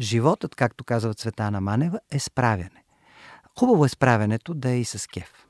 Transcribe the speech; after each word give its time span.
Животът, 0.00 0.54
както 0.54 0.84
казва 0.84 1.14
Цветана 1.14 1.60
Манева, 1.60 2.00
е 2.10 2.18
справяне. 2.18 2.84
Хубаво 3.58 3.84
е 3.84 3.88
справянето 3.88 4.54
да 4.54 4.70
е 4.70 4.80
и 4.80 4.84
с 4.84 5.06
кеф. 5.06 5.46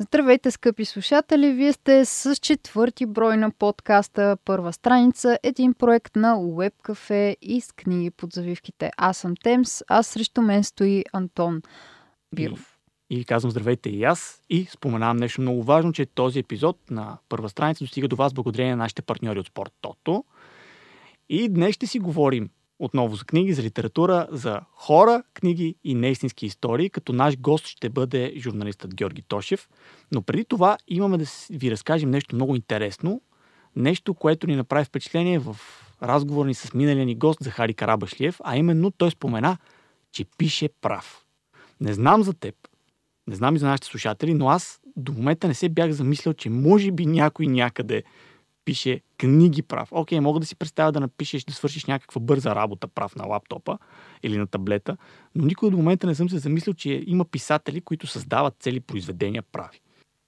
Здравейте, 0.00 0.50
скъпи 0.50 0.84
слушатели! 0.84 1.52
Вие 1.52 1.72
сте 1.72 2.04
с 2.04 2.36
четвърти 2.36 3.06
брой 3.06 3.36
на 3.36 3.50
подкаста 3.50 4.36
Първа 4.44 4.72
страница, 4.72 5.38
един 5.42 5.74
проект 5.74 6.16
на 6.16 6.36
Web 6.36 6.72
Cafe 6.84 7.36
и 7.42 7.60
с 7.60 7.72
книги 7.72 8.10
под 8.10 8.32
завивките. 8.32 8.90
Аз 8.96 9.16
съм 9.16 9.34
Темс, 9.36 9.82
а 9.88 10.02
срещу 10.02 10.42
мен 10.42 10.64
стои 10.64 11.04
Антон 11.12 11.62
Биров. 12.34 12.78
И, 13.10 13.20
и 13.20 13.24
казвам 13.24 13.50
здравейте 13.50 13.90
и 13.90 14.04
аз 14.04 14.40
и 14.50 14.64
споменавам 14.64 15.16
нещо 15.16 15.40
много 15.40 15.62
важно, 15.62 15.92
че 15.92 16.06
този 16.06 16.38
епизод 16.38 16.90
на 16.90 17.18
Първа 17.28 17.48
страница 17.48 17.84
достига 17.84 18.08
до 18.08 18.16
вас 18.16 18.34
благодарение 18.34 18.76
на 18.76 18.82
нашите 18.82 19.02
партньори 19.02 19.38
от 19.38 19.46
Спорт 19.46 19.72
Тото. 19.80 20.24
И 21.28 21.48
днес 21.48 21.74
ще 21.74 21.86
си 21.86 21.98
говорим 21.98 22.50
отново 22.78 23.16
за 23.16 23.24
книги, 23.24 23.52
за 23.52 23.62
литература, 23.62 24.26
за 24.30 24.60
хора, 24.72 25.22
книги 25.34 25.74
и 25.84 25.94
неистински 25.94 26.46
истории, 26.46 26.90
като 26.90 27.12
наш 27.12 27.38
гост 27.38 27.66
ще 27.66 27.88
бъде 27.88 28.32
журналистът 28.36 28.94
Георги 28.94 29.22
Тошев. 29.22 29.68
Но 30.12 30.22
преди 30.22 30.44
това 30.44 30.78
имаме 30.88 31.18
да 31.18 31.24
ви 31.50 31.70
разкажем 31.70 32.10
нещо 32.10 32.34
много 32.34 32.56
интересно, 32.56 33.20
нещо, 33.76 34.14
което 34.14 34.46
ни 34.46 34.56
направи 34.56 34.84
впечатление 34.84 35.38
в 35.38 35.56
разговор 36.02 36.46
ни 36.46 36.54
с 36.54 36.74
миналия 36.74 37.06
ни 37.06 37.14
гост 37.14 37.38
Захари 37.42 37.74
Карабашлиев, 37.74 38.40
а 38.44 38.56
именно 38.56 38.90
той 38.90 39.10
спомена, 39.10 39.56
че 40.12 40.24
пише 40.38 40.68
прав. 40.80 41.24
Не 41.80 41.92
знам 41.92 42.22
за 42.22 42.34
теб, 42.34 42.54
не 43.26 43.36
знам 43.36 43.56
и 43.56 43.58
за 43.58 43.66
нашите 43.66 43.86
слушатели, 43.86 44.34
но 44.34 44.48
аз 44.48 44.80
до 44.96 45.12
момента 45.12 45.48
не 45.48 45.54
се 45.54 45.68
бях 45.68 45.90
замислял, 45.90 46.34
че 46.34 46.50
може 46.50 46.92
би 46.92 47.06
някой 47.06 47.46
някъде 47.46 48.02
пише 48.64 49.00
книги 49.18 49.62
прав. 49.62 49.88
Окей, 49.92 50.20
мога 50.20 50.40
да 50.40 50.46
си 50.46 50.56
представя 50.56 50.92
да 50.92 51.00
напишеш, 51.00 51.44
да 51.44 51.52
свършиш 51.52 51.84
някаква 51.84 52.20
бърза 52.20 52.54
работа 52.54 52.88
прав 52.88 53.16
на 53.16 53.26
лаптопа 53.26 53.78
или 54.22 54.38
на 54.38 54.46
таблета, 54.46 54.96
но 55.34 55.44
никой 55.44 55.70
до 55.70 55.76
момента 55.76 56.06
не 56.06 56.14
съм 56.14 56.30
се 56.30 56.38
замислил, 56.38 56.74
че 56.74 57.04
има 57.06 57.24
писатели, 57.24 57.80
които 57.80 58.06
създават 58.06 58.54
цели 58.60 58.80
произведения 58.80 59.42
прави. 59.42 59.80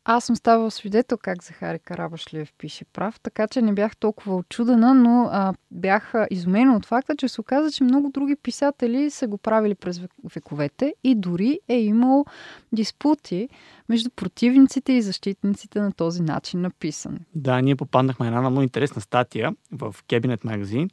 Аз 0.08 0.24
съм 0.24 0.36
ставал 0.36 0.70
свидетел 0.70 1.18
как 1.18 1.42
Захари 1.42 1.78
Карабашлиев 1.78 2.52
пише 2.58 2.84
прав, 2.84 3.20
така 3.20 3.48
че 3.48 3.62
не 3.62 3.72
бях 3.72 3.96
толкова 3.96 4.36
очудена, 4.36 4.94
но 4.94 5.28
а, 5.32 5.54
бях 5.70 6.14
изумена 6.30 6.76
от 6.76 6.86
факта, 6.86 7.16
че 7.16 7.28
се 7.28 7.40
оказа, 7.40 7.72
че 7.72 7.84
много 7.84 8.10
други 8.10 8.36
писатели 8.36 9.10
са 9.10 9.26
го 9.26 9.38
правили 9.38 9.74
през 9.74 10.00
вековете 10.34 10.94
и 11.04 11.14
дори 11.14 11.60
е 11.68 11.80
имал 11.80 12.24
диспути 12.72 13.48
между 13.88 14.10
противниците 14.10 14.92
и 14.92 15.02
защитниците 15.02 15.80
на 15.80 15.92
този 15.92 16.22
начин 16.22 16.60
на 16.60 16.70
писане. 16.70 17.18
Да, 17.34 17.60
ние 17.60 17.76
попаднахме 17.76 18.26
една 18.26 18.40
много 18.40 18.62
интересна 18.62 19.02
статия 19.02 19.52
в 19.72 19.96
Cabinet 20.08 20.44
магазин. 20.44 20.90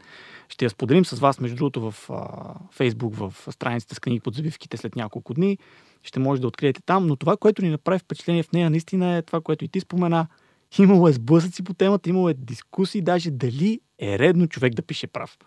Ще 0.49 0.65
я 0.65 0.69
споделим 0.69 1.05
с 1.05 1.19
вас, 1.19 1.39
между 1.39 1.57
другото, 1.57 1.91
в 1.91 2.09
Фейсбук, 2.71 3.15
в 3.15 3.33
страницата 3.51 3.95
с 3.95 3.99
книги 3.99 4.19
под 4.19 4.35
забивките 4.35 4.77
след 4.77 4.95
няколко 4.95 5.33
дни 5.33 5.57
ще 6.03 6.19
може 6.19 6.41
да 6.41 6.47
откриете 6.47 6.81
там, 6.85 7.07
но 7.07 7.15
това, 7.15 7.37
което 7.37 7.61
ни 7.61 7.69
направи 7.69 7.99
впечатление 7.99 8.43
в 8.43 8.51
нея, 8.51 8.69
наистина 8.69 9.15
е 9.15 9.21
това, 9.21 9.41
което 9.41 9.65
и 9.65 9.67
ти 9.67 9.79
спомена. 9.79 10.27
Имало 10.79 11.07
е 11.07 11.13
сблъсъци 11.13 11.63
по 11.63 11.73
темата, 11.73 12.09
имало 12.09 12.29
е 12.29 12.33
дискусии, 12.33 13.01
даже 13.01 13.31
дали 13.31 13.79
е 13.99 14.19
редно 14.19 14.47
човек 14.47 14.73
да 14.73 14.81
пише 14.81 15.07
прав. 15.07 15.37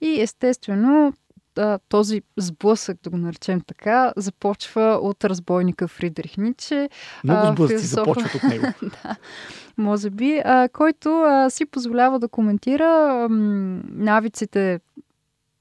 И 0.00 0.20
естествено, 0.20 1.12
този 1.88 2.22
сблъсък, 2.36 2.98
да 3.02 3.10
го 3.10 3.16
наречем 3.16 3.60
така, 3.60 4.12
започва 4.16 4.98
от 5.02 5.24
разбойника 5.24 5.88
Фридрих 5.88 6.36
Ниче. 6.36 6.88
Много 7.24 7.52
сблъсъци 7.52 7.88
философ... 7.88 7.90
започват 7.90 8.34
от 8.34 8.42
него. 8.42 8.66
да, 8.82 9.16
може 9.76 10.10
би, 10.10 10.42
а, 10.44 10.68
който 10.68 11.08
а, 11.08 11.50
си 11.50 11.66
позволява 11.66 12.18
да 12.18 12.28
коментира 12.28 13.26
навиците 13.90 14.80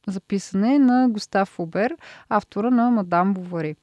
за 0.07 0.21
писане 0.21 0.79
на 0.79 1.09
Густав 1.09 1.59
Обер, 1.59 1.97
автора 2.29 2.69
на 2.69 2.91
Мадам 2.91 3.33
Бовари, 3.33 3.75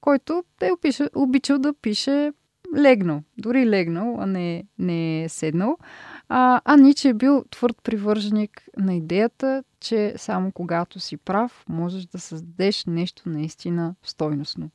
който 0.00 0.44
е 0.60 0.70
обичал 1.14 1.58
да 1.58 1.72
пише 1.72 2.32
легнал, 2.76 3.22
дори 3.38 3.66
легнал, 3.66 4.16
а 4.20 4.26
не, 4.26 4.64
не 4.78 5.24
е 5.24 5.28
седнал. 5.28 5.78
А, 6.28 6.60
а 6.64 6.76
Ниче 6.76 7.08
е 7.08 7.14
бил 7.14 7.44
твърд 7.50 7.76
привърженик 7.82 8.62
на 8.78 8.94
идеята, 8.94 9.64
че 9.80 10.14
само 10.16 10.52
когато 10.52 11.00
си 11.00 11.16
прав, 11.16 11.64
можеш 11.68 12.06
да 12.06 12.18
създадеш 12.18 12.84
нещо 12.86 13.28
наистина 13.28 13.94
стойностно. 14.02 14.70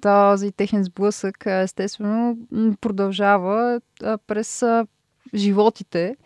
Този 0.00 0.52
техен 0.52 0.84
сблъсък, 0.84 1.46
естествено, 1.46 2.38
продължава 2.80 3.80
през 4.26 4.64
животите 5.34 6.16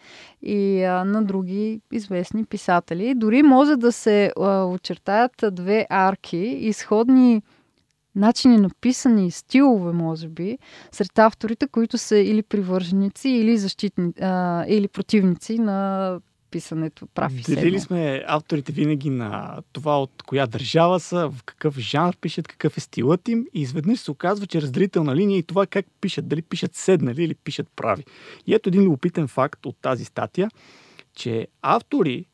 и 0.43 0.83
а, 0.83 1.05
на 1.05 1.23
други 1.23 1.81
известни 1.93 2.45
писатели. 2.45 3.15
Дори 3.15 3.43
може 3.43 3.77
да 3.77 3.93
се 3.93 4.33
а, 4.41 4.65
очертаят 4.65 5.45
две 5.53 5.87
арки, 5.91 6.37
изходни 6.39 7.43
начини 8.15 8.57
на 8.57 8.71
писани, 8.81 9.31
стилове, 9.31 9.93
може 9.93 10.29
би, 10.29 10.59
сред 10.93 11.19
авторите, 11.19 11.67
които 11.67 11.99
са 11.99 12.17
или 12.17 12.43
привърженици, 12.43 13.29
или, 13.29 13.59
защитни, 13.59 14.13
а, 14.21 14.65
или 14.69 14.89
противници 14.89 15.59
на 15.59 16.21
писането 16.55 17.07
прав 17.07 17.33
и 17.49 17.55
Дали 17.55 17.81
сме 17.81 18.25
авторите 18.27 18.73
винаги 18.73 19.11
на 19.11 19.63
това 19.73 20.03
от 20.03 20.23
коя 20.27 20.47
държава 20.47 21.01
са, 21.01 21.29
в 21.29 21.43
какъв 21.45 21.79
жанр 21.79 22.17
пишат, 22.17 22.49
какъв 22.49 22.77
е 22.77 22.81
стилът 22.81 23.29
им 23.29 23.47
и 23.55 23.61
изведнъж 23.61 24.01
се 24.01 24.11
оказва, 24.11 24.47
че 24.47 24.63
разделителна 24.63 25.17
линия 25.17 25.39
и 25.39 25.43
това 25.43 25.67
как 25.67 25.87
пишат, 26.01 26.29
дали 26.29 26.43
пишат 26.43 26.75
седнали 26.75 27.25
или 27.25 27.35
пишат 27.35 27.67
прави. 27.77 28.05
И 28.47 28.55
ето 28.55 28.69
един 28.69 28.83
любопитен 28.83 29.29
факт 29.29 29.67
от 29.67 29.77
тази 29.83 30.05
статия, 30.05 30.51
че 31.15 31.49
автори, 31.63 32.27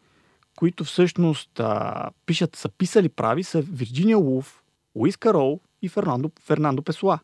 които 0.57 0.85
всъщност 0.85 1.61
а, 1.61 2.11
пишат, 2.27 2.57
са 2.57 2.69
писали 2.69 3.09
прави, 3.09 3.43
са 3.43 3.63
Вирджиния 3.63 4.19
Луф, 4.19 4.63
Луис 4.97 5.17
Карол 5.17 5.61
и 5.83 5.89
Фернандо, 5.89 6.31
Фернандо 6.45 6.83
Песуа. 6.83 7.19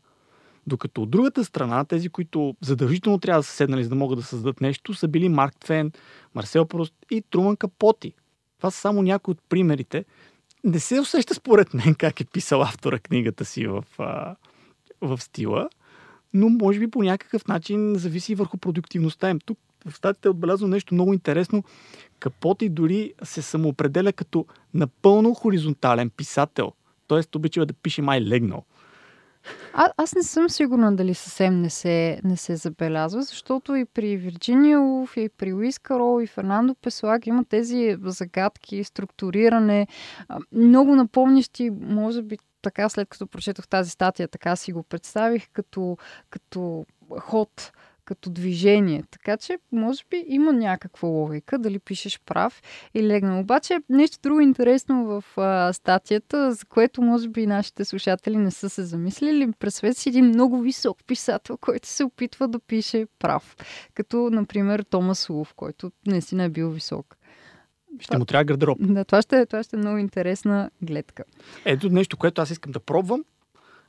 Докато 0.67 1.01
от 1.01 1.09
другата 1.09 1.45
страна, 1.45 1.85
тези, 1.85 2.09
които 2.09 2.55
задължително 2.61 3.19
трябва 3.19 3.39
да 3.39 3.43
са 3.43 3.51
седнали, 3.51 3.83
за 3.83 3.89
да 3.89 3.95
могат 3.95 4.19
да 4.19 4.25
създадат 4.25 4.61
нещо, 4.61 4.93
са 4.93 5.07
били 5.07 5.29
Марк 5.29 5.55
Твен, 5.59 5.91
Марсел 6.35 6.65
Прост 6.65 6.93
и 7.11 7.21
Труман 7.21 7.55
Капоти. 7.57 8.13
Това 8.57 8.71
са 8.71 8.79
само 8.79 9.01
някои 9.01 9.31
от 9.31 9.41
примерите. 9.49 10.05
Не 10.63 10.79
се 10.79 10.99
усеща 10.99 11.33
според 11.33 11.73
мен 11.73 11.95
как 11.95 12.21
е 12.21 12.25
писал 12.25 12.61
автора 12.61 12.99
книгата 12.99 13.45
си 13.45 13.67
в, 13.67 13.83
в 15.01 15.21
стила, 15.21 15.69
но 16.33 16.49
може 16.49 16.79
би 16.79 16.91
по 16.91 17.03
някакъв 17.03 17.47
начин 17.47 17.95
зависи 17.95 18.35
върху 18.35 18.57
продуктивността 18.57 19.29
им. 19.29 19.39
Тук 19.39 19.59
в 19.89 19.95
статията 19.95 20.27
е 20.27 20.31
отбелязано 20.31 20.69
нещо 20.69 20.93
много 20.93 21.13
интересно. 21.13 21.63
Капоти 22.19 22.69
дори 22.69 23.13
се 23.23 23.41
самоопределя 23.41 24.13
като 24.13 24.45
напълно 24.73 25.33
хоризонтален 25.33 26.09
писател. 26.09 26.73
Тоест 27.07 27.35
обичава 27.35 27.65
да 27.65 27.73
пише 27.73 28.01
май 28.01 28.21
легнал. 28.21 28.65
А, 29.73 29.89
аз 29.97 30.15
не 30.15 30.23
съм 30.23 30.49
сигурна 30.49 30.95
дали 30.95 31.13
съвсем 31.13 31.61
не 31.61 31.69
се, 31.69 32.19
не 32.23 32.37
се 32.37 32.55
забелязва, 32.55 33.21
защото 33.21 33.75
и 33.75 33.85
при 33.85 34.17
Вирджиния 34.17 34.79
Луф, 34.79 35.17
и 35.17 35.29
при 35.37 35.53
Уис 35.53 35.79
Карол, 35.79 36.21
и 36.21 36.27
Фернандо 36.27 36.75
Песуак 36.75 37.27
има 37.27 37.45
тези 37.45 37.97
загадки, 38.03 38.83
структуриране, 38.83 39.87
много 40.51 40.95
напомнящи, 40.95 41.69
може 41.81 42.21
би 42.21 42.37
така 42.61 42.89
след 42.89 43.09
като 43.09 43.27
прочетох 43.27 43.67
тази 43.67 43.89
статия, 43.89 44.27
така 44.27 44.55
си 44.55 44.71
го 44.71 44.83
представих 44.83 45.49
като, 45.53 45.97
като 46.29 46.85
ход 47.19 47.71
като 48.07 48.29
движение. 48.29 49.03
Така 49.11 49.37
че, 49.37 49.57
може 49.71 50.03
би, 50.09 50.25
има 50.27 50.53
някаква 50.53 51.09
логика 51.09 51.59
дали 51.59 51.79
пишеш 51.79 52.19
прав 52.25 52.61
или 52.93 53.07
легнал. 53.07 53.39
Обаче, 53.39 53.77
нещо 53.89 54.17
друго 54.23 54.41
интересно 54.41 55.05
в 55.05 55.23
а, 55.37 55.73
статията, 55.73 56.51
за 56.51 56.65
което, 56.65 57.01
може 57.01 57.29
би, 57.29 57.47
нашите 57.47 57.85
слушатели 57.85 58.37
не 58.37 58.51
са 58.51 58.69
се 58.69 58.83
замислили. 58.83 59.51
Представете 59.59 59.99
си 59.99 60.09
един 60.09 60.25
много 60.25 60.61
висок 60.61 60.97
писател, 61.07 61.57
който 61.57 61.87
се 61.87 62.03
опитва 62.03 62.47
да 62.47 62.59
пише 62.59 63.05
прав. 63.19 63.55
Като, 63.93 64.29
например, 64.31 64.83
Томас 64.89 65.29
Лув, 65.29 65.53
който 65.53 65.91
наистина 66.07 66.43
е 66.43 66.49
бил 66.49 66.69
висок. 66.69 67.17
Ще 67.99 68.07
това, 68.07 68.19
му 68.19 68.25
трябва 68.25 68.43
гардероб. 68.43 68.77
Да, 68.81 69.05
това 69.05 69.21
ще, 69.21 69.45
това 69.45 69.63
ще 69.63 69.75
е 69.75 69.79
много 69.79 69.97
интересна 69.97 70.69
гледка. 70.81 71.23
Ето 71.65 71.89
нещо, 71.89 72.17
което 72.17 72.41
аз 72.41 72.49
искам 72.49 72.71
да 72.71 72.79
пробвам 72.79 73.23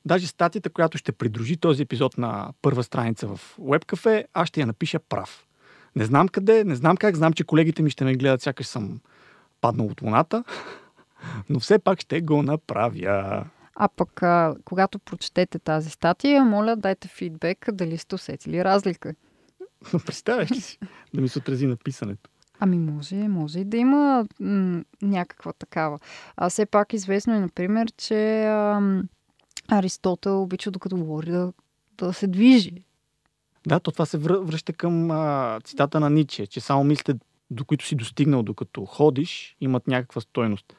Даже 0.09 0.27
статията, 0.27 0.71
която 0.71 0.99
ще 0.99 1.13
придружи 1.13 1.57
този 1.57 1.83
епизод 1.83 2.19
на 2.19 2.53
първа 2.63 2.83
страница 2.83 3.27
в 3.27 3.41
WebCafe, 3.59 4.25
аз 4.35 4.49
ще 4.49 4.61
я 4.61 4.67
напиша 4.67 4.99
прав. 4.99 5.47
Не 5.97 6.05
знам 6.05 6.29
къде, 6.29 6.65
не 6.65 6.75
знам 6.75 6.97
как, 6.97 7.17
знам, 7.17 7.33
че 7.33 7.45
колегите 7.45 7.83
ми 7.83 7.91
ще 7.91 8.05
ме 8.05 8.15
гледат, 8.15 8.43
сякаш 8.43 8.67
съм 8.67 9.01
паднал 9.61 9.87
от 9.87 10.03
луната, 10.03 10.45
но 11.49 11.61
все 11.61 11.79
пак 11.79 12.01
ще 12.01 12.21
го 12.21 12.43
направя. 12.43 13.45
А 13.75 13.89
пък, 13.89 14.23
а, 14.23 14.55
когато 14.65 14.99
прочетете 14.99 15.59
тази 15.59 15.91
статия, 15.91 16.45
моля, 16.45 16.77
дайте 16.77 17.09
фидбек 17.09 17.69
дали 17.73 17.99
сте 17.99 18.15
усетили 18.15 18.65
разлика. 18.65 19.15
Представяш 20.07 20.51
ли 20.51 20.61
си 20.61 20.79
да 21.15 21.21
ми 21.21 21.29
се 21.29 21.39
отрази 21.39 21.67
написането? 21.67 22.31
Ами 22.61 22.79
може, 22.79 23.15
може 23.15 23.61
и 23.61 23.65
да 23.65 23.77
има 23.77 24.27
м- 24.41 24.83
някаква 25.03 25.53
такава. 25.53 25.99
А 26.37 26.51
все 26.51 26.67
пак 26.67 26.93
известно 26.93 27.35
е, 27.35 27.41
например, 27.41 27.89
че 27.97 28.45
ам, 28.45 29.09
Аристотел 29.69 30.43
обича 30.43 30.71
докато 30.71 30.97
говори 30.97 31.31
да, 31.31 31.53
да 31.99 32.13
се 32.13 32.27
движи. 32.27 32.85
Да, 33.67 33.81
то 33.81 33.93
това 33.93 34.07
се 34.07 34.19
връща 34.19 34.73
към 34.73 35.11
а, 35.11 35.61
цитата 35.65 36.01
на 36.01 36.11
Ниче, 36.11 36.47
че 36.47 36.61
само 36.61 36.85
мислите 36.85 37.15
до 37.51 37.65
които 37.65 37.87
си 37.87 37.95
достигнал 37.95 38.43
докато 38.43 38.85
ходиш, 38.85 39.57
имат 39.61 39.87
някаква 39.87 40.21
стойност. 40.21 40.77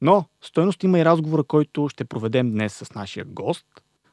Но 0.00 0.24
стойност 0.42 0.82
има 0.82 0.98
и 0.98 1.04
разговора, 1.04 1.44
който 1.44 1.88
ще 1.88 2.04
проведем 2.04 2.50
днес 2.50 2.74
с 2.74 2.94
нашия 2.94 3.24
гост. 3.24 3.66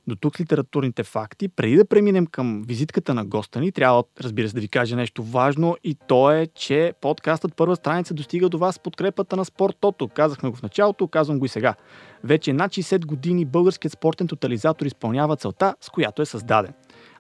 До 0.08 0.16
тук 0.16 0.40
литературните 0.40 1.04
факти. 1.04 1.48
Преди 1.48 1.76
да 1.76 1.86
преминем 1.86 2.26
към 2.26 2.64
визитката 2.68 3.14
на 3.14 3.26
госта 3.26 3.60
ни, 3.60 3.72
трябва, 3.72 4.04
разбира 4.22 4.50
се, 4.50 4.56
да 4.56 4.62
ви 4.62 4.68
кажа 4.68 4.96
нещо 4.96 5.24
важно 5.24 5.78
и 5.84 5.98
то 6.08 6.32
е, 6.32 6.48
че 6.48 6.94
подкастът 7.02 7.56
първа 7.56 7.76
страница 7.76 8.14
достига 8.14 8.50
до 8.50 8.58
вас 8.58 8.76
с 8.76 8.80
подкрепата 8.80 9.36
на 9.36 9.46
Спорт 9.46 9.78
Тото. 9.80 10.08
Казахме 10.08 10.50
го 10.50 10.56
в 10.56 10.64
началото, 10.64 11.08
казвам 11.08 11.40
го 11.40 11.46
и 11.46 11.50
сега. 11.50 11.76
Вече 12.24 12.54
над 12.54 12.72
60 12.72 13.06
години 13.06 13.46
българският 13.46 13.94
спортен 13.94 14.28
тотализатор 14.28 14.86
изпълнява 14.86 15.36
целта, 15.36 15.76
с 15.82 15.90
която 15.90 16.22
е 16.22 16.26
създаден 16.26 16.74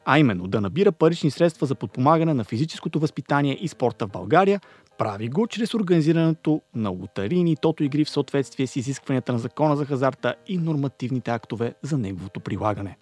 а 0.05 0.19
именно 0.19 0.47
да 0.47 0.61
набира 0.61 0.91
парични 0.91 1.31
средства 1.31 1.67
за 1.67 1.75
подпомагане 1.75 2.33
на 2.33 2.43
физическото 2.43 2.99
възпитание 2.99 3.57
и 3.61 3.67
спорта 3.67 4.07
в 4.07 4.11
България, 4.11 4.61
прави 4.97 5.29
го 5.29 5.47
чрез 5.47 5.73
организирането 5.73 6.61
на 6.75 6.89
лотарийни 6.89 7.51
и 7.51 7.55
тото 7.55 7.83
игри 7.83 8.05
в 8.05 8.09
съответствие 8.09 8.67
с 8.67 8.75
изискванията 8.75 9.33
на 9.33 9.39
закона 9.39 9.75
за 9.75 9.85
хазарта 9.85 10.35
и 10.47 10.57
нормативните 10.57 11.31
актове 11.31 11.73
за 11.81 11.97
неговото 11.97 12.39
прилагане. 12.39 12.97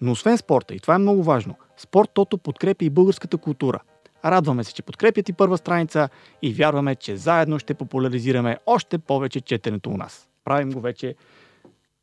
Но 0.00 0.12
освен 0.12 0.38
спорта, 0.38 0.74
и 0.74 0.80
това 0.80 0.94
е 0.94 0.98
много 0.98 1.22
важно, 1.22 1.54
спорт 1.76 2.10
тото 2.14 2.38
подкрепя 2.38 2.84
и 2.84 2.90
българската 2.90 3.38
култура. 3.38 3.80
Радваме 4.24 4.64
се, 4.64 4.74
че 4.74 4.82
подкрепят 4.82 5.28
и 5.28 5.32
първа 5.32 5.58
страница 5.58 6.08
и 6.42 6.52
вярваме, 6.52 6.94
че 6.94 7.16
заедно 7.16 7.58
ще 7.58 7.74
популяризираме 7.74 8.58
още 8.66 8.98
повече 8.98 9.40
четенето 9.40 9.90
у 9.90 9.96
нас. 9.96 10.28
Правим 10.44 10.70
го 10.70 10.80
вече. 10.80 11.14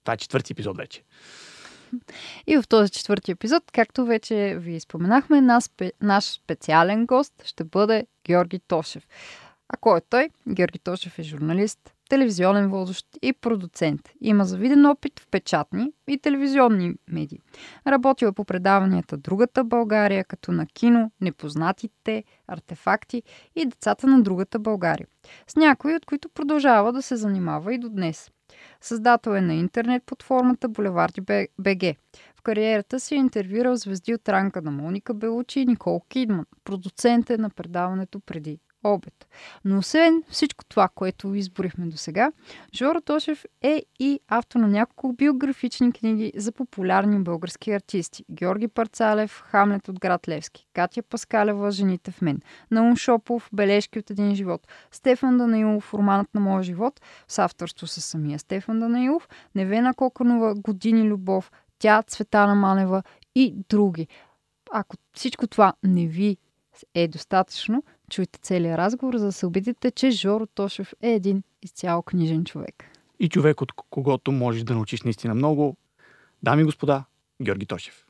Това 0.04 0.14
е 0.14 0.18
четвърти 0.18 0.54
епизод 0.54 0.78
вече. 0.78 1.04
И 2.48 2.58
в 2.58 2.68
този 2.68 2.92
четвърти 2.92 3.32
епизод, 3.32 3.64
както 3.74 4.06
вече 4.06 4.56
ви 4.60 4.80
споменахме, 4.80 5.42
наш, 6.02 6.24
специален 6.24 7.06
гост 7.06 7.34
ще 7.46 7.64
бъде 7.64 8.08
Георги 8.26 8.60
Тошев. 8.60 9.08
А 9.70 9.78
кой 9.78 9.98
е 9.98 10.02
той? 10.10 10.30
Георги 10.48 10.80
Тошев 10.80 11.20
е 11.20 11.24
журналист, 11.24 11.94
телевизионен 12.10 12.70
водещ 12.70 13.08
и 13.22 13.34
продуцент. 13.34 14.10
Има 14.22 14.46
завиден 14.46 14.86
опит 14.86 15.20
в 15.20 15.28
печатни 15.28 15.92
и 16.08 16.18
телевизионни 16.18 16.94
медии. 17.08 17.40
Работил 17.88 18.28
е 18.28 18.32
по 18.32 18.46
предаванията 18.46 19.18
Другата 19.18 19.64
България, 19.64 20.24
като 20.26 20.52
на 20.52 20.66
кино, 20.66 21.12
Непознатите, 21.22 22.24
Артефакти 22.48 23.24
и 23.56 23.66
Децата 23.66 24.08
на 24.08 24.22
Другата 24.22 24.60
България. 24.60 25.08
С 25.48 25.56
някои 25.56 25.96
от 25.96 26.06
които 26.06 26.30
продължава 26.30 26.94
да 26.94 27.02
се 27.02 27.16
занимава 27.16 27.74
и 27.74 27.78
до 27.78 27.90
днес. 27.90 28.32
Създател 28.82 29.32
е 29.32 29.42
на 29.42 29.54
интернет 29.54 30.04
платформата 30.06 30.70
Булеварди 30.70 31.22
БГ. 31.60 31.96
В 32.36 32.42
кариерата 32.42 33.00
си 33.00 33.16
е 33.16 33.18
интервюрал 33.18 33.76
звезди 33.76 34.14
от 34.14 34.30
ранка 34.30 34.62
на 34.62 34.72
Моника 34.72 35.14
Белучи 35.14 35.60
и 35.60 35.66
Никол 35.66 36.02
Кидман. 36.10 36.46
Продуцент 36.64 37.30
е 37.30 37.38
на 37.38 37.50
предаването 37.50 38.20
преди 38.20 38.60
обед. 38.84 39.28
Но 39.66 39.78
освен 39.78 40.24
всичко 40.30 40.66
това, 40.66 40.88
което 40.88 41.36
изборихме 41.36 41.86
до 41.86 41.98
сега, 41.98 42.32
Жоро 42.76 43.02
Тошев 43.02 43.46
е 43.62 43.84
и 44.00 44.20
автор 44.28 44.60
на 44.60 44.68
няколко 44.68 45.14
биографични 45.14 45.92
книги 45.92 46.32
за 46.36 46.52
популярни 46.52 47.20
български 47.20 47.72
артисти. 47.72 48.26
Георги 48.32 48.68
Парцалев, 48.68 49.44
Хамлет 49.46 49.88
от 49.88 50.00
град 50.00 50.28
Левски, 50.28 50.68
Катя 50.74 51.04
Паскалева, 51.04 51.72
Жените 51.72 52.12
в 52.12 52.22
мен, 52.22 52.40
Наум 52.72 52.96
Шопов, 52.96 53.50
Бележки 53.54 54.00
от 54.00 54.10
един 54.10 54.36
живот, 54.36 54.68
Стефан 54.92 55.38
Данаилов, 55.38 55.94
Романът 55.94 56.34
на 56.34 56.42
моя 56.42 56.64
живот, 56.64 57.02
с 57.28 57.40
авторство 57.40 57.88
с 57.88 58.02
самия 58.02 58.40
Стефан 58.40 58.80
Данаилов, 58.80 59.30
Невена 59.56 59.94
Коканова, 59.94 60.56
Години 60.56 61.04
любов, 61.04 61.52
Тя 61.80 62.04
Цветана 62.04 62.56
Манева 62.56 63.04
и 63.36 63.56
други. 63.70 64.08
Ако 64.72 64.96
всичко 65.14 65.48
това 65.48 65.74
не 65.84 66.08
ви 66.08 66.38
е 66.96 67.08
достатъчно, 67.08 67.84
чуйте 68.10 68.40
целият 68.42 68.78
разговор, 68.78 69.18
за 69.18 69.26
да 69.26 69.32
се 69.32 69.46
убедите, 69.46 69.92
че 69.92 70.12
Жоро 70.12 70.46
Тошев 70.46 70.94
е 71.02 71.14
един 71.14 71.44
изцяло 71.62 72.02
книжен 72.02 72.46
човек. 72.46 72.84
И 73.20 73.30
човек, 73.30 73.62
от 73.62 73.72
когото 73.72 74.32
можеш 74.32 74.64
да 74.64 74.74
научиш 74.74 75.02
наистина 75.02 75.36
много. 75.36 75.78
Дами 76.44 76.62
и 76.62 76.66
господа, 76.66 77.04
Георги 77.42 77.66
Тошев. 77.66 78.06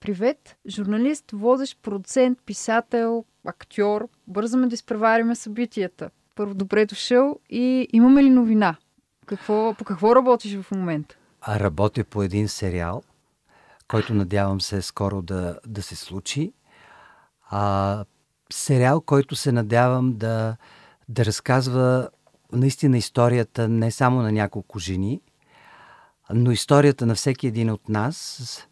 Привет, 0.00 0.56
журналист, 0.68 1.24
водещ, 1.32 1.78
продуцент, 1.82 2.38
писател, 2.46 3.24
актьор. 3.46 4.08
Бързаме 4.26 4.66
да 4.66 4.74
изпревариме 4.74 5.34
събитията. 5.34 6.10
Първо, 6.34 6.54
добре 6.54 6.86
дошъл 6.86 7.40
и 7.50 7.88
имаме 7.92 8.22
ли 8.22 8.30
новина? 8.30 8.76
Какво, 9.26 9.74
по 9.78 9.84
какво 9.84 10.16
работиш 10.16 10.56
в 10.56 10.70
момента? 10.70 11.16
А 11.40 11.60
работя 11.60 12.04
по 12.04 12.22
един 12.22 12.48
сериал, 12.48 13.02
който 13.88 14.14
надявам 14.14 14.60
се 14.60 14.82
скоро 14.82 15.22
да, 15.22 15.58
да 15.66 15.82
се 15.82 15.96
случи. 15.96 16.52
А, 17.50 18.04
сериал, 18.52 19.00
който 19.00 19.36
се 19.36 19.52
надявам 19.52 20.12
да, 20.16 20.56
да 21.08 21.24
разказва 21.24 22.08
наистина 22.52 22.98
историята 22.98 23.68
не 23.68 23.90
само 23.90 24.22
на 24.22 24.32
няколко 24.32 24.78
жени, 24.78 25.20
но 26.32 26.50
историята 26.50 27.06
на 27.06 27.14
всеки 27.14 27.46
един 27.46 27.70
от 27.70 27.88
нас, 27.88 28.68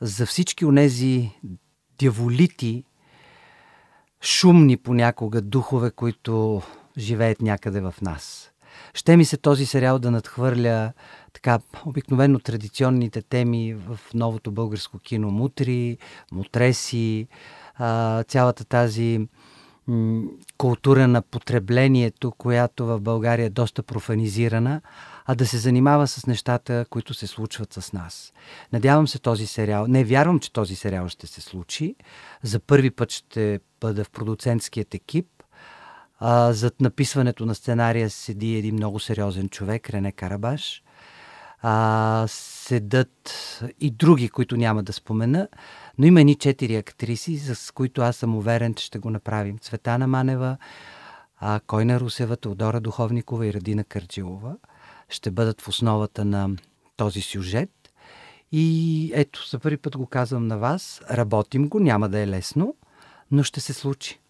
за 0.00 0.26
всички 0.26 0.64
онези 0.64 1.30
дяволити, 1.98 2.84
шумни 4.22 4.76
понякога 4.76 5.40
духове, 5.40 5.90
които 5.90 6.62
живеят 6.98 7.42
някъде 7.42 7.80
в 7.80 7.94
нас. 8.02 8.50
Ще 8.94 9.16
ми 9.16 9.24
се 9.24 9.36
този 9.36 9.66
сериал 9.66 9.98
да 9.98 10.10
надхвърля 10.10 10.92
така 11.32 11.58
обикновено 11.86 12.38
традиционните 12.38 13.22
теми 13.22 13.74
в 13.74 14.00
новото 14.14 14.52
българско 14.52 14.98
кино. 14.98 15.30
Мутри, 15.30 15.98
мутреси, 16.32 17.28
а, 17.80 18.22
цялата 18.22 18.64
тази 18.64 19.28
м- 19.86 20.22
култура 20.58 21.08
на 21.08 21.22
потреблението, 21.22 22.30
която 22.30 22.86
в 22.86 23.00
България 23.00 23.46
е 23.46 23.50
доста 23.50 23.82
профанизирана, 23.82 24.80
а 25.26 25.34
да 25.34 25.46
се 25.46 25.58
занимава 25.58 26.06
с 26.06 26.26
нещата, 26.26 26.86
които 26.90 27.14
се 27.14 27.26
случват 27.26 27.72
с 27.72 27.92
нас. 27.92 28.32
Надявам 28.72 29.08
се 29.08 29.18
този 29.18 29.46
сериал, 29.46 29.86
не 29.86 30.04
вярвам, 30.04 30.40
че 30.40 30.52
този 30.52 30.76
сериал 30.76 31.08
ще 31.08 31.26
се 31.26 31.40
случи. 31.40 31.94
За 32.42 32.60
първи 32.60 32.90
път 32.90 33.10
ще 33.10 33.60
бъда 33.80 34.04
в 34.04 34.10
продуцентският 34.10 34.94
екип. 34.94 35.26
А, 36.18 36.52
зад 36.52 36.80
написването 36.80 37.46
на 37.46 37.54
сценария 37.54 38.10
седи 38.10 38.56
един 38.56 38.74
много 38.74 39.00
сериозен 39.00 39.48
човек, 39.48 39.90
Рене 39.90 40.12
Карабаш. 40.12 40.82
А, 41.62 42.24
седат 42.28 43.34
и 43.80 43.90
други, 43.90 44.28
които 44.28 44.56
няма 44.56 44.82
да 44.82 44.92
спомена. 44.92 45.48
Но 45.98 46.06
има 46.06 46.24
ни 46.24 46.34
четири 46.34 46.76
актриси, 46.76 47.38
с 47.38 47.74
които 47.74 48.02
аз 48.02 48.16
съм 48.16 48.36
уверен, 48.36 48.74
че 48.74 48.84
ще 48.84 48.98
го 48.98 49.10
направим. 49.10 49.58
Цветана 49.58 50.06
Манева, 50.06 50.56
а, 51.38 51.60
Койна 51.66 52.00
Русева, 52.00 52.36
Теодора 52.36 52.80
Духовникова 52.80 53.46
и 53.46 53.52
Радина 53.52 53.84
Кърджилова 53.84 54.56
ще 55.10 55.30
бъдат 55.30 55.60
в 55.60 55.68
основата 55.68 56.24
на 56.24 56.50
този 56.96 57.20
сюжет. 57.20 57.70
И 58.52 59.10
ето, 59.14 59.48
за 59.50 59.58
първи 59.58 59.76
път 59.76 59.96
го 59.96 60.06
казвам 60.06 60.46
на 60.46 60.58
вас. 60.58 61.02
Работим 61.10 61.68
го, 61.68 61.80
няма 61.80 62.08
да 62.08 62.18
е 62.18 62.28
лесно, 62.28 62.74
но 63.30 63.42
ще 63.42 63.60
се 63.60 63.72
случи. 63.72 64.20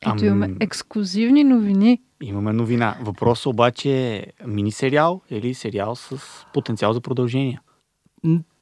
Ето 0.00 0.24
имаме 0.24 0.56
ексклюзивни 0.60 1.44
новини. 1.44 2.02
Имаме 2.24 2.52
новина. 2.52 2.96
Въпросът 3.00 3.46
обаче 3.46 4.16
е 4.16 4.26
мини 4.46 4.72
сериал 4.72 5.20
или 5.30 5.54
сериал 5.54 5.96
с 5.96 6.18
потенциал 6.52 6.92
за 6.92 7.00
продължение? 7.00 7.60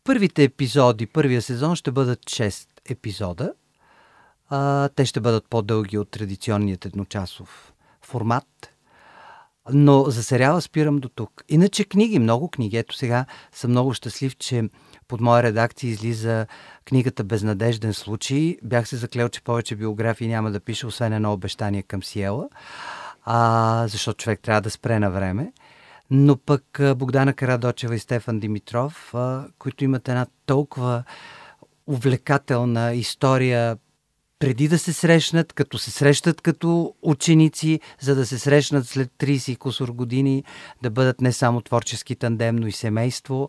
Първите 0.05 0.45
епизоди, 0.45 1.07
първия 1.07 1.43
сезон 1.43 1.77
ще 1.77 1.91
бъдат 1.91 2.21
6 2.21 2.69
епизода. 2.89 3.53
А, 4.49 4.89
те 4.89 5.07
ще 5.07 5.21
бъдат 5.21 5.45
по-дълги 5.51 5.99
от 5.99 6.11
традиционният 6.11 6.85
едночасов 6.85 7.73
формат. 8.03 8.73
Но 9.73 10.05
за 10.05 10.23
сериала 10.23 10.61
спирам 10.61 10.99
до 10.99 11.09
тук. 11.09 11.45
Иначе 11.49 11.85
книги, 11.85 12.19
много 12.19 12.49
книги. 12.49 12.77
Ето 12.77 12.97
сега 12.97 13.27
съм 13.53 13.71
много 13.71 13.95
щастлив, 13.95 14.37
че 14.37 14.69
под 15.09 15.21
моя 15.21 15.43
редакция 15.43 15.91
излиза 15.91 16.47
книгата 16.85 17.25
Безнадежден 17.25 17.95
случай. 17.95 18.57
Бях 18.63 18.89
се 18.89 18.97
заклел, 18.97 19.29
че 19.29 19.43
повече 19.43 19.77
биографии 19.77 20.29
няма 20.29 20.51
да 20.51 20.61
пише, 20.61 20.87
освен 20.87 21.13
едно 21.13 21.33
обещание 21.33 21.83
към 21.83 22.03
Сиела, 22.03 22.49
а, 23.25 23.85
защото 23.89 24.23
човек 24.23 24.41
трябва 24.41 24.61
да 24.61 24.71
спре 24.71 24.99
на 24.99 25.11
време 25.11 25.53
но 26.15 26.37
пък 26.37 26.81
Богдана 26.97 27.33
Карадочева 27.33 27.95
и 27.95 27.99
Стефан 27.99 28.41
Димитров, 28.41 29.15
които 29.59 29.85
имат 29.85 30.09
една 30.09 30.27
толкова 30.47 31.05
увлекателна 31.87 32.95
история 32.95 33.77
преди 34.39 34.69
да 34.69 34.79
се 34.79 34.93
срещнат, 34.93 35.53
като 35.53 35.79
се 35.79 35.91
срещат 35.91 36.41
като 36.41 36.95
ученици, 37.03 37.81
за 38.01 38.15
да 38.15 38.27
се 38.27 38.39
срещнат 38.39 38.87
след 38.87 39.11
30 39.19 39.59
кусор 39.59 39.89
години, 39.89 40.45
да 40.83 40.91
бъдат 40.91 41.21
не 41.21 41.33
само 41.33 41.61
творчески 41.61 42.17
тандем, 42.17 42.57
но 42.57 42.67
и 42.67 42.73
семейство. 42.73 43.49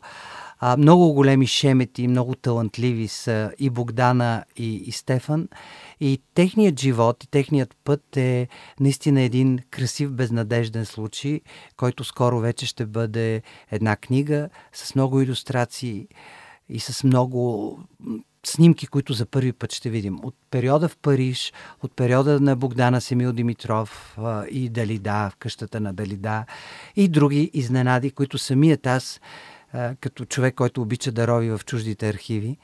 А, 0.66 0.78
много 0.78 1.14
големи 1.14 1.48
шемети, 1.48 2.08
много 2.08 2.36
талантливи 2.36 3.08
са 3.08 3.52
и 3.60 3.70
Богдана, 3.70 4.44
и, 4.58 4.76
и 4.76 4.92
Стефан. 4.92 5.48
И 6.00 6.22
техният 6.34 6.80
живот 6.80 7.24
и 7.24 7.28
техният 7.28 7.76
път 7.84 8.18
е 8.18 8.48
наистина 8.80 9.22
един 9.22 9.60
красив, 9.72 10.12
безнадежден 10.12 10.86
случай, 10.86 11.42
който 11.78 12.04
скоро 12.04 12.40
вече 12.40 12.66
ще 12.66 12.86
бъде 12.86 13.42
една 13.72 13.96
книга 13.96 14.50
с 14.74 14.96
много 14.96 15.22
иллюстрации 15.22 16.08
и 16.70 16.80
с 16.80 17.04
много 17.04 17.80
снимки, 18.46 18.88
които 18.88 19.14
за 19.14 19.26
първи 19.26 19.54
път 19.54 19.74
ще 19.74 19.90
видим. 19.90 20.20
От 20.24 20.36
периода 20.52 20.90
в 20.90 20.98
Париж, 20.98 21.54
от 21.82 21.96
периода 21.96 22.40
на 22.40 22.56
Богдана 22.56 23.02
Семил 23.02 23.34
Димитров 23.34 24.18
и 24.52 24.70
Далида, 24.70 25.30
в 25.34 25.36
къщата 25.36 25.80
на 25.80 25.94
Далида 25.94 26.46
и 26.96 27.08
други 27.08 27.52
изненади, 27.54 28.12
които 28.12 28.38
самият 28.38 28.88
аз, 28.88 29.22
като 30.00 30.26
човек, 30.26 30.56
който 30.56 30.82
обича 30.82 31.12
да 31.12 31.28
рови 31.28 31.50
в 31.50 31.62
чуждите 31.66 32.10
архиви, 32.10 32.58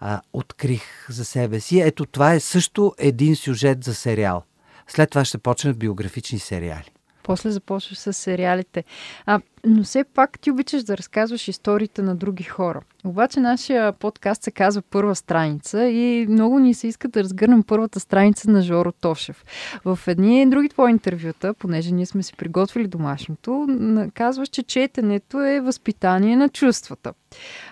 а, 0.00 0.20
открих 0.32 0.82
за 1.08 1.24
себе 1.24 1.60
си. 1.60 1.80
Ето 1.80 2.06
това 2.06 2.34
е 2.34 2.40
също 2.40 2.94
един 2.98 3.36
сюжет 3.36 3.84
за 3.84 3.94
сериал. 3.94 4.42
След 4.88 5.10
това 5.10 5.24
ще 5.24 5.38
почнат 5.38 5.78
биографични 5.78 6.38
сериали. 6.38 6.95
После 7.26 7.50
започваш 7.50 7.98
с 7.98 8.12
сериалите. 8.12 8.84
А, 9.26 9.40
но 9.64 9.82
все 9.82 10.04
пак 10.04 10.38
ти 10.40 10.50
обичаш 10.50 10.82
да 10.82 10.96
разказваш 10.96 11.48
историите 11.48 12.02
на 12.02 12.14
други 12.14 12.44
хора. 12.44 12.80
Обаче 13.04 13.40
нашия 13.40 13.92
подкаст 13.92 14.42
се 14.42 14.50
казва 14.50 14.82
Първа 14.82 15.14
страница 15.14 15.84
и 15.84 16.26
много 16.28 16.58
ни 16.58 16.74
се 16.74 16.86
иска 16.86 17.08
да 17.08 17.22
разгърнем 17.22 17.62
първата 17.62 18.00
страница 18.00 18.50
на 18.50 18.62
Жоро 18.62 18.92
Тошев. 18.92 19.44
В 19.84 19.98
едни 20.06 20.42
и 20.42 20.46
други 20.46 20.68
твои 20.68 20.90
интервюта, 20.90 21.54
понеже 21.54 21.92
ние 21.92 22.06
сме 22.06 22.22
си 22.22 22.34
приготвили 22.36 22.88
домашното, 22.88 23.68
казваш, 24.14 24.48
че 24.48 24.62
четенето 24.62 25.40
е 25.40 25.60
възпитание 25.60 26.36
на 26.36 26.48
чувствата. 26.48 27.12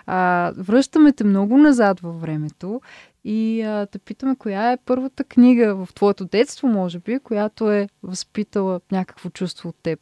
А, 0.05 0.51
връщаме 0.57 1.11
те 1.11 1.23
много 1.23 1.57
назад 1.57 1.99
във 1.99 2.21
времето 2.21 2.81
и 3.25 3.61
а, 3.61 3.85
те 3.85 3.99
питаме, 3.99 4.35
коя 4.35 4.71
е 4.71 4.77
първата 4.85 5.23
книга 5.23 5.75
в 5.75 5.93
твоето 5.93 6.25
детство, 6.25 6.67
може 6.67 6.99
би, 6.99 7.19
която 7.19 7.71
е 7.71 7.89
възпитала 8.03 8.81
някакво 8.91 9.29
чувство 9.29 9.69
от 9.69 9.75
теб? 9.83 9.99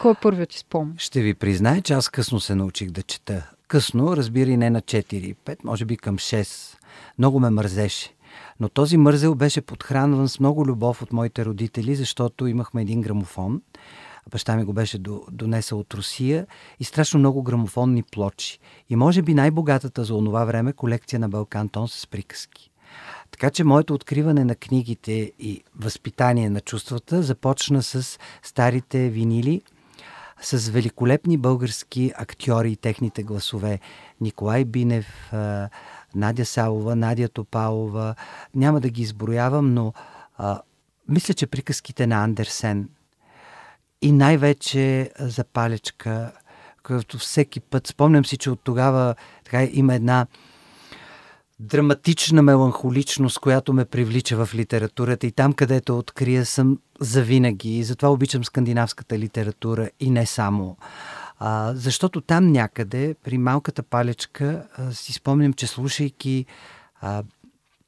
Кой 0.00 0.12
е 0.12 0.14
първият 0.22 0.50
ти 0.50 0.58
спомен? 0.58 0.94
Ще 0.98 1.20
ви 1.20 1.34
призная, 1.34 1.82
че 1.82 1.92
аз 1.92 2.08
късно 2.08 2.40
се 2.40 2.54
научих 2.54 2.90
да 2.90 3.02
чета. 3.02 3.50
Късно, 3.68 4.16
разбира 4.16 4.50
и 4.50 4.56
не 4.56 4.70
на 4.70 4.82
4-5, 4.82 5.56
може 5.64 5.84
би 5.84 5.96
към 5.96 6.18
6. 6.18 6.76
Много 7.18 7.40
ме 7.40 7.50
мързеше. 7.50 8.14
Но 8.60 8.68
този 8.68 8.96
мързел 8.96 9.34
беше 9.34 9.60
подхранван 9.60 10.28
с 10.28 10.40
много 10.40 10.66
любов 10.66 11.02
от 11.02 11.12
моите 11.12 11.44
родители, 11.44 11.94
защото 11.94 12.46
имахме 12.46 12.82
един 12.82 13.00
грамофон. 13.00 13.62
Баща 14.30 14.56
ми 14.56 14.64
го 14.64 14.72
беше 14.72 14.98
донесъл 15.30 15.78
от 15.78 15.94
Русия 15.94 16.46
и 16.80 16.84
страшно 16.84 17.18
много 17.18 17.42
грамофонни 17.42 18.02
плочи. 18.02 18.58
И 18.88 18.96
може 18.96 19.22
би 19.22 19.34
най-богатата 19.34 20.04
за 20.04 20.14
онова 20.14 20.44
време 20.44 20.72
колекция 20.72 21.20
на 21.20 21.28
Балкан 21.28 21.68
Тон 21.68 21.88
с 21.88 22.06
приказки. 22.06 22.70
Така 23.30 23.50
че 23.50 23.64
моето 23.64 23.94
откриване 23.94 24.44
на 24.44 24.54
книгите 24.54 25.32
и 25.38 25.62
възпитание 25.76 26.50
на 26.50 26.60
чувствата 26.60 27.22
започна 27.22 27.82
с 27.82 28.18
старите 28.42 29.08
винили, 29.08 29.62
с 30.42 30.68
великолепни 30.68 31.36
български 31.36 32.12
актьори 32.16 32.72
и 32.72 32.76
техните 32.76 33.22
гласове. 33.22 33.80
Николай 34.20 34.64
Бинев, 34.64 35.32
Надя 36.14 36.44
Савова, 36.44 36.96
Надя 36.96 37.28
Топалова. 37.28 38.14
Няма 38.54 38.80
да 38.80 38.88
ги 38.88 39.02
изброявам, 39.02 39.74
но 39.74 39.92
а, 40.38 40.60
мисля, 41.08 41.34
че 41.34 41.46
приказките 41.46 42.06
на 42.06 42.24
Андерсен 42.24 42.88
и 44.02 44.12
най-вече 44.12 45.10
за 45.18 45.44
палечка, 45.44 46.32
като 46.82 47.18
всеки 47.18 47.60
път, 47.60 47.86
спомням 47.86 48.24
си, 48.24 48.36
че 48.36 48.50
от 48.50 48.60
тогава 48.64 49.14
така, 49.44 49.64
има 49.72 49.94
една 49.94 50.26
драматична 51.60 52.42
меланхоличност, 52.42 53.38
която 53.38 53.72
ме 53.72 53.84
привлича 53.84 54.46
в 54.46 54.54
литературата 54.54 55.26
и 55.26 55.32
там, 55.32 55.52
където 55.52 55.98
открия 55.98 56.46
съм 56.46 56.78
завинаги. 57.00 57.78
И 57.78 57.84
затова 57.84 58.08
обичам 58.12 58.44
скандинавската 58.44 59.18
литература 59.18 59.90
и 60.00 60.10
не 60.10 60.26
само. 60.26 60.76
А, 61.38 61.72
защото 61.74 62.20
там 62.20 62.52
някъде, 62.52 63.14
при 63.24 63.38
малката 63.38 63.82
палечка, 63.82 64.66
а, 64.76 64.92
си 64.92 65.12
спомням, 65.12 65.52
че 65.52 65.66
слушайки 65.66 66.46
а, 67.00 67.22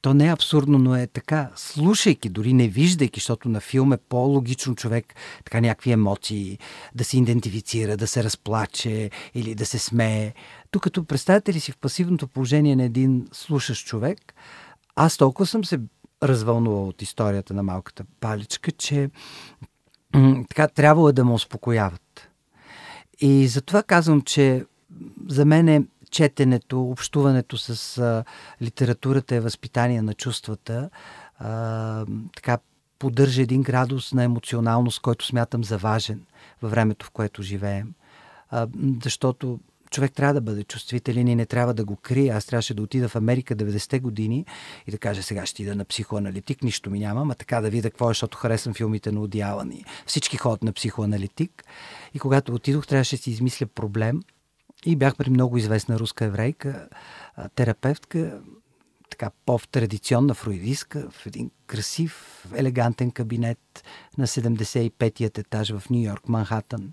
то 0.03 0.13
не 0.13 0.27
е 0.27 0.31
абсурдно, 0.31 0.77
но 0.77 0.95
е 0.95 1.07
така, 1.07 1.49
слушайки, 1.55 2.29
дори 2.29 2.53
не 2.53 2.67
виждайки, 2.67 3.19
защото 3.19 3.49
на 3.49 3.59
филм 3.59 3.93
е 3.93 3.97
по-логично 3.97 4.75
човек 4.75 5.15
така 5.45 5.61
някакви 5.61 5.91
емоции, 5.91 6.59
да 6.95 7.03
се 7.03 7.17
идентифицира, 7.17 7.97
да 7.97 8.07
се 8.07 8.23
разплаче 8.23 9.09
или 9.33 9.55
да 9.55 9.65
се 9.65 9.79
смее. 9.79 10.33
Тук 10.71 10.83
като 10.83 11.03
представете 11.03 11.53
ли 11.53 11.59
си 11.59 11.71
в 11.71 11.77
пасивното 11.77 12.27
положение 12.27 12.75
на 12.75 12.83
един 12.83 13.27
слушащ 13.31 13.87
човек, 13.87 14.33
аз 14.95 15.17
толкова 15.17 15.45
съм 15.45 15.65
се 15.65 15.79
развълнувал 16.23 16.87
от 16.87 17.01
историята 17.01 17.53
на 17.53 17.63
малката 17.63 18.03
паличка, 18.19 18.71
че 18.71 19.09
така 20.49 20.67
трябвало 20.67 21.09
е 21.09 21.13
да 21.13 21.25
ме 21.25 21.33
успокояват. 21.33 22.29
И 23.19 23.47
затова 23.47 23.83
казвам, 23.83 24.21
че 24.21 24.65
за 25.27 25.45
мен 25.45 25.67
е 25.67 25.83
четенето, 26.13 26.81
общуването 26.81 27.57
с 27.57 27.97
а, 27.97 28.23
литературата 28.61 29.35
е 29.35 29.39
възпитание 29.39 30.01
на 30.01 30.13
чувствата. 30.13 30.89
А, 31.39 32.05
така 32.35 32.57
поддържа 32.99 33.41
един 33.41 33.61
градус 33.61 34.13
на 34.13 34.23
емоционалност, 34.23 35.01
който 35.01 35.25
смятам 35.25 35.63
за 35.63 35.77
важен 35.77 36.25
във 36.61 36.71
времето, 36.71 37.05
в 37.05 37.11
което 37.11 37.43
живеем. 37.43 37.93
А, 38.49 38.67
защото 39.03 39.59
човек 39.91 40.13
трябва 40.13 40.33
да 40.33 40.41
бъде 40.41 40.63
чувствителен 40.63 41.27
и 41.27 41.35
не 41.35 41.45
трябва 41.45 41.73
да 41.73 41.85
го 41.85 41.95
крие. 41.95 42.29
Аз 42.29 42.45
трябваше 42.45 42.73
да 42.73 42.81
отида 42.81 43.09
в 43.09 43.15
Америка 43.15 43.55
90-те 43.55 43.99
години 43.99 44.45
и 44.87 44.91
да 44.91 44.97
кажа 44.97 45.23
сега 45.23 45.45
ще 45.45 45.63
ида 45.63 45.75
на 45.75 45.85
психоаналитик, 45.85 46.63
нищо 46.63 46.89
ми 46.89 46.99
няма, 46.99 47.27
а 47.31 47.35
така 47.35 47.61
да 47.61 47.69
видя 47.69 47.89
какво 47.89 48.05
е, 48.05 48.13
защото 48.13 48.37
харесвам 48.37 48.73
филмите 48.73 49.11
на 49.11 49.21
Одиалан 49.21 49.71
и 49.71 49.85
всички 50.05 50.37
ходят 50.37 50.63
на 50.63 50.73
психоаналитик. 50.73 51.63
И 52.13 52.19
когато 52.19 52.53
отидох, 52.53 52.87
трябваше 52.87 53.15
да 53.15 53.21
си 53.21 53.31
измисля 53.31 53.65
проблем– 53.65 54.21
и 54.85 54.95
бях 54.95 55.15
при 55.15 55.29
много 55.29 55.57
известна 55.57 55.99
руска 55.99 56.25
еврейка, 56.25 56.87
терапевтка, 57.55 58.41
така 59.09 59.31
по-традиционна 59.45 60.33
фруидистка, 60.33 61.09
в 61.11 61.25
един 61.25 61.51
красив, 61.67 62.45
елегантен 62.55 63.11
кабинет 63.11 63.83
на 64.17 64.27
75-ият 64.27 65.37
етаж 65.37 65.71
в 65.71 65.89
Нью 65.89 66.03
Йорк, 66.03 66.29
Манхатън. 66.29 66.91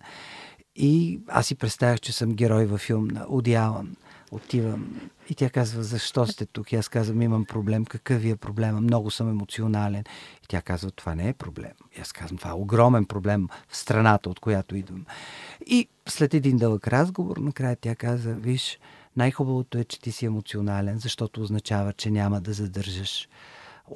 И 0.76 1.20
аз 1.28 1.47
си 1.47 1.54
представях, 1.54 2.00
че 2.00 2.12
съм 2.12 2.35
герой 2.35 2.66
във 2.66 2.80
филм 2.80 3.09
на 3.09 3.26
Уди 3.28 3.54
Алън. 3.54 3.97
Отивам 4.30 5.10
и 5.30 5.34
тя 5.34 5.50
казва, 5.50 5.82
защо 5.82 6.26
сте 6.26 6.46
тук? 6.46 6.72
И 6.72 6.76
аз 6.76 6.88
казвам, 6.88 7.22
имам 7.22 7.44
проблем. 7.44 7.84
Какъв 7.84 8.22
ви 8.22 8.30
е 8.30 8.37
проблема? 8.37 8.80
Много 8.80 9.10
съм 9.10 9.30
емоционален. 9.30 10.04
И 10.44 10.46
тя 10.49 10.62
казва, 10.62 10.90
това 10.90 11.14
не 11.14 11.28
е 11.28 11.32
проблем. 11.32 11.72
И 11.99 12.00
аз 12.00 12.12
казвам, 12.12 12.38
това 12.38 12.50
е 12.50 12.54
огромен 12.54 13.04
проблем 13.04 13.49
в 13.68 13.76
страната, 13.76 14.30
от 14.30 14.40
която 14.40 14.76
идвам. 14.76 15.06
И 15.66 15.88
след 16.08 16.34
един 16.34 16.56
дълъг 16.56 16.88
разговор, 16.88 17.37
накрая 17.37 17.76
тя 17.80 17.94
каза, 17.94 18.34
виж, 18.34 18.78
най-хубавото 19.16 19.78
е, 19.78 19.84
че 19.84 20.00
ти 20.00 20.12
си 20.12 20.26
емоционален, 20.26 20.99
защото 20.99 21.42
означава, 21.42 21.92
че 21.92 22.10
няма 22.10 22.40
да 22.40 22.52
задържаш 22.52 23.28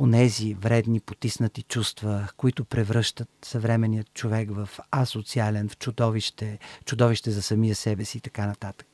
онези 0.01 0.55
вредни, 0.55 1.01
потиснати 1.01 1.63
чувства, 1.63 2.29
които 2.37 2.65
превръщат 2.65 3.29
съвременният 3.45 4.15
човек 4.15 4.51
в 4.53 4.69
асоциален, 4.91 5.69
в 5.69 5.77
чудовище, 5.77 6.59
чудовище 6.85 7.31
за 7.31 7.43
самия 7.43 7.75
себе 7.75 8.05
си 8.05 8.19
и 8.19 8.21
така 8.21 8.47
нататък. 8.47 8.94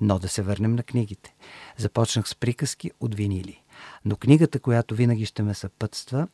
Но 0.00 0.18
да 0.18 0.28
се 0.28 0.42
върнем 0.42 0.74
на 0.74 0.82
книгите. 0.82 1.34
Започнах 1.76 2.28
с 2.28 2.34
приказки 2.34 2.90
от 3.00 3.14
винили. 3.14 3.62
Но 4.04 4.16
книгата, 4.16 4.60
която 4.60 4.94
винаги 4.94 5.26
ще 5.26 5.42
ме 5.42 5.54
съпътства, 5.54 6.28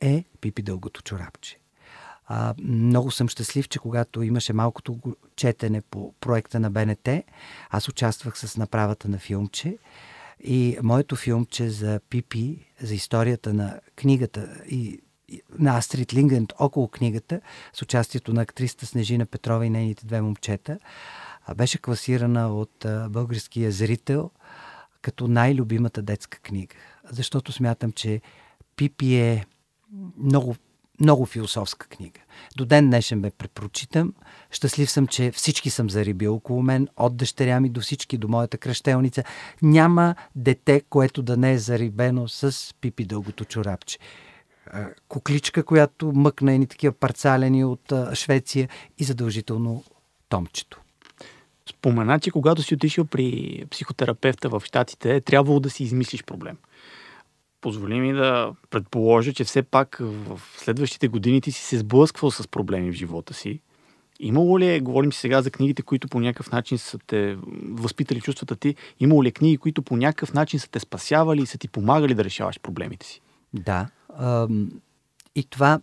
е 0.00 0.24
Пипи 0.40 0.62
дългото 0.62 1.02
чорапче. 1.02 1.58
А, 2.26 2.54
много 2.62 3.10
съм 3.10 3.28
щастлив, 3.28 3.68
че 3.68 3.78
когато 3.78 4.22
имаше 4.22 4.52
малкото 4.52 4.98
четене 5.36 5.80
по 5.80 6.14
проекта 6.20 6.60
на 6.60 6.70
БНТ, 6.70 7.08
аз 7.70 7.88
участвах 7.88 8.38
с 8.38 8.56
направата 8.56 9.08
на 9.08 9.18
филмче 9.18 9.78
и 10.44 10.78
моето 10.82 11.16
филмче 11.16 11.70
за 11.70 12.00
Пипи, 12.10 12.72
за 12.80 12.94
историята 12.94 13.54
на 13.54 13.80
книгата 13.96 14.62
и 14.68 15.00
на 15.58 15.76
Астрид 15.76 16.14
Лингенд 16.14 16.52
около 16.58 16.88
книгата, 16.88 17.40
с 17.72 17.82
участието 17.82 18.32
на 18.32 18.42
актриста 18.42 18.86
Снежина 18.86 19.26
Петрова 19.26 19.66
и 19.66 19.70
нейните 19.70 20.06
две 20.06 20.22
момчета, 20.22 20.78
беше 21.54 21.78
класирана 21.78 22.54
от 22.54 22.86
българския 23.08 23.72
зрител 23.72 24.30
като 25.02 25.28
най-любимата 25.28 26.02
детска 26.02 26.38
книга. 26.38 26.76
Защото 27.10 27.52
смятам, 27.52 27.92
че 27.92 28.20
Пипи 28.76 29.14
е 29.14 29.46
много, 30.18 30.56
много 31.00 31.26
философска 31.26 31.86
книга. 31.86 32.20
До 32.56 32.64
ден 32.64 32.86
днешен 32.86 33.20
ме 33.20 33.30
препрочитам. 33.30 34.14
Щастлив 34.50 34.90
съм, 34.90 35.06
че 35.06 35.30
всички 35.30 35.70
съм 35.70 35.90
зарибил 35.90 36.34
около 36.34 36.62
мен, 36.62 36.88
от 36.96 37.16
дъщеря 37.16 37.60
ми 37.60 37.68
до 37.68 37.80
всички, 37.80 38.18
до 38.18 38.28
моята 38.28 38.58
кръщелница. 38.58 39.24
Няма 39.62 40.14
дете, 40.34 40.82
което 40.90 41.22
да 41.22 41.36
не 41.36 41.52
е 41.52 41.58
зарибено 41.58 42.28
с 42.28 42.74
Пипи 42.80 43.04
дългото 43.04 43.44
чорапче 43.44 43.98
кукличка, 45.08 45.62
която 45.62 46.12
мъкна 46.12 46.52
едни 46.52 46.66
такива 46.66 46.92
парцалени 46.92 47.64
от 47.64 47.92
Швеция 48.14 48.68
и 48.98 49.04
задължително 49.04 49.84
томчето. 50.28 50.80
Спомена, 51.68 52.20
че 52.20 52.30
когато 52.30 52.62
си 52.62 52.74
отишъл 52.74 53.04
при 53.04 53.64
психотерапевта 53.70 54.48
в 54.48 54.62
Штатите, 54.64 55.14
е 55.14 55.20
трябвало 55.20 55.60
да 55.60 55.70
си 55.70 55.82
измислиш 55.82 56.24
проблем. 56.24 56.56
Позволи 57.60 58.00
ми 58.00 58.12
да 58.12 58.52
предположа, 58.70 59.32
че 59.32 59.44
все 59.44 59.62
пак 59.62 59.98
в 60.00 60.40
следващите 60.56 61.08
години 61.08 61.40
ти 61.40 61.52
си 61.52 61.62
се 61.62 61.78
сблъсквал 61.78 62.30
с 62.30 62.48
проблеми 62.48 62.90
в 62.90 62.94
живота 62.94 63.34
си 63.34 63.60
Имало 64.20 64.58
ли 64.58 64.74
е, 64.74 64.80
говорим 64.80 65.12
си 65.12 65.20
сега 65.20 65.42
за 65.42 65.50
книгите, 65.50 65.82
които 65.82 66.08
по 66.08 66.20
някакъв 66.20 66.52
начин 66.52 66.78
са 66.78 66.98
те 67.06 67.36
възпитали 67.62 68.20
чувствата 68.20 68.56
ти, 68.56 68.74
имало 69.00 69.24
ли 69.24 69.28
е 69.28 69.32
книги, 69.32 69.56
които 69.56 69.82
по 69.82 69.96
някакъв 69.96 70.34
начин 70.34 70.60
са 70.60 70.70
те 70.70 70.80
спасявали 70.80 71.42
и 71.42 71.46
са 71.46 71.58
ти 71.58 71.68
помагали 71.68 72.14
да 72.14 72.24
решаваш 72.24 72.60
проблемите 72.60 73.06
си? 73.06 73.20
Да. 73.54 73.88
И 75.34 75.44
това 75.50 75.80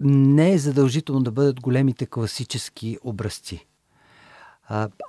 не 0.00 0.52
е 0.52 0.58
задължително 0.58 1.22
да 1.22 1.30
бъдат 1.30 1.60
големите 1.60 2.06
класически 2.06 2.98
образци. 3.02 3.66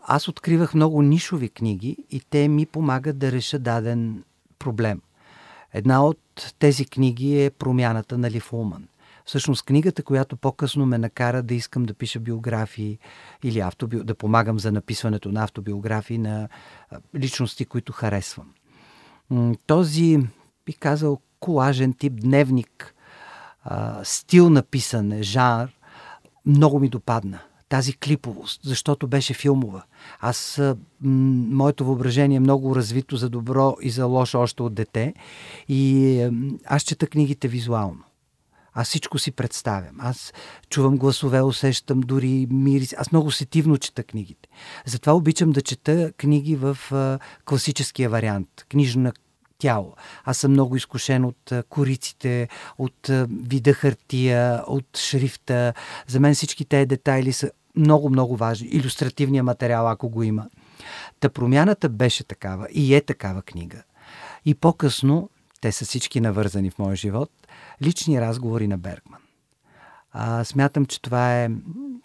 Аз 0.08 0.28
откривах 0.28 0.74
много 0.74 1.01
нишови 1.01 1.50
книги 1.50 1.98
и 2.12 2.22
те 2.30 2.48
ми 2.48 2.66
помагат 2.66 3.18
да 3.18 3.32
реша 3.32 3.60
даден 3.60 4.24
проблем. 4.60 5.01
Една 5.74 6.06
от 6.06 6.54
тези 6.60 6.86
книги 6.86 7.44
е 7.44 7.50
Промяната 7.50 8.18
на 8.18 8.32
Лифулман. 8.32 8.88
Всъщност 9.25 9.66
книгата, 9.66 10.04
която 10.04 10.38
по-късно 10.38 10.86
ме 10.86 10.98
накара 10.98 11.44
да 11.44 11.54
искам 11.54 11.84
да 11.84 11.94
пиша 11.94 12.20
биографии 12.20 13.00
или 13.44 13.60
автоби... 13.60 14.04
да 14.04 14.16
помагам 14.16 14.60
за 14.60 14.72
написването 14.72 15.32
на 15.32 15.44
автобиографии 15.44 16.18
на 16.18 16.50
личности, 17.16 17.66
които 17.66 17.94
харесвам. 17.94 18.54
Този, 19.68 20.20
би 20.66 20.74
казал, 20.74 21.20
колажен 21.39 21.94
тип 21.94 22.13
дневник, 22.22 22.96
стил 24.04 24.50
на 24.50 24.63
писане, 24.63 25.24
жанр, 25.24 25.70
много 26.46 26.80
ми 26.80 26.89
допадна 26.89 27.39
тази 27.70 27.94
клиповост, 27.94 28.62
защото 28.64 29.08
беше 29.08 29.34
филмова. 29.34 29.84
Аз, 30.20 30.62
моето 31.02 31.86
въображение 31.86 32.38
е 32.38 32.40
много 32.40 32.76
развито 32.76 33.18
за 33.18 33.30
добро 33.30 33.76
и 33.82 33.90
за 33.90 34.06
лошо 34.06 34.40
още 34.40 34.64
от 34.64 34.74
дете 34.74 35.14
и 35.68 36.18
м- 36.32 36.58
аз 36.66 36.84
чета 36.84 37.08
книгите 37.08 37.48
визуално. 37.48 38.04
Аз 38.74 38.88
всичко 38.88 39.20
си 39.20 39.32
представям. 39.32 39.96
Аз 40.00 40.34
чувам 40.70 40.98
гласове, 40.98 41.42
усещам 41.42 42.02
дори 42.02 42.48
мири. 42.50 42.88
Аз 42.98 43.12
много 43.12 43.32
сетивно 43.32 43.78
чета 43.78 44.04
книгите. 44.04 44.50
Затова 44.86 45.14
обичам 45.14 45.52
да 45.52 45.62
чета 45.62 46.12
книги 46.18 46.56
в 46.56 46.78
класическия 47.46 48.10
вариант. 48.10 48.66
Книжна 48.70 49.14
тяло. 49.58 49.94
Аз 50.24 50.38
съм 50.38 50.52
много 50.52 50.76
изкушен 50.76 51.26
от 51.26 51.54
кориците, 51.70 52.48
от 52.78 53.10
вида 53.48 53.74
хартия, 53.74 54.64
от 54.68 54.98
шрифта. 54.98 55.74
За 56.08 56.20
мен 56.20 56.36
всички 56.36 56.66
тези 56.66 56.86
детайли 56.86 57.34
са 57.34 57.52
много, 57.79 58.09
много 58.09 58.38
важни. 58.38 58.67
Иллюстративния 58.67 59.43
материал, 59.43 59.89
ако 59.89 60.09
го 60.09 60.24
има. 60.24 60.50
Та 61.19 61.29
промяната 61.29 61.89
беше 61.89 62.24
такава 62.24 62.67
и 62.71 62.95
е 62.95 63.01
такава 63.01 63.41
книга. 63.41 63.83
И 64.45 64.55
по-късно, 64.55 65.29
те 65.62 65.71
са 65.71 65.86
всички 65.86 66.21
навързани 66.21 66.71
в 66.71 66.79
моя 66.79 66.95
живот, 66.95 67.31
лични 67.81 68.21
разговори 68.21 68.67
на 68.67 68.77
Бергман. 68.77 69.21
А, 70.12 70.43
смятам, 70.43 70.86
че 70.86 71.01
това 71.01 71.41
е, 71.41 71.45
е 71.45 71.50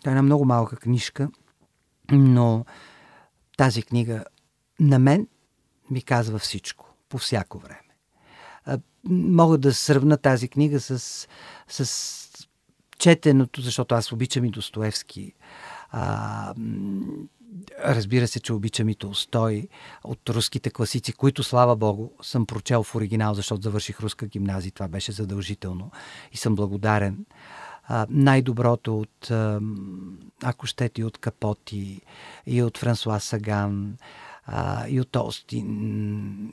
една 0.07 0.23
много 0.23 0.45
малка 0.45 0.77
книжка, 0.77 1.29
но 2.11 2.65
тази 3.57 3.83
книга 3.83 4.25
на 4.81 4.99
мен 4.99 5.29
ми 5.91 6.03
казва 6.03 6.39
всичко, 6.39 6.95
по 7.09 7.19
всяко 7.19 7.59
време. 7.59 7.81
А, 8.65 8.79
мога 9.09 9.59
да 9.59 9.75
сравна 9.75 10.17
тази 10.17 10.49
книга 10.49 10.81
с, 10.81 11.27
с 11.69 12.24
четеното, 13.05 13.61
защото 13.61 13.95
аз 13.95 14.13
обичам 14.13 14.45
и 14.45 14.51
Достоевски. 14.51 15.33
А, 15.91 16.55
разбира 17.85 18.29
се, 18.29 18.41
че 18.41 18.53
обичам 18.53 18.89
и 18.89 18.95
Толстой 18.95 19.69
от 20.05 20.31
руските 20.31 20.71
класици, 20.71 21.13
които, 21.13 21.43
слава 21.43 21.77
Богу, 21.77 22.11
съм 22.23 22.47
прочел 22.47 22.83
в 22.83 22.95
оригинал, 22.95 23.35
защото 23.35 23.63
завърших 23.63 24.01
руска 24.01 24.27
гимназия. 24.27 24.73
Това 24.73 24.89
беше 24.89 25.13
задължително 25.13 25.91
и 26.33 26.37
съм 26.37 26.55
благодарен. 26.55 27.27
А, 27.89 28.07
най-доброто 28.11 28.99
от, 29.01 29.31
ако 30.43 30.67
щете, 30.67 31.01
и 31.01 31.05
от 31.05 31.19
Капоти, 31.19 32.01
и 32.47 32.63
от 32.63 32.79
Франсуа 32.79 33.21
Саган, 33.21 33.97
а, 34.47 34.89
и 34.89 35.01
от 35.01 35.11
Толстин. 35.11 36.53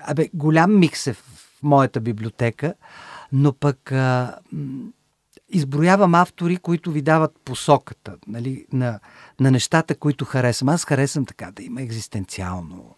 Абе, 0.00 0.30
голям 0.34 0.78
микс 0.78 1.06
е 1.06 1.12
в 1.12 1.58
моята 1.62 2.00
библиотека, 2.00 2.74
но 3.32 3.52
пък 3.52 3.92
а, 3.92 4.38
изброявам 5.48 6.14
автори, 6.14 6.56
които 6.56 6.90
ви 6.90 7.02
дават 7.02 7.32
посоката 7.44 8.16
нали, 8.26 8.66
на, 8.72 9.00
на 9.40 9.50
нещата, 9.50 9.94
които 9.94 10.24
харесвам. 10.24 10.68
Аз 10.68 10.84
харесвам 10.84 11.26
така 11.26 11.50
да 11.50 11.62
има 11.62 11.82
екзистенциално, 11.82 12.94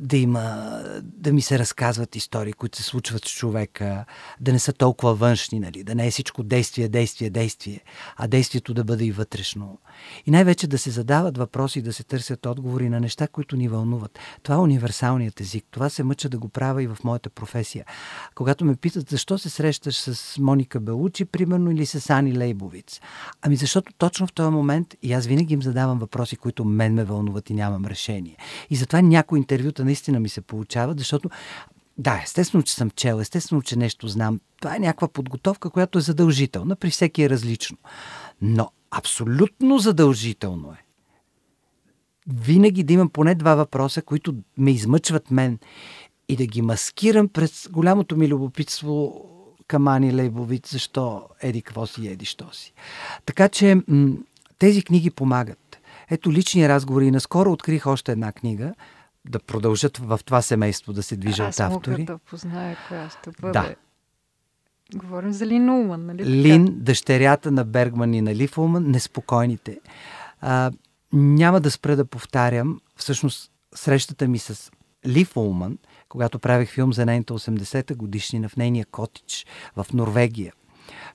да 0.00 0.16
има, 0.16 0.78
да 1.02 1.32
ми 1.32 1.42
се 1.42 1.58
разказват 1.58 2.16
истории, 2.16 2.52
които 2.52 2.78
се 2.78 2.82
случват 2.82 3.24
с 3.24 3.30
човека, 3.30 4.04
да 4.40 4.52
не 4.52 4.58
са 4.58 4.72
толкова 4.72 5.14
външни, 5.14 5.60
нали, 5.60 5.84
да 5.84 5.94
не 5.94 6.06
е 6.06 6.10
всичко 6.10 6.42
действие, 6.42 6.88
действие, 6.88 7.30
действие, 7.30 7.80
а 8.16 8.26
действието 8.26 8.74
да 8.74 8.84
бъде 8.84 9.04
и 9.04 9.12
вътрешно. 9.12 9.78
И 10.26 10.30
най-вече 10.30 10.66
да 10.66 10.78
се 10.78 10.90
задават 10.90 11.38
въпроси, 11.38 11.82
да 11.82 11.92
се 11.92 12.04
търсят 12.04 12.46
отговори 12.46 12.88
на 12.88 13.00
неща, 13.00 13.28
които 13.28 13.56
ни 13.56 13.68
вълнуват. 13.68 14.18
Това 14.42 14.54
е 14.54 14.58
универсалният 14.58 15.40
език. 15.40 15.64
Това 15.70 15.88
се 15.88 16.02
мъча 16.02 16.28
да 16.28 16.38
го 16.38 16.48
правя 16.48 16.82
и 16.82 16.86
в 16.86 16.98
моята 17.04 17.30
професия. 17.30 17.84
Когато 18.34 18.64
ме 18.64 18.76
питат 18.76 19.10
защо 19.10 19.38
се 19.38 19.50
срещаш 19.50 19.96
с 19.96 20.38
Моника 20.38 20.80
Белучи, 20.80 21.24
примерно, 21.24 21.70
или 21.70 21.86
с 21.86 22.10
Ани 22.10 22.38
Лейбовиц. 22.38 23.00
Ами 23.42 23.56
защото 23.56 23.92
точно 23.98 24.26
в 24.26 24.32
този 24.32 24.50
момент 24.50 24.94
и 25.02 25.12
аз 25.12 25.26
винаги 25.26 25.54
им 25.54 25.62
задавам 25.62 25.98
въпроси, 25.98 26.36
които 26.36 26.64
мен 26.64 26.94
ме 26.94 27.04
вълнуват 27.04 27.50
и 27.50 27.54
нямам 27.54 27.86
решение. 27.86 28.36
И 28.70 28.76
затова 28.76 29.00
някои 29.08 29.38
интервюта 29.38 29.84
наистина 29.84 30.20
ми 30.20 30.28
се 30.28 30.40
получават, 30.40 30.98
защото 30.98 31.30
да, 31.98 32.20
естествено, 32.24 32.62
че 32.62 32.74
съм 32.74 32.90
чел, 32.90 33.20
естествено, 33.20 33.62
че 33.62 33.76
нещо 33.76 34.08
знам. 34.08 34.40
Това 34.60 34.76
е 34.76 34.78
някаква 34.78 35.08
подготовка, 35.08 35.70
която 35.70 35.98
е 35.98 36.02
задължителна, 36.02 36.76
при 36.76 36.90
всеки 36.90 37.22
е 37.22 37.30
различно. 37.30 37.76
Но 38.42 38.70
абсолютно 38.90 39.78
задължително 39.78 40.72
е 40.72 40.86
винаги 42.26 42.84
да 42.84 42.92
имам 42.92 43.08
поне 43.08 43.34
два 43.34 43.54
въпроса, 43.54 44.02
които 44.02 44.34
ме 44.58 44.70
измъчват 44.70 45.30
мен 45.30 45.58
и 46.28 46.36
да 46.36 46.46
ги 46.46 46.62
маскирам 46.62 47.28
през 47.28 47.68
голямото 47.70 48.16
ми 48.16 48.28
любопитство 48.28 49.24
към 49.66 49.88
Ани 49.88 50.14
Лейбовиц, 50.14 50.72
защо 50.72 51.22
еди 51.40 51.62
какво 51.62 51.86
си, 51.86 52.08
еди 52.08 52.24
що 52.24 52.52
си. 52.52 52.72
Така 53.26 53.48
че 53.48 53.76
тези 54.58 54.82
книги 54.82 55.10
помагат. 55.10 55.78
Ето 56.10 56.32
лични 56.32 56.68
разговори. 56.68 57.06
И 57.06 57.10
наскоро 57.10 57.52
открих 57.52 57.86
още 57.86 58.12
една 58.12 58.32
книга, 58.32 58.74
да 59.30 59.38
продължат 59.38 59.98
в 59.98 60.20
това 60.24 60.42
семейство 60.42 60.92
да 60.92 61.02
се 61.02 61.16
движат 61.16 61.48
Аз 61.48 61.60
автори. 61.60 62.02
Аз 62.02 62.06
да 62.06 62.18
позная 62.18 62.76
коя 62.88 63.10
ще 63.10 63.30
бъде. 63.40 63.52
Да. 63.52 63.74
Говорим 64.94 65.32
за 65.32 65.46
Лин 65.46 65.70
Улман, 65.70 66.06
нали? 66.06 66.24
Лин, 66.24 66.66
дъщерята 66.70 67.50
на 67.50 67.64
Бергман 67.64 68.14
и 68.14 68.20
на 68.20 68.34
Лифулман, 68.34 68.90
неспокойните. 68.90 69.80
А, 70.40 70.72
няма 71.12 71.60
да 71.60 71.70
спра 71.70 71.96
да 71.96 72.04
повтарям, 72.04 72.80
всъщност 72.96 73.50
срещата 73.74 74.28
ми 74.28 74.38
с 74.38 74.70
Лифулман, 75.06 75.78
когато 76.08 76.38
правих 76.38 76.70
филм 76.70 76.92
за 76.92 77.06
нейната 77.06 77.34
80-та 77.34 77.94
годишнина 77.94 78.48
в 78.48 78.56
нейния 78.56 78.86
котич 78.86 79.46
в 79.76 79.86
Норвегия, 79.92 80.52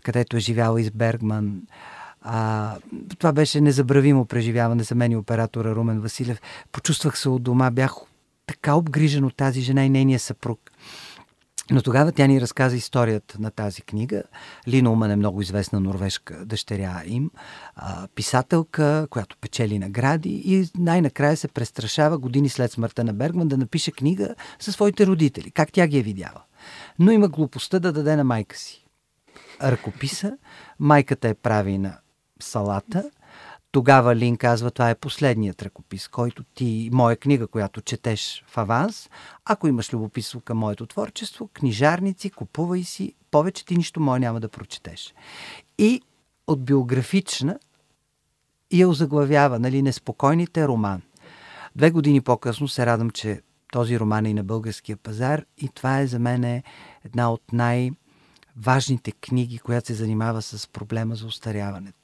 където 0.04 0.38
е 0.38 0.40
живяла 0.40 0.82
из 0.82 0.92
Бергман. 0.92 1.62
А, 2.22 2.78
това 3.18 3.32
беше 3.32 3.62
незабравимо 3.62 4.26
преживяване 4.26 4.84
за 4.84 4.96
мен 4.96 5.12
и 5.12 5.16
оператора 5.16 5.76
Румен 5.76 6.00
Василев. 6.00 6.42
Почувствах 6.72 7.18
се 7.18 7.30
от 7.30 7.44
дома, 7.44 7.72
бях 7.72 7.94
така 8.48 8.76
обгрижен 8.76 9.26
от 9.26 9.36
тази 9.36 9.62
жена 9.62 9.86
и 9.86 9.90
нейния 9.90 10.20
съпруг. 10.20 10.60
Но 11.72 11.82
тогава 11.82 12.12
тя 12.12 12.28
ни 12.28 12.42
разказа 12.42 12.76
историята 12.76 13.38
на 13.40 13.52
тази 13.52 13.82
книга. 13.82 14.24
Лина 14.68 14.92
Уман 14.92 15.12
е 15.12 15.16
много 15.16 15.42
известна 15.42 15.80
норвежка 15.80 16.46
дъщеря 16.46 17.02
им, 17.06 17.32
писателка, 18.16 19.08
която 19.10 19.38
печели 19.38 19.80
награди 19.80 20.42
и 20.46 20.70
най-накрая 20.78 21.38
се 21.38 21.48
престрашава 21.48 22.18
години 22.18 22.50
след 22.50 22.72
смъртта 22.72 23.04
на 23.04 23.14
Бергман 23.14 23.48
да 23.48 23.58
напише 23.58 23.92
книга 23.92 24.36
със 24.60 24.74
своите 24.74 25.08
родители, 25.08 25.52
как 25.52 25.72
тя 25.72 25.88
ги 25.88 26.00
е 26.00 26.02
видяла. 26.02 26.42
Но 27.00 27.12
има 27.12 27.28
глупостта 27.28 27.80
да 27.80 27.94
даде 27.94 28.16
на 28.16 28.24
майка 28.24 28.58
си 28.58 28.86
ръкописа. 29.64 30.38
Майката 30.80 31.28
е 31.28 31.34
прави 31.34 31.78
на 31.78 31.98
салата 32.42 33.12
тогава 33.72 34.16
Лин 34.16 34.38
казва, 34.38 34.72
това 34.72 34.90
е 34.90 34.96
последният 34.96 35.62
ръкопис, 35.62 36.08
който 36.08 36.44
ти, 36.44 36.90
моя 36.94 37.18
книга, 37.18 37.48
която 37.48 37.82
четеш 37.82 38.44
в 38.48 38.58
аванс. 38.58 39.10
Ако 39.46 39.68
имаш 39.68 39.94
любопитство 39.94 40.42
към 40.42 40.58
моето 40.58 40.86
творчество, 40.86 41.50
книжарници, 41.54 42.30
купувай 42.30 42.84
си, 42.84 43.14
повече 43.32 43.66
ти 43.66 43.78
нищо 43.78 44.00
мое 44.00 44.20
няма 44.20 44.40
да 44.40 44.50
прочетеш. 44.50 45.14
И 45.78 46.02
от 46.48 46.66
биографична 46.66 47.60
я 48.72 48.90
озаглавява, 48.90 49.60
нали, 49.60 49.82
Неспокойните 49.82 50.68
роман. 50.68 51.02
Две 51.76 51.92
години 51.92 52.22
по-късно 52.22 52.68
се 52.68 52.86
радвам, 52.86 53.10
че 53.10 53.42
този 53.72 54.00
роман 54.00 54.26
е 54.26 54.30
и 54.30 54.34
на 54.34 54.44
българския 54.44 54.98
пазар 54.98 55.46
и 55.58 55.70
това 55.70 56.00
е 56.00 56.08
за 56.08 56.20
мен 56.20 56.64
една 57.06 57.32
от 57.32 57.42
най- 57.54 57.92
важните 58.58 59.12
книги, 59.12 59.60
която 59.60 59.88
се 59.88 59.94
занимава 59.94 60.42
с 60.42 60.68
проблема 60.68 61.16
за 61.16 61.26
устаряването 61.26 62.01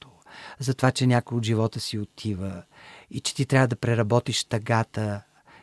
за 0.58 0.74
това, 0.74 0.90
че 0.90 1.06
някой 1.06 1.38
от 1.38 1.44
живота 1.44 1.80
си 1.80 1.98
отива 1.98 2.62
и 3.10 3.20
че 3.20 3.34
ти 3.34 3.46
трябва 3.46 3.68
да 3.68 3.76
преработиш 3.76 4.44
тъгата 4.44 5.22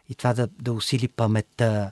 и 0.10 0.16
това 0.16 0.34
да, 0.34 0.48
да 0.62 0.74
усили 0.74 1.08
паметта. 1.08 1.92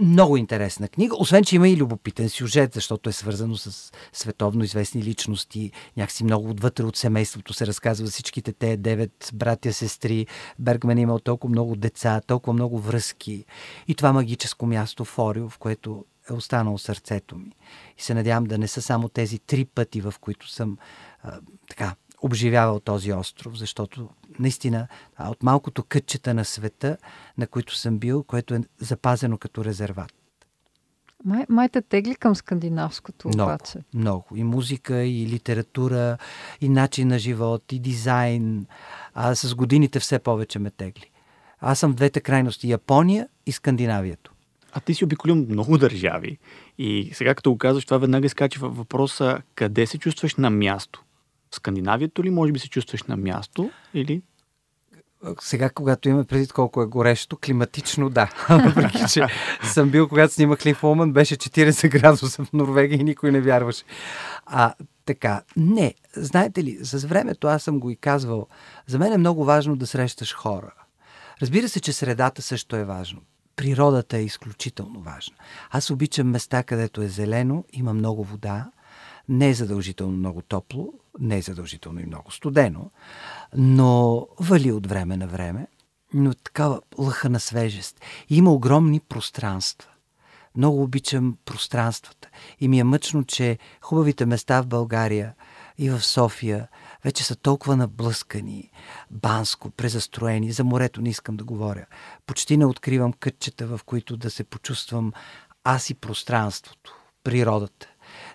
много 0.00 0.36
интересна 0.36 0.88
книга, 0.88 1.16
освен, 1.18 1.44
че 1.44 1.56
има 1.56 1.68
и 1.68 1.76
любопитен 1.76 2.28
сюжет, 2.28 2.74
защото 2.74 3.08
е 3.08 3.12
свързано 3.12 3.56
с 3.56 3.92
световно 4.12 4.64
известни 4.64 5.02
личности. 5.02 5.72
Някакси 5.96 6.24
много 6.24 6.50
отвътре 6.50 6.84
от 6.84 6.96
семейството 6.96 7.54
се 7.54 7.66
разказва 7.66 8.06
всичките 8.06 8.52
те 8.52 8.76
девет 8.76 9.30
братя, 9.34 9.72
сестри. 9.72 10.26
Бергман 10.58 10.98
е 10.98 11.00
имал 11.00 11.18
толкова 11.18 11.50
много 11.50 11.76
деца, 11.76 12.20
толкова 12.26 12.52
много 12.52 12.78
връзки. 12.78 13.44
И 13.88 13.94
това 13.94 14.12
магическо 14.12 14.66
място 14.66 15.04
в 15.04 15.18
Орио, 15.18 15.48
в 15.48 15.58
което 15.58 16.04
е 16.30 16.32
останало 16.32 16.78
сърцето 16.78 17.36
ми. 17.36 17.52
И 17.98 18.02
се 18.02 18.14
надявам 18.14 18.44
да 18.44 18.58
не 18.58 18.68
са 18.68 18.82
само 18.82 19.08
тези 19.08 19.38
три 19.38 19.64
пъти, 19.64 20.00
в 20.00 20.14
които 20.20 20.48
съм 20.48 20.78
а, 21.22 21.40
така 21.68 21.94
обживявал 22.22 22.80
този 22.80 23.12
остров, 23.12 23.58
защото 23.58 24.08
наистина 24.38 24.88
от 25.18 25.42
малкото 25.42 25.82
кътчета 25.82 26.34
на 26.34 26.44
света, 26.44 26.96
на 27.38 27.46
които 27.46 27.76
съм 27.76 27.98
бил, 27.98 28.22
което 28.22 28.54
е 28.54 28.60
запазено 28.78 29.38
като 29.38 29.64
резерват. 29.64 30.12
Май, 31.24 31.46
май 31.48 31.68
те 31.68 31.82
тегли 31.82 32.14
към 32.14 32.34
скандинавското 32.34 33.28
много, 33.28 33.50
обаче. 33.50 33.78
Много. 33.94 34.26
И 34.34 34.44
музика, 34.44 35.04
и 35.04 35.26
литература, 35.26 36.18
и 36.60 36.68
начин 36.68 37.08
на 37.08 37.18
живот, 37.18 37.72
и 37.72 37.78
дизайн. 37.78 38.66
А 39.14 39.34
с 39.34 39.54
годините 39.54 40.00
все 40.00 40.18
повече 40.18 40.58
ме 40.58 40.70
тегли. 40.70 41.10
Аз 41.60 41.78
съм 41.78 41.92
двете 41.92 42.20
крайности. 42.20 42.68
Япония 42.68 43.28
и 43.46 43.52
Скандинавието. 43.52 44.32
А 44.72 44.80
ти 44.80 44.94
си 44.94 45.04
обиколил 45.04 45.34
много 45.34 45.78
държави. 45.78 46.38
И 46.78 47.10
сега 47.12 47.34
като 47.34 47.52
го 47.52 47.58
казваш, 47.58 47.84
това 47.84 47.98
веднага 47.98 48.26
изкача 48.26 48.60
въпроса 48.62 49.42
къде 49.54 49.86
се 49.86 49.98
чувстваш 49.98 50.34
на 50.34 50.50
място? 50.50 51.02
Скандинавието 51.54 52.24
ли 52.24 52.30
може 52.30 52.52
би 52.52 52.58
се 52.58 52.68
чувстваш 52.68 53.02
на 53.02 53.16
място 53.16 53.70
или 53.94 54.22
сега, 55.40 55.70
когато 55.70 56.08
имаме 56.08 56.24
предвид 56.24 56.52
колко 56.52 56.82
е 56.82 56.86
горещо, 56.86 57.36
климатично 57.36 58.10
да. 58.10 58.32
Въпреки, 58.48 59.04
че 59.12 59.26
съм 59.62 59.90
бил, 59.90 60.08
когато 60.08 60.34
снимах 60.34 60.66
Лимфоман, 60.66 61.12
беше 61.12 61.36
40 61.36 61.88
градуса 61.90 62.44
в 62.44 62.52
Норвегия 62.52 63.00
и 63.00 63.04
никой 63.04 63.32
не 63.32 63.40
вярваше. 63.40 63.84
А, 64.46 64.74
така, 65.04 65.42
не. 65.56 65.94
Знаете 66.16 66.64
ли, 66.64 66.78
с 66.82 67.04
времето 67.04 67.46
аз 67.46 67.62
съм 67.62 67.80
го 67.80 67.90
и 67.90 67.96
казвал, 67.96 68.46
за 68.86 68.98
мен 68.98 69.12
е 69.12 69.18
много 69.18 69.44
важно 69.44 69.76
да 69.76 69.86
срещаш 69.86 70.34
хора. 70.34 70.72
Разбира 71.42 71.68
се, 71.68 71.80
че 71.80 71.92
средата 71.92 72.42
също 72.42 72.76
е 72.76 72.84
важно. 72.84 73.20
Природата 73.56 74.16
е 74.16 74.24
изключително 74.24 75.00
важна. 75.00 75.36
Аз 75.70 75.90
обичам 75.90 76.30
места, 76.30 76.62
където 76.62 77.02
е 77.02 77.08
зелено, 77.08 77.64
има 77.72 77.94
много 77.94 78.24
вода, 78.24 78.70
не 79.28 79.48
е 79.48 79.54
задължително 79.54 80.16
много 80.16 80.42
топло, 80.42 80.92
не 81.20 81.38
е 81.38 81.42
задължително 81.42 82.00
и 82.00 82.06
много 82.06 82.30
студено, 82.30 82.90
но 83.56 84.26
вали 84.40 84.72
от 84.72 84.86
време 84.86 85.16
на 85.16 85.26
време, 85.26 85.66
но 86.14 86.34
такава 86.34 86.80
лъха 86.98 87.30
на 87.30 87.40
свежест. 87.40 88.00
Има 88.28 88.52
огромни 88.52 89.00
пространства. 89.00 89.88
Много 90.56 90.82
обичам 90.82 91.36
пространствата. 91.44 92.28
И 92.60 92.68
ми 92.68 92.78
е 92.78 92.84
мъчно, 92.84 93.24
че 93.24 93.58
хубавите 93.80 94.26
места 94.26 94.62
в 94.62 94.66
България 94.66 95.34
и 95.78 95.90
в 95.90 96.00
София 96.00 96.68
вече 97.04 97.24
са 97.24 97.36
толкова 97.36 97.76
наблъскани, 97.76 98.70
банско, 99.10 99.70
презастроени. 99.70 100.52
За 100.52 100.64
морето 100.64 101.00
не 101.00 101.08
искам 101.08 101.36
да 101.36 101.44
говоря. 101.44 101.86
Почти 102.26 102.56
не 102.56 102.66
откривам 102.66 103.12
кътчета, 103.12 103.66
в 103.66 103.80
които 103.86 104.16
да 104.16 104.30
се 104.30 104.44
почувствам 104.44 105.12
аз 105.64 105.90
и 105.90 105.94
пространството, 105.94 106.94
природата. 107.24 107.88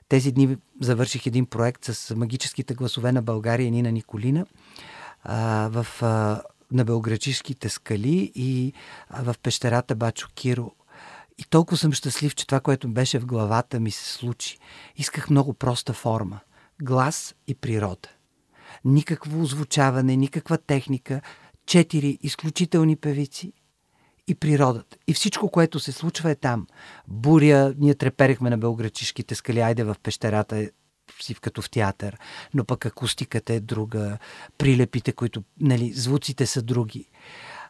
Тези 0.10 0.32
дни 0.32 0.58
завърших 0.82 1.26
един 1.26 1.46
проект 1.46 1.86
с 1.86 2.16
магическите 2.16 2.74
гласове 2.74 3.12
на 3.12 3.22
България 3.22 3.72
Нина 3.72 3.92
Николина 3.92 4.46
а, 5.24 5.70
в, 5.72 5.88
а, 6.02 6.42
на 6.72 6.86
Белграчишките 6.86 7.70
скали 7.70 8.32
и 8.36 8.74
а, 9.10 9.24
в 9.24 9.36
пещерата 9.44 9.96
Бачо 9.96 10.30
Киро. 10.36 10.72
И 11.38 11.44
толкова 11.44 11.78
съм 11.78 11.94
щастлив, 11.94 12.36
че 12.36 12.48
това, 12.48 12.60
което 12.60 12.88
беше 12.88 13.20
в 13.20 13.26
главата 13.26 13.80
ми 13.80 13.92
се 13.92 14.14
случи. 14.14 14.58
Исках 14.96 15.30
много 15.30 15.54
проста 15.54 15.94
форма. 15.94 16.40
Глас 16.82 17.36
и 17.48 17.56
природа. 17.56 18.10
Никакво 18.88 19.42
озвучаване, 19.42 20.16
никаква 20.16 20.58
техника. 20.58 21.22
Четири 21.66 22.18
изключителни 22.22 22.96
певици 22.96 23.54
и 24.28 24.36
природата. 24.36 24.98
И 25.08 25.14
всичко, 25.14 25.50
което 25.50 25.80
се 25.80 25.92
случва 25.92 26.32
е 26.32 26.36
там. 26.36 26.68
Буря, 27.08 27.74
ние 27.78 27.96
треперехме 27.96 28.50
на 28.50 28.58
белграчишките 28.58 29.36
скали, 29.36 29.60
айде 29.60 29.84
в 29.84 29.96
пещерата 30.04 30.70
си 31.22 31.36
като 31.36 31.62
в 31.62 31.70
театър, 31.70 32.18
но 32.54 32.66
пък 32.66 32.86
акустиката 32.86 33.54
е 33.54 33.60
друга, 33.60 34.18
прилепите, 34.58 35.12
които, 35.12 35.44
нали, 35.60 35.94
звуците 35.94 36.46
са 36.46 36.62
други. 36.62 37.10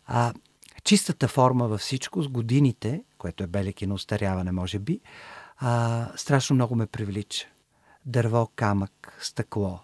А, 0.05 0.33
чистата 0.83 1.27
форма 1.27 1.67
във 1.67 1.81
всичко 1.81 2.21
с 2.21 2.27
годините, 2.27 3.03
което 3.17 3.43
е 3.43 3.47
белеки 3.47 3.87
на 3.87 3.93
устаряване, 3.93 4.51
може 4.51 4.79
би, 4.79 4.99
а, 5.57 6.07
страшно 6.15 6.53
много 6.53 6.75
ме 6.75 6.87
привлича. 6.87 7.47
Дърво, 8.05 8.47
камък, 8.55 9.17
стъкло, 9.21 9.79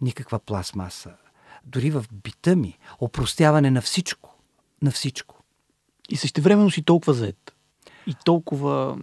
никаква 0.00 0.38
пластмаса. 0.38 1.10
Дори 1.64 1.90
в 1.90 2.04
бита 2.12 2.56
ми, 2.56 2.78
опростяване 3.00 3.70
на 3.70 3.82
всичко. 3.82 4.34
На 4.82 4.90
всичко. 4.90 5.42
И 6.08 6.16
същевременно 6.16 6.70
си 6.70 6.82
толкова 6.82 7.14
заед. 7.14 7.54
И 8.06 8.14
толкова 8.24 8.98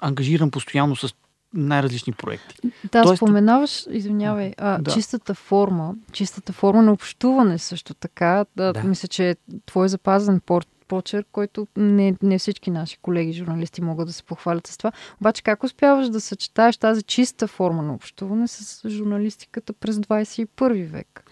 ангажиран 0.00 0.50
постоянно 0.50 0.96
с 0.96 1.14
най-различни 1.54 2.12
проекти. 2.12 2.56
Да, 2.92 3.02
Тоест... 3.02 3.18
споменаваш, 3.18 3.86
извинявай, 3.90 4.52
а, 4.58 4.78
да. 4.78 4.92
чистата 4.92 5.34
форма, 5.34 5.94
чистата 6.12 6.52
форма 6.52 6.82
на 6.82 6.92
общуване 6.92 7.58
също 7.58 7.94
така. 7.94 8.44
Да, 8.56 8.72
да. 8.72 8.84
Мисля, 8.84 9.08
че 9.08 9.30
е 9.30 9.36
твой 9.66 9.88
запазен 9.88 10.40
порт 10.40 10.68
почерк, 10.88 11.26
който 11.32 11.66
не, 11.76 12.16
не 12.22 12.38
всички 12.38 12.70
наши 12.70 12.98
колеги 12.98 13.32
журналисти 13.32 13.82
могат 13.82 14.06
да 14.06 14.12
се 14.12 14.22
похвалят 14.22 14.66
с 14.66 14.76
това. 14.76 14.92
Обаче 15.20 15.42
как 15.42 15.64
успяваш 15.64 16.08
да 16.08 16.20
съчетаеш 16.20 16.76
тази 16.76 17.02
чиста 17.02 17.46
форма 17.46 17.82
на 17.82 17.94
общуване 17.94 18.48
с 18.48 18.88
журналистиката 18.88 19.72
през 19.72 19.96
21 19.96 20.86
век? 20.86 21.24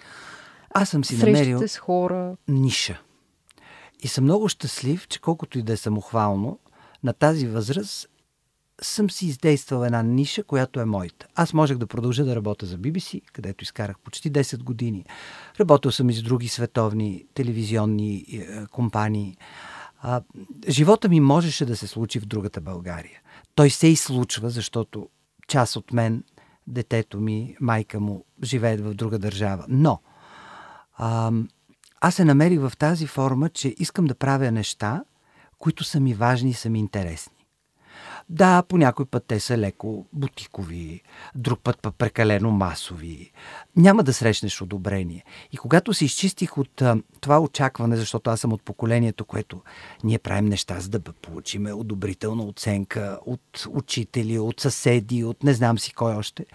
Аз 0.71 0.89
съм 0.89 1.05
си 1.05 1.17
Срещите 1.17 1.51
намерил 1.51 1.69
с 1.69 1.77
хора. 1.77 2.37
ниша. 2.49 3.01
И 4.01 4.09
съм 4.09 4.25
много 4.25 4.49
щастлив, 4.49 5.09
че 5.09 5.21
колкото 5.21 5.59
и 5.59 5.63
да 5.63 5.73
е 5.73 5.77
самохвално, 5.77 6.59
на 7.05 7.13
тази 7.13 7.47
възраст 7.47 8.09
съм 8.83 9.11
си 9.11 9.27
издействал 9.27 9.85
една 9.85 10.03
ниша, 10.03 10.45
която 10.45 10.81
е 10.81 10.85
моята. 10.85 11.27
Аз 11.35 11.53
можех 11.53 11.79
да 11.79 11.87
продължа 11.87 12.25
да 12.25 12.37
работя 12.37 12.67
за 12.67 12.79
BBC, 12.79 13.23
където 13.33 13.65
изкарах 13.65 13.99
почти 13.99 14.33
10 14.33 14.63
години. 14.63 15.05
Работил 15.61 15.91
съм 15.91 16.11
и 16.11 16.15
с 16.15 16.23
други 16.23 16.49
световни 16.49 17.25
телевизионни 17.35 18.15
е, 18.17 18.67
компании. 18.67 19.37
А, 20.01 20.23
живота 20.69 21.09
ми 21.09 21.21
можеше 21.21 21.67
да 21.67 21.77
се 21.77 21.87
случи 21.87 22.21
в 22.21 22.27
другата 22.27 22.61
България. 22.61 23.21
Той 23.55 23.71
се 23.71 23.87
и 23.87 23.97
случва, 23.97 24.51
защото 24.51 25.09
част 25.49 25.77
от 25.77 25.93
мен, 25.93 26.25
детето 26.67 27.21
ми, 27.21 27.57
майка 27.61 28.01
му 28.01 28.25
живеят 28.43 28.81
в 28.81 28.95
друга 28.95 29.19
държава. 29.19 29.65
Но 29.69 30.01
а, 30.97 31.33
аз 32.01 32.15
се 32.15 32.25
намерих 32.25 32.61
в 32.61 32.73
тази 32.79 33.07
форма, 33.07 33.49
че 33.49 33.75
искам 33.79 34.05
да 34.05 34.15
правя 34.15 34.51
неща, 34.51 35.05
които 35.59 35.85
са 35.85 36.01
ми 36.01 36.15
важни 36.15 36.51
и 36.51 36.55
са 36.55 36.71
ми 36.71 36.79
интересни. 36.79 37.36
Да, 38.29 38.63
по 38.63 38.79
някой 38.79 39.07
път 39.07 39.25
те 39.27 39.41
са 39.41 39.59
леко 39.59 40.07
бутикови, 40.13 41.03
друг 41.35 41.61
път 41.61 41.79
път 41.83 41.95
прекалено 41.95 42.51
масови. 42.51 43.33
Няма 43.77 44.03
да 44.03 44.13
срещнеш 44.13 44.63
одобрение. 44.63 45.25
И 45.53 45.57
когато 45.57 45.95
се 45.95 46.05
изчистих 46.05 46.59
от 46.59 46.83
а, 46.83 46.97
това 47.21 47.41
очакване, 47.41 47.97
защото 47.97 48.31
аз 48.31 48.41
съм 48.41 48.53
от 48.53 48.63
поколението, 48.63 49.25
което 49.25 49.63
ние 50.05 50.19
правим 50.19 50.45
неща, 50.45 50.81
за 50.81 50.89
да 50.89 51.01
получиме 51.01 51.73
одобрителна 51.73 52.43
оценка 52.43 53.19
от 53.27 53.67
учители, 53.71 54.39
от 54.39 54.61
съседи, 54.61 55.25
от 55.25 55.43
не 55.43 55.55
знам 55.55 55.79
си 55.79 55.95
кой 55.95 56.15
още. 56.15 56.47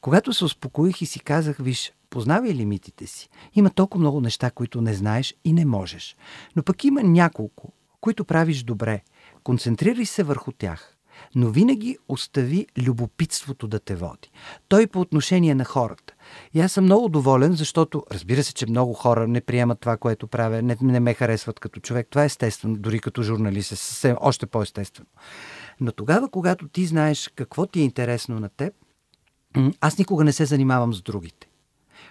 Когато 0.00 0.32
се 0.32 0.44
успокоих 0.44 1.02
и 1.02 1.06
си 1.06 1.20
казах, 1.20 1.56
виж, 1.60 1.92
познавай 2.10 2.50
лимитите 2.54 3.06
си. 3.06 3.28
Има 3.54 3.70
толкова 3.70 4.00
много 4.00 4.20
неща, 4.20 4.50
които 4.50 4.80
не 4.80 4.94
знаеш 4.94 5.34
и 5.44 5.52
не 5.52 5.64
можеш. 5.64 6.16
Но 6.56 6.62
пък 6.62 6.84
има 6.84 7.02
няколко, 7.02 7.72
които 8.00 8.24
правиш 8.24 8.62
добре. 8.62 9.02
Концентрирай 9.44 10.06
се 10.06 10.22
върху 10.22 10.52
тях 10.52 10.96
но 11.34 11.50
винаги 11.50 11.98
остави 12.08 12.66
любопитството 12.78 13.68
да 13.68 13.80
те 13.80 13.94
води. 13.94 14.30
Той 14.68 14.86
по 14.86 15.00
отношение 15.00 15.54
на 15.54 15.64
хората. 15.64 16.14
И 16.54 16.60
аз 16.60 16.72
съм 16.72 16.84
много 16.84 17.08
доволен, 17.08 17.52
защото 17.52 18.04
разбира 18.12 18.42
се, 18.42 18.54
че 18.54 18.66
много 18.66 18.92
хора 18.92 19.28
не 19.28 19.40
приемат 19.40 19.80
това, 19.80 19.96
което 19.96 20.26
правя, 20.26 20.62
не, 20.62 20.76
не 20.82 21.00
ме 21.00 21.14
харесват 21.14 21.60
като 21.60 21.80
човек. 21.80 22.06
Това 22.10 22.22
е 22.22 22.26
естествено, 22.26 22.76
дори 22.76 22.98
като 22.98 23.22
журналист 23.22 23.72
е 23.72 23.76
съвсем 23.76 24.16
още 24.20 24.46
по-естествено. 24.46 25.08
Но 25.80 25.92
тогава, 25.92 26.30
когато 26.30 26.68
ти 26.68 26.86
знаеш 26.86 27.30
какво 27.36 27.66
ти 27.66 27.80
е 27.80 27.84
интересно 27.84 28.40
на 28.40 28.48
теб, 28.48 28.74
аз 29.80 29.98
никога 29.98 30.24
не 30.24 30.32
се 30.32 30.44
занимавам 30.44 30.94
с 30.94 31.02
другите 31.02 31.46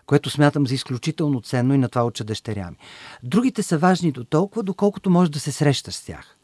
което 0.05 0.29
смятам 0.29 0.67
за 0.67 0.75
изключително 0.75 1.41
ценно 1.41 1.73
и 1.73 1.77
на 1.77 1.89
това 1.89 2.05
уча 2.05 2.23
дъщеря 2.23 2.69
ми. 2.69 2.77
Другите 3.23 3.63
са 3.63 3.77
важни 3.77 4.12
до 4.12 4.23
толкова, 4.23 4.63
доколкото 4.63 5.10
можеш 5.10 5.29
да 5.29 5.39
се 5.39 5.51
срещаш 5.51 5.95
с 5.95 6.05
тях. 6.05 6.38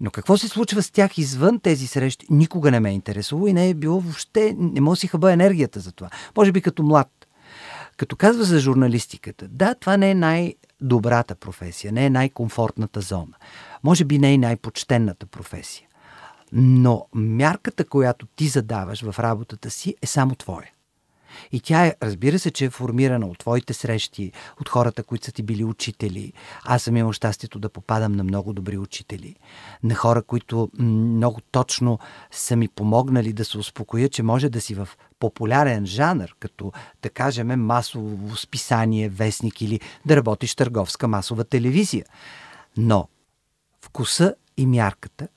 Но 0.00 0.10
какво 0.10 0.36
се 0.36 0.48
случва 0.48 0.82
с 0.82 0.90
тях 0.90 1.18
извън 1.18 1.60
тези 1.60 1.86
срещи, 1.86 2.26
никога 2.30 2.70
не 2.70 2.80
ме 2.80 2.90
е 2.90 2.94
интересувало 2.94 3.46
и 3.46 3.52
не 3.52 3.68
е 3.68 3.74
било 3.74 4.00
въобще, 4.00 4.54
не 4.58 4.80
може 4.80 5.00
си 5.00 5.06
хъба 5.06 5.32
енергията 5.32 5.80
за 5.80 5.92
това. 5.92 6.10
Може 6.36 6.52
би 6.52 6.60
като 6.60 6.82
млад. 6.82 7.26
Като 7.96 8.16
казва 8.16 8.44
за 8.44 8.58
журналистиката, 8.58 9.48
да, 9.48 9.74
това 9.74 9.96
не 9.96 10.10
е 10.10 10.14
най-добрата 10.14 11.34
професия, 11.34 11.92
не 11.92 12.06
е 12.06 12.10
най-комфортната 12.10 13.00
зона. 13.00 13.36
Може 13.82 14.04
би 14.04 14.18
не 14.18 14.34
е 14.34 14.38
най-почтенната 14.38 15.26
професия. 15.26 15.86
Но 16.52 17.06
мярката, 17.14 17.84
която 17.84 18.26
ти 18.26 18.48
задаваш 18.48 19.02
в 19.02 19.18
работата 19.18 19.70
си, 19.70 19.94
е 20.02 20.06
само 20.06 20.34
твоя. 20.34 20.70
И 21.52 21.60
тя 21.60 21.86
е, 21.86 21.94
разбира 22.02 22.38
се, 22.38 22.50
че 22.50 22.64
е 22.64 22.70
формирана 22.70 23.26
от 23.26 23.38
твоите 23.38 23.74
срещи, 23.74 24.32
от 24.60 24.68
хората, 24.68 25.02
които 25.02 25.24
са 25.24 25.32
ти 25.32 25.42
били 25.42 25.64
учители. 25.64 26.32
Аз 26.64 26.82
съм 26.82 26.96
имал 26.96 27.12
щастието 27.12 27.58
да 27.58 27.68
попадам 27.68 28.12
на 28.12 28.24
много 28.24 28.52
добри 28.52 28.78
учители. 28.78 29.36
На 29.82 29.94
хора, 29.94 30.22
които 30.22 30.70
много 30.78 31.40
точно 31.40 31.98
са 32.30 32.56
ми 32.56 32.68
помогнали 32.68 33.32
да 33.32 33.44
се 33.44 33.58
успокоя, 33.58 34.08
че 34.08 34.22
може 34.22 34.48
да 34.48 34.60
си 34.60 34.74
в 34.74 34.88
популярен 35.18 35.86
жанр, 35.86 36.34
като 36.40 36.72
да 37.02 37.10
кажем 37.10 37.48
масово 37.60 38.36
списание, 38.36 39.08
вестник 39.08 39.62
или 39.62 39.80
да 40.06 40.16
работиш 40.16 40.54
търговска 40.54 41.08
масова 41.08 41.44
телевизия. 41.44 42.04
Но 42.76 43.08
вкуса 43.80 44.34
и 44.56 44.66
мярката, 44.66 45.28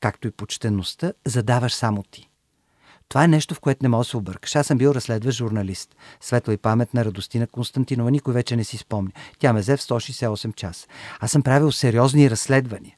както 0.00 0.28
и 0.28 0.30
почтеността, 0.30 1.12
задаваш 1.26 1.74
само 1.74 2.02
ти. 2.02 2.29
Това 3.10 3.24
е 3.24 3.28
нещо, 3.28 3.54
в 3.54 3.60
което 3.60 3.82
не 3.82 3.88
може 3.88 4.06
да 4.06 4.10
се 4.10 4.16
объркаш. 4.16 4.56
Аз 4.56 4.66
съм 4.66 4.78
бил 4.78 4.90
разследващ 4.90 5.38
журналист. 5.38 5.96
Светла 6.20 6.54
и 6.54 6.56
памет 6.56 6.94
на 6.94 7.04
Радостина 7.04 7.46
Константинова. 7.46 8.10
Никой 8.10 8.34
вече 8.34 8.56
не 8.56 8.64
си 8.64 8.76
спомня. 8.76 9.10
Тя 9.38 9.52
ме 9.52 9.60
взе 9.60 9.76
в 9.76 9.80
168 9.80 10.54
часа. 10.54 10.86
Аз 11.20 11.30
съм 11.30 11.42
правил 11.42 11.72
сериозни 11.72 12.30
разследвания. 12.30 12.96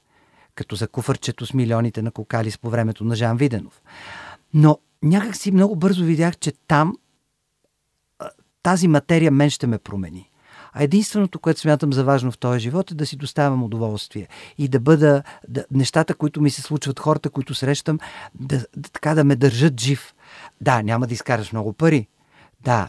Като 0.54 0.76
за 0.76 0.88
куфърчето 0.88 1.46
с 1.46 1.54
милионите 1.54 2.02
на 2.02 2.10
Кокалис 2.10 2.58
по 2.58 2.70
времето 2.70 3.04
на 3.04 3.14
Жан 3.14 3.36
Виденов. 3.36 3.82
Но 4.54 4.78
някак 5.02 5.36
си 5.36 5.52
много 5.52 5.76
бързо 5.76 6.04
видях, 6.04 6.36
че 6.36 6.52
там 6.68 6.96
тази 8.62 8.88
материя 8.88 9.30
мен 9.30 9.50
ще 9.50 9.66
ме 9.66 9.78
промени. 9.78 10.30
А 10.72 10.82
единственото, 10.82 11.38
което 11.38 11.60
смятам 11.60 11.92
за 11.92 12.04
важно 12.04 12.32
в 12.32 12.38
този 12.38 12.60
живот 12.60 12.90
е 12.90 12.94
да 12.94 13.06
си 13.06 13.16
доставям 13.16 13.62
удоволствие 13.62 14.28
и 14.58 14.68
да 14.68 14.80
бъда 14.80 15.22
да, 15.48 15.64
нещата, 15.70 16.14
които 16.14 16.40
ми 16.40 16.50
се 16.50 16.62
случват, 16.62 17.00
хората, 17.00 17.30
които 17.30 17.54
срещам, 17.54 17.98
да, 18.34 18.58
да, 18.76 18.90
така 18.90 19.14
да 19.14 19.24
ме 19.24 19.36
държат 19.36 19.80
жив. 19.80 20.14
Да, 20.60 20.82
няма 20.82 21.06
да 21.06 21.14
изкараш 21.14 21.52
много 21.52 21.72
пари. 21.72 22.08
Да, 22.60 22.88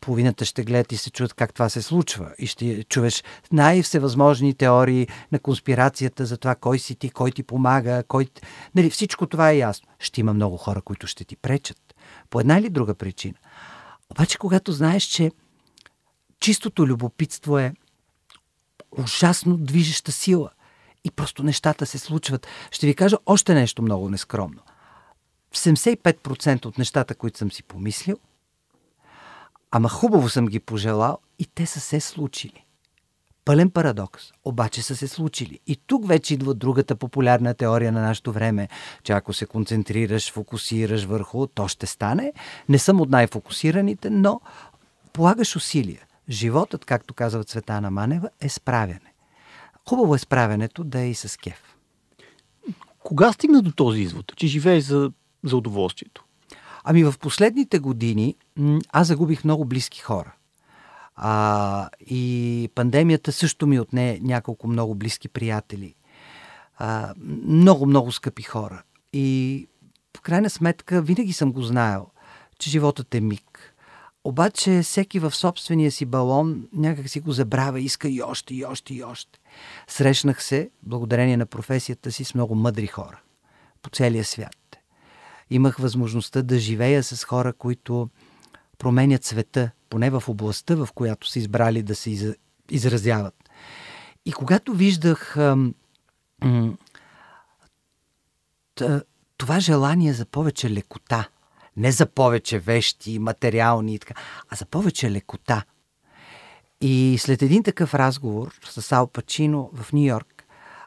половината 0.00 0.44
ще 0.44 0.64
гледат 0.64 0.92
и 0.92 0.96
се 0.96 1.10
чуят 1.10 1.34
как 1.34 1.54
това 1.54 1.68
се 1.68 1.82
случва. 1.82 2.30
И 2.38 2.46
ще 2.46 2.84
чуеш 2.84 3.24
най-всевъзможни 3.52 4.54
теории 4.54 5.08
на 5.32 5.38
конспирацията 5.38 6.26
за 6.26 6.36
това 6.36 6.54
кой 6.54 6.78
си 6.78 6.94
ти, 6.94 7.10
кой 7.10 7.30
ти 7.30 7.42
помага, 7.42 8.04
кой... 8.08 8.28
Нали, 8.74 8.90
всичко 8.90 9.26
това 9.26 9.50
е 9.50 9.58
ясно. 9.58 9.88
Ще 9.98 10.20
има 10.20 10.34
много 10.34 10.56
хора, 10.56 10.82
които 10.82 11.06
ще 11.06 11.24
ти 11.24 11.36
пречат. 11.36 11.94
По 12.30 12.40
една 12.40 12.58
или 12.58 12.70
друга 12.70 12.94
причина. 12.94 13.34
Обаче, 14.10 14.38
когато 14.38 14.72
знаеш, 14.72 15.04
че 15.04 15.30
чистото 16.44 16.86
любопитство 16.86 17.58
е 17.58 17.74
ужасно 18.90 19.56
движеща 19.56 20.12
сила. 20.12 20.50
И 21.04 21.10
просто 21.10 21.42
нещата 21.42 21.86
се 21.86 21.98
случват. 21.98 22.46
Ще 22.70 22.86
ви 22.86 22.94
кажа 22.94 23.16
още 23.26 23.54
нещо 23.54 23.82
много 23.82 24.10
нескромно. 24.10 24.60
В 25.52 25.56
75% 25.56 26.66
от 26.66 26.78
нещата, 26.78 27.14
които 27.14 27.38
съм 27.38 27.52
си 27.52 27.62
помислил, 27.62 28.16
ама 29.70 29.88
хубаво 29.88 30.28
съм 30.28 30.46
ги 30.46 30.60
пожелал 30.60 31.18
и 31.38 31.46
те 31.54 31.66
са 31.66 31.80
се 31.80 32.00
случили. 32.00 32.64
Пълен 33.44 33.70
парадокс, 33.70 34.22
обаче 34.44 34.82
са 34.82 34.96
се 34.96 35.08
случили. 35.08 35.60
И 35.66 35.76
тук 35.76 36.08
вече 36.08 36.34
идва 36.34 36.54
другата 36.54 36.96
популярна 36.96 37.54
теория 37.54 37.92
на 37.92 38.02
нашето 38.02 38.32
време, 38.32 38.68
че 39.02 39.12
ако 39.12 39.32
се 39.32 39.46
концентрираш, 39.46 40.32
фокусираш 40.32 41.04
върху, 41.04 41.46
то 41.46 41.68
ще 41.68 41.86
стане. 41.86 42.32
Не 42.68 42.78
съм 42.78 43.00
от 43.00 43.10
най-фокусираните, 43.10 44.10
но 44.10 44.40
полагаш 45.12 45.56
усилия. 45.56 46.03
Животът, 46.28 46.84
както 46.84 47.14
казва 47.14 47.44
Цветана 47.44 47.90
Манева, 47.90 48.30
е 48.40 48.48
справяне. 48.48 49.14
Хубаво 49.88 50.14
е 50.14 50.18
справянето 50.18 50.84
да 50.84 51.00
е 51.00 51.10
и 51.10 51.14
с 51.14 51.36
кеф. 51.36 51.76
Кога 52.98 53.32
стигна 53.32 53.62
до 53.62 53.72
този 53.72 54.00
извод, 54.00 54.32
че 54.36 54.46
живееш 54.46 54.84
за, 54.84 55.12
за 55.44 55.56
удоволствието? 55.56 56.24
Ами 56.84 57.04
в 57.04 57.14
последните 57.20 57.78
години 57.78 58.36
аз 58.88 59.06
загубих 59.06 59.44
много 59.44 59.64
близки 59.64 60.00
хора. 60.00 60.34
А, 61.16 61.88
и 62.00 62.70
пандемията 62.74 63.32
също 63.32 63.66
ми 63.66 63.80
отне 63.80 64.20
няколко 64.22 64.68
много 64.68 64.94
близки 64.94 65.28
приятели. 65.28 65.94
А, 66.78 67.14
много, 67.46 67.86
много 67.86 68.12
скъпи 68.12 68.42
хора. 68.42 68.82
И 69.12 69.68
в 70.16 70.20
крайна 70.20 70.50
сметка 70.50 71.02
винаги 71.02 71.32
съм 71.32 71.52
го 71.52 71.62
знаел, 71.62 72.06
че 72.58 72.70
животът 72.70 73.14
е 73.14 73.20
миг. 73.20 73.53
Обаче 74.24 74.80
всеки 74.82 75.18
в 75.18 75.34
собствения 75.34 75.90
си 75.90 76.06
балон 76.06 76.68
някак 76.72 77.08
си 77.08 77.20
го 77.20 77.32
забравя, 77.32 77.80
иска 77.80 78.08
и 78.08 78.22
още, 78.22 78.54
и 78.54 78.64
още, 78.64 78.94
и 78.94 79.02
още. 79.02 79.38
Срещнах 79.88 80.42
се, 80.42 80.70
благодарение 80.82 81.36
на 81.36 81.46
професията 81.46 82.12
си, 82.12 82.24
с 82.24 82.34
много 82.34 82.54
мъдри 82.54 82.86
хора 82.86 83.20
по 83.82 83.90
целия 83.90 84.24
свят. 84.24 84.76
Имах 85.50 85.76
възможността 85.76 86.42
да 86.42 86.58
живея 86.58 87.02
с 87.02 87.24
хора, 87.24 87.52
които 87.52 88.08
променят 88.78 89.24
света, 89.24 89.70
поне 89.90 90.10
в 90.10 90.22
областта, 90.28 90.74
в 90.74 90.88
която 90.94 91.28
са 91.28 91.38
избрали 91.38 91.82
да 91.82 91.94
се 91.94 92.34
изразяват. 92.70 93.50
И 94.26 94.32
когато 94.32 94.74
виждах 94.74 95.36
това 99.36 99.60
желание 99.60 100.12
за 100.12 100.26
повече 100.26 100.70
лекота, 100.70 101.28
не 101.76 101.92
за 101.92 102.06
повече 102.06 102.58
вещи, 102.58 103.18
материални 103.18 103.94
и 103.94 103.98
така, 103.98 104.14
а 104.50 104.56
за 104.56 104.66
повече 104.66 105.10
лекота. 105.10 105.64
И 106.80 107.16
след 107.18 107.42
един 107.42 107.62
такъв 107.62 107.94
разговор 107.94 108.54
с 108.64 108.92
Ал 108.92 109.06
Пачино 109.06 109.70
в 109.74 109.92
Нью 109.92 110.06
Йорк, 110.06 110.34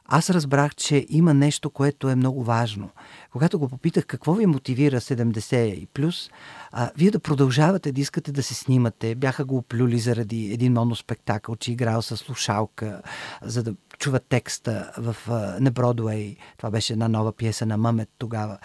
аз 0.09 0.29
разбрах, 0.29 0.75
че 0.75 1.05
има 1.09 1.33
нещо, 1.33 1.69
което 1.69 2.09
е 2.09 2.15
много 2.15 2.43
важно. 2.43 2.89
Когато 3.31 3.59
го 3.59 3.69
попитах 3.69 4.05
какво 4.05 4.33
ви 4.33 4.45
мотивира 4.45 5.01
70 5.01 5.73
и 5.73 5.85
плюс, 5.85 6.29
а, 6.71 6.91
вие 6.97 7.11
да 7.11 7.19
продължавате 7.19 7.91
да 7.91 8.01
искате 8.01 8.31
да 8.31 8.43
се 8.43 8.53
снимате. 8.53 9.15
Бяха 9.15 9.45
го 9.45 9.57
оплюли 9.57 9.99
заради 9.99 10.53
един 10.53 10.73
моноспектакъл, 10.73 11.55
че 11.55 11.71
играл 11.71 12.01
с 12.01 12.17
слушалка, 12.17 13.01
за 13.41 13.63
да 13.63 13.73
чува 13.99 14.19
текста 14.19 14.91
в, 14.97 15.15
а. 15.29 16.35
Това 16.57 16.71
беше 16.71 16.93
една 16.93 17.07
нова 17.07 17.33
пиеса 17.33 17.65
на 17.65 17.77
Мъмет 17.77 18.09
тогава. 18.17 18.57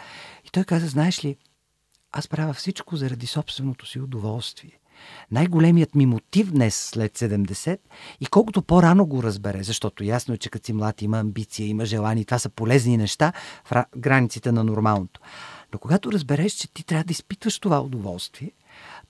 И 0.45 0.51
той 0.51 0.65
каза, 0.65 0.87
знаеш 0.87 1.25
ли, 1.25 1.37
аз 2.12 2.29
правя 2.29 2.53
всичко 2.53 2.96
заради 2.96 3.27
собственото 3.27 3.87
си 3.87 4.01
удоволствие. 4.01 4.79
Най-големият 5.31 5.94
ми 5.94 6.07
мотив 6.07 6.53
днес 6.53 6.75
след 6.77 7.18
70 7.18 7.79
и 8.20 8.27
колкото 8.27 8.62
по-рано 8.62 9.07
го 9.07 9.22
разбере, 9.22 9.62
защото 9.62 10.05
ясно 10.05 10.35
е, 10.35 10.38
че 10.38 10.51
като 10.51 10.66
си 10.66 10.72
млад 10.72 11.03
има 11.03 11.18
амбиция, 11.18 11.66
има 11.66 11.85
желание, 11.85 12.25
това 12.25 12.38
са 12.38 12.48
полезни 12.48 12.96
неща 12.96 13.33
в 13.64 13.85
границите 13.96 14.53
на 14.53 14.64
нормалното. 14.64 15.20
Но 15.72 15.79
когато 15.79 16.12
разбереш, 16.12 16.53
че 16.53 16.72
ти 16.72 16.85
трябва 16.85 17.05
да 17.05 17.12
изпитваш 17.12 17.59
това 17.59 17.81
удоволствие, 17.81 18.53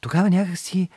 тогава 0.00 0.30
някакси 0.30 0.88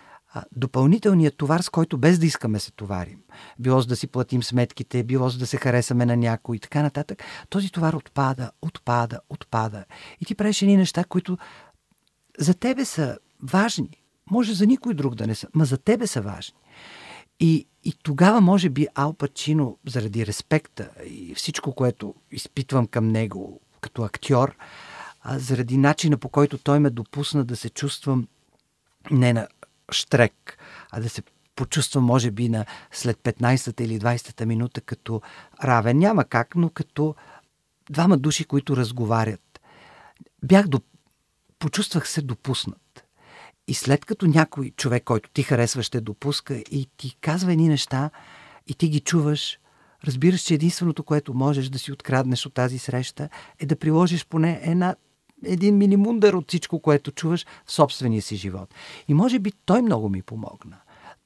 допълнителният 0.52 1.38
товар, 1.38 1.60
с 1.60 1.70
който 1.70 1.98
без 1.98 2.20
да 2.20 2.26
искаме 2.26 2.60
се 2.60 2.72
товарим, 2.72 3.20
било 3.60 3.82
за 3.82 3.88
да 3.88 3.96
си 3.96 4.08
платим 4.08 4.44
сметките, 4.44 5.04
било 5.04 5.30
за 5.30 5.38
да 5.38 5.48
се 5.48 5.58
харесаме 5.58 6.06
на 6.06 6.18
някой 6.18 6.56
и 6.56 6.60
така 6.60 6.84
нататък, 6.84 7.24
този 7.50 7.72
товар 7.72 7.94
отпада, 7.94 8.52
отпада, 8.62 9.20
отпада. 9.30 9.86
И 10.22 10.26
ти 10.26 10.36
правиш 10.36 10.62
едни 10.62 10.78
неща, 10.78 11.04
които 11.04 11.38
за 12.40 12.54
тебе 12.54 12.86
са 12.86 13.18
важни. 13.44 13.90
Може 14.32 14.54
за 14.54 14.66
никой 14.66 14.94
друг 14.94 15.16
да 15.16 15.28
не 15.28 15.36
са, 15.36 15.48
но 15.56 15.66
за 15.66 15.78
тебе 15.78 16.08
са 16.08 16.22
важни. 16.22 16.56
И, 17.40 17.68
и 17.84 17.94
тогава, 18.04 18.42
може 18.42 18.70
би, 18.70 18.88
Ал 18.96 19.14
Пачино, 19.14 19.78
заради 19.88 20.26
респекта 20.26 20.90
и 21.06 21.36
всичко, 21.36 21.76
което 21.76 22.16
изпитвам 22.32 22.88
към 22.88 23.08
него 23.08 23.62
като 23.82 24.04
актьор, 24.04 24.56
а, 25.22 25.40
заради 25.40 25.78
начина 25.78 26.18
по 26.18 26.30
който 26.30 26.58
той 26.58 26.80
ме 26.80 26.90
допусна 26.90 27.46
да 27.46 27.56
се 27.56 27.70
чувствам 27.70 28.28
не 29.12 29.34
на 29.34 29.48
штрек, 29.92 30.58
а 30.92 31.02
да 31.02 31.10
се 31.10 31.24
почувствам, 31.56 32.04
може 32.04 32.32
би, 32.32 32.50
на 32.50 32.66
след 32.92 33.18
15-та 33.18 33.84
или 33.84 34.00
20-та 34.00 34.46
минута 34.46 34.82
като 34.82 35.22
равен. 35.64 35.98
Няма 35.98 36.26
как, 36.26 36.56
но 36.56 36.70
като 36.70 37.16
двама 37.90 38.18
души, 38.18 38.46
които 38.46 38.78
разговарят. 38.78 39.62
Бях 40.44 40.68
почувствах 41.60 42.10
се 42.10 42.22
допуснат. 42.22 43.06
И 43.68 43.74
след 43.74 44.06
като 44.06 44.28
някой 44.28 44.72
човек, 44.78 45.04
който 45.04 45.30
ти 45.30 45.44
харесва, 45.44 45.84
ще 45.84 46.02
допуска 46.02 46.56
и 46.56 46.88
ти 46.98 47.18
казва 47.22 47.54
едни 47.54 47.68
неща 47.68 48.10
и 48.68 48.74
ти 48.74 48.90
ги 48.90 49.00
чуваш, 49.00 49.60
разбираш, 50.06 50.42
че 50.42 50.54
единственото, 50.54 51.04
което 51.04 51.34
можеш 51.34 51.70
да 51.70 51.80
си 51.80 51.92
откраднеш 51.92 52.46
от 52.46 52.54
тази 52.54 52.80
среща 52.80 53.30
е 53.60 53.66
да 53.66 53.76
приложиш 53.76 54.26
поне 54.26 54.62
една, 54.64 54.96
един 55.46 55.78
минимундър 55.78 56.34
от 56.34 56.48
всичко, 56.48 56.80
което 56.80 57.12
чуваш 57.12 57.46
в 57.66 57.72
собствения 57.72 58.22
си 58.22 58.36
живот. 58.36 58.74
И 59.08 59.14
може 59.14 59.40
би 59.40 59.52
той 59.66 59.82
много 59.82 60.10
ми 60.10 60.22
помогна. 60.22 60.78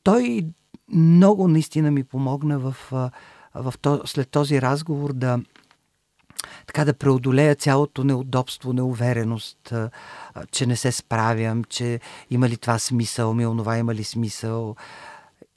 Той 0.04 0.46
много 0.94 1.48
наистина 1.48 1.92
ми 1.92 2.04
помогна 2.04 2.60
в, 2.60 2.76
в, 2.92 3.12
в, 3.56 3.74
след 4.06 4.30
този 4.30 4.62
разговор 4.62 5.14
да, 5.14 5.40
така 6.68 6.86
да 6.86 6.94
преодолея 6.94 7.56
цялото 7.56 8.04
неудобство, 8.04 8.74
неувереност, 8.74 9.74
че 10.52 10.66
не 10.66 10.76
се 10.76 10.92
справям, 10.92 11.64
че 11.64 12.00
има 12.30 12.50
ли 12.50 12.58
това 12.58 12.80
смисъл, 12.80 13.34
ми 13.34 13.48
онова 13.48 13.78
има 13.78 13.96
ли 13.96 14.04
смисъл. 14.04 14.76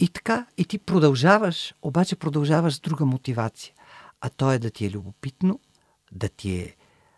И 0.00 0.08
така, 0.08 0.46
и 0.58 0.64
ти 0.64 0.78
продължаваш, 0.78 1.74
обаче 1.82 2.16
продължаваш 2.16 2.74
с 2.74 2.80
друга 2.80 3.04
мотивация. 3.04 3.74
А 4.20 4.28
то 4.28 4.52
е 4.52 4.58
да 4.58 4.70
ти 4.70 4.86
е 4.86 4.90
любопитно, 4.90 5.60
да 6.12 6.28
ти 6.28 6.58
е 6.58 6.76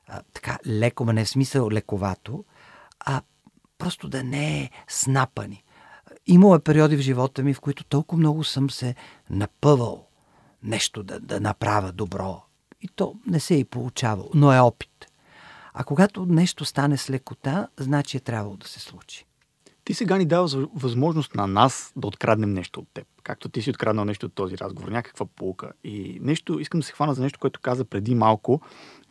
а, 0.08 0.22
така 0.32 0.58
леко, 0.66 1.04
не 1.04 1.24
в 1.24 1.28
смисъл 1.28 1.70
лековато, 1.70 2.44
а 3.00 3.22
просто 3.78 4.08
да 4.08 4.24
не 4.24 4.60
е 4.60 4.70
снапани. 4.88 5.64
Имало 6.26 6.54
е 6.54 6.60
периоди 6.60 6.96
в 6.96 7.00
живота 7.00 7.42
ми, 7.42 7.54
в 7.54 7.60
които 7.60 7.84
толкова 7.84 8.18
много 8.18 8.44
съм 8.44 8.70
се 8.70 8.94
напъвал 9.30 10.06
нещо 10.62 11.02
да, 11.02 11.20
да 11.20 11.40
направя 11.40 11.92
добро. 11.92 12.43
И 12.84 12.88
то 12.88 13.14
не 13.26 13.40
се 13.40 13.54
е 13.54 13.58
и 13.58 13.64
получавало, 13.64 14.30
но 14.34 14.52
е 14.52 14.58
опит. 14.58 15.06
А 15.74 15.84
когато 15.84 16.26
нещо 16.26 16.64
стане 16.64 16.96
с 16.96 17.10
лекота, 17.10 17.68
значи 17.76 18.16
е 18.16 18.20
трябвало 18.20 18.56
да 18.56 18.68
се 18.68 18.80
случи. 18.80 19.26
Ти 19.84 19.94
сега 19.94 20.18
ни 20.18 20.26
даваш 20.26 20.56
възможност 20.74 21.34
на 21.34 21.46
нас 21.46 21.92
да 21.96 22.06
откраднем 22.06 22.52
нещо 22.52 22.80
от 22.80 22.88
теб. 22.94 23.06
Както 23.22 23.48
ти 23.48 23.62
си 23.62 23.70
откраднал 23.70 24.04
нещо 24.04 24.26
от 24.26 24.34
този 24.34 24.58
разговор, 24.58 24.88
някаква 24.88 25.26
полука. 25.26 25.72
И 25.84 26.18
нещо, 26.22 26.60
искам 26.60 26.80
да 26.80 26.86
се 26.86 26.92
хвана 26.92 27.14
за 27.14 27.22
нещо, 27.22 27.38
което 27.38 27.60
каза 27.60 27.84
преди 27.84 28.14
малко, 28.14 28.60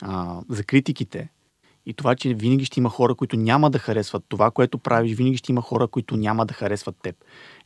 а, 0.02 0.40
за 0.48 0.64
критиките. 0.64 1.28
И 1.86 1.94
това, 1.94 2.14
че 2.14 2.34
винаги 2.34 2.64
ще 2.64 2.80
има 2.80 2.88
хора, 2.90 3.14
които 3.14 3.36
няма 3.36 3.70
да 3.70 3.78
харесват 3.78 4.24
това, 4.28 4.50
което 4.50 4.78
правиш, 4.78 5.16
винаги 5.16 5.36
ще 5.36 5.52
има 5.52 5.60
хора, 5.60 5.88
които 5.88 6.16
няма 6.16 6.46
да 6.46 6.54
харесват 6.54 6.96
теб. 7.02 7.16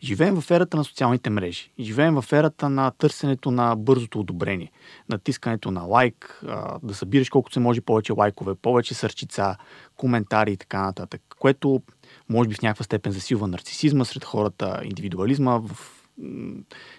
Живеем 0.03 0.41
в 0.41 0.51
ерата 0.51 0.77
на 0.77 0.85
социалните 0.85 1.31
мрежи. 1.31 1.73
Живеем 1.81 2.21
в 2.21 2.33
ерата 2.33 2.69
на 2.69 2.91
търсенето 2.91 3.51
на 3.51 3.77
бързото 3.77 4.21
одобрение, 4.21 4.73
натискането 5.09 5.71
на 5.71 5.83
лайк, 5.83 6.43
да 6.83 6.95
събираш 6.95 7.29
колкото 7.29 7.53
се 7.53 7.61
може 7.61 7.81
повече 7.81 8.13
лайкове, 8.13 8.55
повече 8.55 8.95
сърчица, 8.95 9.57
коментари 9.97 10.53
и 10.53 10.57
така 10.57 10.83
нататък, 10.83 11.23
което 11.39 11.83
може 12.29 12.49
би 12.49 12.55
в 12.55 12.63
някаква 12.63 12.85
степен 12.85 13.13
засилва 13.13 13.49
нарцисизма 13.49 14.05
сред 14.05 14.25
хората, 14.25 14.81
индивидуализма 14.85 15.59
в 15.59 15.95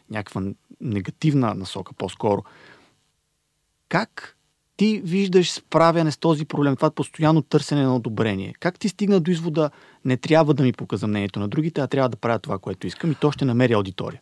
някаква 0.10 0.42
негативна 0.82 1.54
насока 1.54 1.94
по-скоро. 1.94 2.44
Как 3.90 4.38
ти 4.80 5.02
виждаш 5.06 5.52
справяне 5.52 6.12
с 6.12 6.18
този 6.18 6.46
проблем, 6.46 6.76
това 6.76 6.92
постоянно 6.92 7.42
търсене 7.42 7.84
на 7.84 7.96
одобрение? 7.96 8.54
Как 8.60 8.80
ти 8.80 8.90
стигна 8.90 9.20
до 9.20 9.32
извода, 9.32 9.70
не 10.06 10.18
трябва 10.18 10.54
да 10.54 10.64
ми 10.64 10.74
показа 10.74 11.08
мнението 11.08 11.40
на 11.40 11.48
другите, 11.48 11.82
а 11.82 11.88
трябва 11.88 12.10
да 12.10 12.18
правя 12.18 12.40
това, 12.40 12.58
което 12.58 12.88
искам 12.88 13.12
и 13.12 13.16
то 13.16 13.32
ще 13.32 13.46
намери 13.46 13.74
аудитория? 13.74 14.22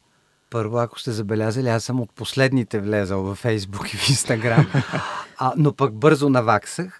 Първо, 0.49 0.77
ако 0.77 0.99
сте 0.99 1.11
забелязали, 1.11 1.69
аз 1.69 1.83
съм 1.83 1.99
от 1.99 2.13
последните 2.13 2.79
влезал 2.79 3.21
във 3.23 3.37
Фейсбук 3.37 3.93
и 3.93 3.97
в 3.97 4.09
Инстаграм, 4.09 4.67
а, 5.37 5.53
но 5.57 5.73
пък 5.73 5.93
бързо 5.93 6.29
наваксах. 6.29 6.99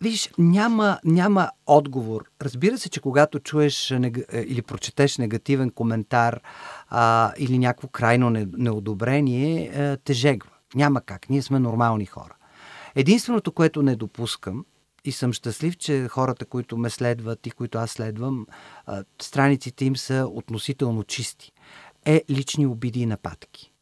Виж, 0.00 0.30
няма, 0.38 0.98
няма 1.04 1.50
отговор. 1.66 2.24
Разбира 2.42 2.78
се, 2.78 2.88
че 2.88 3.00
когато 3.00 3.40
чуеш 3.40 3.90
нег... 3.90 4.18
Или 4.32 4.62
прочетеш 4.62 5.18
негативен 5.18 5.70
коментар 5.70 6.40
а, 6.88 7.32
или 7.38 7.58
някакво 7.58 7.88
крайно 7.88 8.30
не, 8.30 8.46
неодобрение, 8.56 9.70
е, 9.74 9.96
те 9.96 10.12
жегва. 10.12 10.53
Няма 10.74 11.00
как. 11.00 11.30
Ние 11.30 11.42
сме 11.42 11.58
нормални 11.58 12.06
хора. 12.06 12.36
Единственото, 12.94 13.52
което 13.52 13.82
не 13.82 13.96
допускам, 13.96 14.64
и 15.04 15.12
съм 15.12 15.32
щастлив, 15.32 15.76
че 15.76 16.08
хората, 16.08 16.44
които 16.44 16.76
ме 16.76 16.90
следват 16.90 17.46
и 17.46 17.50
които 17.50 17.78
аз 17.78 17.90
следвам, 17.90 18.46
страниците 19.22 19.84
им 19.84 19.96
са 19.96 20.28
относително 20.32 21.04
чисти, 21.04 21.52
е 22.04 22.22
лични 22.30 22.66
обиди 22.66 23.00
и 23.00 23.06
нападки. 23.06 23.72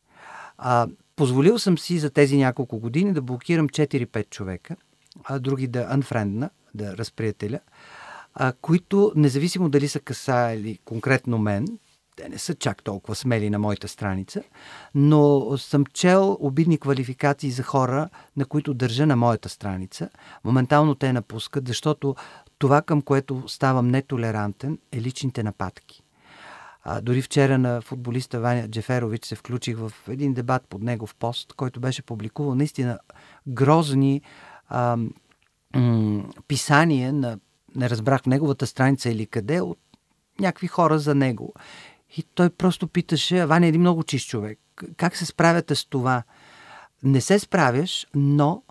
Позволил 1.17 1.59
съм 1.59 1.79
си 1.79 1.99
за 1.99 2.11
тези 2.11 2.37
няколко 2.37 2.79
години 2.79 3.13
да 3.13 3.23
блокирам 3.23 3.69
4-5 3.69 4.31
човека– 4.31 4.77
а 5.25 5.39
други 5.39 5.67
да 5.67 5.89
unfriendна, 5.97 6.51
да 6.75 6.97
разприятеля, 6.97 7.61
а, 8.35 8.53
които, 8.61 9.13
независимо 9.17 9.69
дали 9.69 9.89
са 9.89 10.01
касали 10.01 10.79
конкретно 10.85 11.39
мен, 11.39 11.79
те 12.17 12.29
не 12.29 12.39
са 12.39 12.55
чак 12.55 12.83
толкова 12.83 13.15
смели 13.15 13.51
на 13.51 13.59
моята 13.59 13.89
страница, 13.89 14.43
но 14.95 15.53
съм 15.59 15.87
чел 15.87 16.37
обидни 16.41 16.79
квалификации 16.79 17.51
за 17.51 17.63
хора, 17.63 18.09
на 18.37 18.45
които 18.45 18.75
държа 18.75 19.07
на 19.07 19.17
моята 19.17 19.49
страница. 19.49 20.09
Моментално 20.45 20.95
те 20.95 21.13
напускат, 21.13 21.69
защото 21.69 22.17
това, 22.59 22.83
към 22.83 23.03
което 23.03 23.43
ставам 23.49 23.89
нетолерантен, 23.89 24.79
е 24.93 25.01
личните 25.01 25.43
нападки. 25.43 26.03
А, 26.85 27.01
дори 27.01 27.23
вчера 27.23 27.59
на 27.59 27.81
футболиста 27.81 28.41
Ваня 28.41 28.69
Джеферович 28.69 29.25
се 29.25 29.37
включих 29.37 29.77
в 29.77 29.93
един 30.09 30.35
дебат 30.35 30.63
под 30.69 30.83
негов 30.83 31.15
пост, 31.15 31.53
който 31.53 31.81
беше 31.81 32.03
публикувал 32.03 32.55
наистина 32.55 32.99
грозни 33.47 34.23
а, 34.69 34.97
м- 35.75 36.25
писание 36.49 37.13
на, 37.13 37.39
не 37.77 37.91
разбрах, 37.91 38.27
неговата 38.27 38.67
страница 38.67 39.11
или 39.11 39.27
къде, 39.27 39.61
от 39.61 39.79
някакви 40.41 40.67
хора 40.67 40.99
за 40.99 41.15
него. 41.15 41.55
И 42.17 42.23
той 42.23 42.51
просто 42.51 42.89
питаше, 42.89 43.47
Ваня 43.47 43.67
е 43.67 43.69
един 43.69 43.81
много 43.81 44.03
чист 44.03 44.29
човек, 44.29 44.59
как 44.97 45.17
се 45.17 45.27
справяте 45.27 45.75
с 45.75 45.85
това? 45.85 46.23
Не 47.03 47.21
се 47.21 47.39
справяш, 47.39 48.07
но 48.15 48.63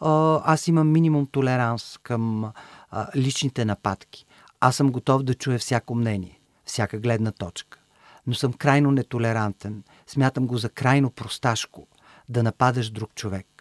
а, 0.00 0.40
аз 0.44 0.68
имам 0.68 0.92
минимум 0.92 1.26
толеранс 1.26 1.98
към 2.02 2.44
а, 2.90 3.08
личните 3.16 3.64
нападки. 3.64 4.26
Аз 4.60 4.76
съм 4.76 4.92
готов 4.92 5.22
да 5.22 5.34
чуя 5.34 5.58
всяко 5.58 5.94
мнение, 5.94 6.40
всяка 6.64 6.98
гледна 6.98 7.32
точка. 7.32 7.78
Но 8.26 8.34
съм 8.34 8.52
крайно 8.52 8.90
нетолерантен. 8.90 9.82
Смятам 10.06 10.46
го 10.46 10.58
за 10.58 10.68
крайно 10.68 11.10
просташко 11.10 11.86
да 12.28 12.42
нападаш 12.42 12.90
друг 12.90 13.14
човек. 13.14 13.55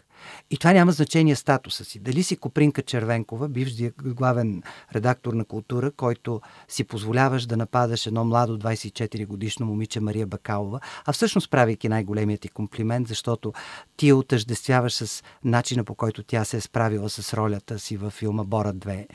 И 0.51 0.57
това 0.57 0.73
няма 0.73 0.91
значение 0.91 1.35
статуса 1.35 1.85
си. 1.85 1.99
Дали 1.99 2.23
си 2.23 2.37
Копринка 2.37 2.81
Червенкова, 2.81 3.49
бивш 3.49 3.71
главен 4.03 4.63
редактор 4.95 5.33
на 5.33 5.45
култура, 5.45 5.91
който 5.91 6.41
си 6.67 6.83
позволяваш 6.83 7.45
да 7.45 7.57
нападаш 7.57 8.07
едно 8.07 8.25
младо 8.25 8.57
24 8.57 9.27
годишно 9.27 9.65
момиче 9.65 9.99
Мария 9.99 10.27
Бакалова, 10.27 10.79
а 11.05 11.13
всъщност 11.13 11.51
правейки 11.51 11.89
най-големият 11.89 12.41
ти 12.41 12.49
комплимент, 12.49 13.07
защото 13.07 13.53
ти 13.97 14.07
я 14.07 14.15
отъждествяваш 14.15 14.93
с 14.93 15.23
начина 15.43 15.83
по 15.83 15.95
който 15.95 16.23
тя 16.23 16.45
се 16.45 16.57
е 16.57 16.61
справила 16.61 17.09
с 17.09 17.33
ролята 17.33 17.79
си 17.79 17.97
във 17.97 18.13
филма 18.13 18.43
Бора 18.43 18.73
2. 18.73 19.05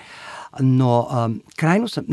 Но 0.60 1.06
а, 1.10 1.30
крайно 1.56 1.88
съм, 1.88 2.04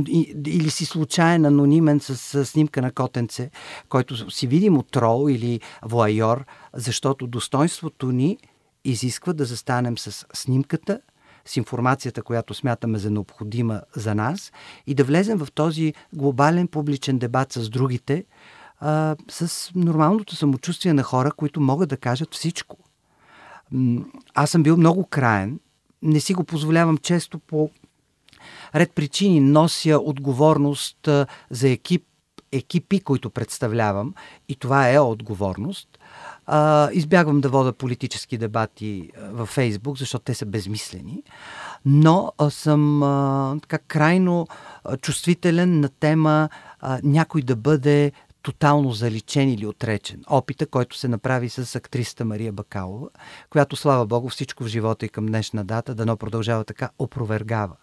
или 0.48 0.70
си 0.70 0.86
случайен 0.86 1.46
анонимен 1.46 2.00
с, 2.00 2.18
с 2.18 2.46
снимка 2.46 2.82
на 2.82 2.92
котенце, 2.92 3.50
който 3.90 4.32
си 4.32 4.48
видим 4.48 4.78
от 4.78 4.92
трол 4.92 5.30
или 5.30 5.60
воайор, 5.84 6.46
защото 6.74 7.28
достоинството 7.28 8.12
ни 8.12 8.38
изисква 8.92 9.34
да 9.34 9.46
застанем 9.46 9.98
с 9.98 10.26
снимката, 10.34 11.02
с 11.46 11.58
информацията, 11.58 12.24
която 12.24 12.54
смятаме 12.54 12.98
за 12.98 13.12
необходима 13.12 13.82
за 13.96 14.16
нас 14.16 14.52
и 14.88 14.94
да 14.94 15.04
влезем 15.04 15.38
в 15.38 15.48
този 15.54 15.94
глобален 16.14 16.68
публичен 16.68 17.20
дебат 17.20 17.54
с 17.54 17.70
другите, 17.70 18.26
а, 18.80 19.16
с 19.30 19.72
нормалното 19.76 20.36
самочувствие 20.36 20.94
на 20.94 21.04
хора, 21.04 21.32
които 21.32 21.62
могат 21.62 21.90
да 21.90 21.98
кажат 21.98 22.36
всичко. 22.36 22.78
Аз 24.34 24.50
съм 24.50 24.64
бил 24.64 24.78
много 24.78 25.06
краен, 25.06 25.60
не 26.02 26.20
си 26.20 26.34
го 26.34 26.44
позволявам 26.44 26.98
често 26.98 27.40
по 27.40 27.70
ред 28.76 28.92
причини. 28.92 29.40
Нося 29.40 30.00
отговорност 30.00 31.10
за 31.50 31.70
екип, 31.70 32.04
екипи, 32.52 33.00
които 33.00 33.30
представлявам 33.30 34.14
и 34.50 34.56
това 34.56 34.92
е 34.92 35.00
отговорност. 35.00 36.00
А, 36.48 36.90
избягвам 36.94 37.42
да 37.42 37.50
вода 37.50 37.74
политически 37.74 38.38
дебати 38.38 39.12
във 39.32 39.50
Фейсбук, 39.50 39.98
защото 39.98 40.24
те 40.24 40.34
са 40.34 40.46
безмислени, 40.46 41.24
но 41.86 42.32
а, 42.38 42.50
съм 42.50 43.04
а, 43.04 43.56
така 43.62 43.78
крайно 43.78 44.48
чувствителен 45.02 45.80
на 45.80 45.90
тема 45.90 46.50
а, 46.80 47.00
някой 47.04 47.42
да 47.42 47.56
бъде 47.56 48.12
тотално 48.42 48.92
заличен 48.92 49.50
или 49.50 49.66
отречен. 49.66 50.24
Опита, 50.30 50.68
който 50.68 50.98
се 50.98 51.08
направи 51.08 51.50
с 51.50 51.76
актриста 51.76 52.26
Мария 52.26 52.52
Бакалова, 52.52 53.08
която, 53.50 53.76
слава 53.76 54.06
Богу, 54.06 54.30
всичко 54.30 54.64
в 54.64 54.68
живота 54.68 55.06
и 55.06 55.10
към 55.10 55.26
днешна 55.26 55.66
дата, 55.66 55.96
дано 55.96 56.18
продължава 56.18 56.64
така, 56.64 56.90
опровергава. 57.00 57.76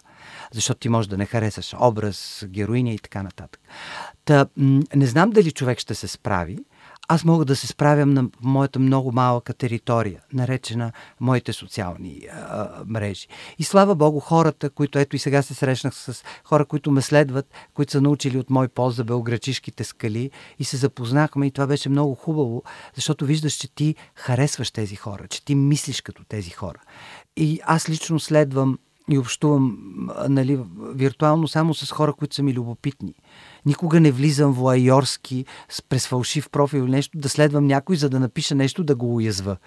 Защото 0.53 0.79
ти 0.79 0.89
можеш 0.89 1.09
да 1.09 1.17
не 1.17 1.25
харесаш 1.25 1.75
образ, 1.79 2.45
героиня 2.47 2.93
и 2.93 2.99
така 2.99 3.23
нататък. 3.23 3.61
Та, 4.25 4.45
не 4.95 5.05
знам 5.05 5.29
дали 5.29 5.51
човек 5.51 5.79
ще 5.79 5.95
се 5.95 6.07
справи, 6.07 6.57
аз 7.07 7.23
мога 7.25 7.45
да 7.45 7.55
се 7.55 7.67
справям 7.67 8.13
на 8.13 8.29
моята 8.41 8.79
много 8.79 9.11
малка 9.11 9.53
територия, 9.53 10.21
наречена 10.33 10.91
моите 11.19 11.53
социални 11.53 12.21
а, 12.31 12.69
мрежи. 12.85 13.27
И 13.57 13.63
слава 13.63 13.95
Богу, 13.95 14.19
хората, 14.19 14.69
които 14.69 14.99
ето 14.99 15.15
и 15.15 15.19
сега 15.19 15.41
се 15.41 15.53
срещнах 15.53 15.95
с 15.95 16.23
хора, 16.43 16.65
които 16.65 16.91
ме 16.91 17.01
следват, 17.01 17.53
които 17.73 17.91
са 17.91 18.01
научили 18.01 18.37
от 18.37 18.49
мой 18.49 18.67
пост 18.67 18.95
за 18.95 19.03
белграчишките 19.03 19.83
скали 19.83 20.31
и 20.59 20.63
се 20.63 20.77
запознахме 20.77 21.47
и 21.47 21.51
това 21.51 21.67
беше 21.67 21.89
много 21.89 22.15
хубаво, 22.15 22.63
защото 22.95 23.25
виждаш, 23.25 23.53
че 23.53 23.75
ти 23.75 23.95
харесваш 24.15 24.71
тези 24.71 24.95
хора, 24.95 25.27
че 25.27 25.45
ти 25.45 25.55
мислиш 25.55 26.01
като 26.01 26.23
тези 26.23 26.49
хора. 26.49 26.79
И 27.37 27.59
аз 27.65 27.89
лично 27.89 28.19
следвам 28.19 28.77
и 29.09 29.17
общувам 29.17 29.77
нали, 30.29 30.59
виртуално 30.79 31.47
само 31.47 31.73
с 31.73 31.91
хора, 31.91 32.13
които 32.13 32.35
са 32.35 32.43
ми 32.43 32.53
любопитни. 32.53 33.13
Никога 33.65 33.99
не 33.99 34.11
влизам 34.11 34.53
вуайорски 34.53 35.45
през 35.89 36.07
фалшив 36.07 36.49
профил 36.49 36.79
или 36.79 36.91
нещо, 36.91 37.17
да 37.17 37.29
следвам 37.29 37.67
някой, 37.67 37.95
за 37.95 38.09
да 38.09 38.19
напиша 38.19 38.55
нещо, 38.55 38.83
да 38.83 38.95
го 38.95 39.15
уязва. 39.15 39.57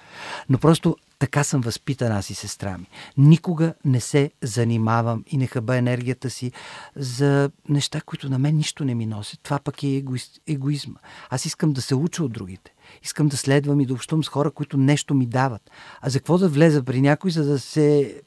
Но 0.49 0.59
просто 0.59 0.97
така 1.18 1.45
съм 1.45 1.61
възпитан 1.61 2.12
аз 2.12 2.30
и 2.30 2.34
сестра 2.34 2.78
ми. 2.78 2.86
Никога 3.16 3.74
не 3.84 4.01
се 4.01 4.30
занимавам 4.43 5.24
и 5.26 5.36
не 5.36 5.47
хъба 5.47 5.76
енергията 5.76 6.30
си 6.30 6.53
за 6.97 7.51
неща, 7.68 8.01
които 8.01 8.30
на 8.30 8.39
мен 8.39 8.57
нищо 8.57 8.84
не 8.84 8.95
ми 8.95 9.07
носят. 9.07 9.41
Това 9.43 9.59
пък 9.59 9.82
е 9.82 9.97
егоист, 9.97 10.41
егоизма. 10.47 10.99
Аз 11.30 11.45
искам 11.45 11.72
да 11.72 11.82
се 11.82 11.95
уча 11.95 12.24
от 12.24 12.32
другите. 12.32 12.74
Искам 13.03 13.28
да 13.28 13.36
следвам 13.36 13.80
и 13.80 13.86
да 13.86 13.95
общувам 13.95 14.24
с 14.24 14.28
хора, 14.28 14.51
които 14.51 14.76
нещо 14.76 15.14
ми 15.14 15.26
дават. 15.26 15.70
А 16.01 16.11
за 16.11 16.18
какво 16.18 16.39
да 16.39 16.49
влеза 16.49 16.82
при 16.82 17.01
някой, 17.01 17.30
за 17.30 17.45
да 17.45 17.59
се 17.59 18.20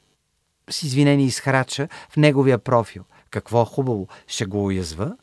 с 0.72 0.82
извинение 0.82 1.26
изхрача 1.26 1.88
в 2.10 2.16
неговия 2.16 2.58
профил? 2.58 3.04
Какво 3.30 3.64
хубаво? 3.64 4.08
Ще 4.26 4.46
го 4.46 4.64
уязва? 4.64 5.16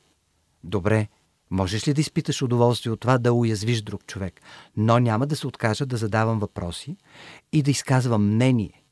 Добре, 0.63 1.07
можеш 1.51 1.87
ли 1.87 1.93
да 1.93 2.01
изпиташ 2.01 2.41
удоволствие 2.41 2.91
от 2.91 2.99
това 2.99 3.17
да 3.17 3.33
уязвиш 3.33 3.81
друг 3.81 4.05
човек? 4.05 4.41
Но 4.77 4.99
няма 4.99 5.27
да 5.27 5.35
се 5.35 5.47
откажа 5.47 5.85
да 5.85 5.97
задавам 5.97 6.39
въпроси 6.39 6.97
и 7.51 7.63
да 7.63 7.71
изказвам 7.71 8.33
мнение. 8.33 8.83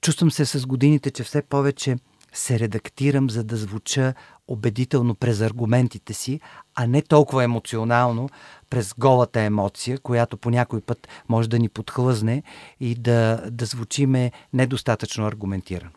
Чувствам 0.00 0.30
се 0.30 0.44
с 0.44 0.66
годините, 0.66 1.10
че 1.10 1.24
все 1.24 1.42
повече 1.42 1.96
се 2.32 2.58
редактирам, 2.58 3.30
за 3.30 3.44
да 3.44 3.56
звуча 3.56 4.14
убедително 4.48 5.14
през 5.14 5.40
аргументите 5.40 6.14
си, 6.14 6.40
а 6.74 6.86
не 6.86 7.02
толкова 7.02 7.44
емоционално 7.44 8.28
през 8.70 8.94
голата 8.98 9.40
емоция, 9.40 9.98
която 9.98 10.36
по 10.36 10.50
някой 10.50 10.80
път 10.80 11.08
може 11.28 11.48
да 11.48 11.58
ни 11.58 11.68
подхлъзне 11.68 12.42
и 12.80 12.94
да, 12.94 13.42
да 13.50 13.64
звучиме 13.64 14.32
недостатъчно 14.52 15.26
аргументирано. 15.26 15.90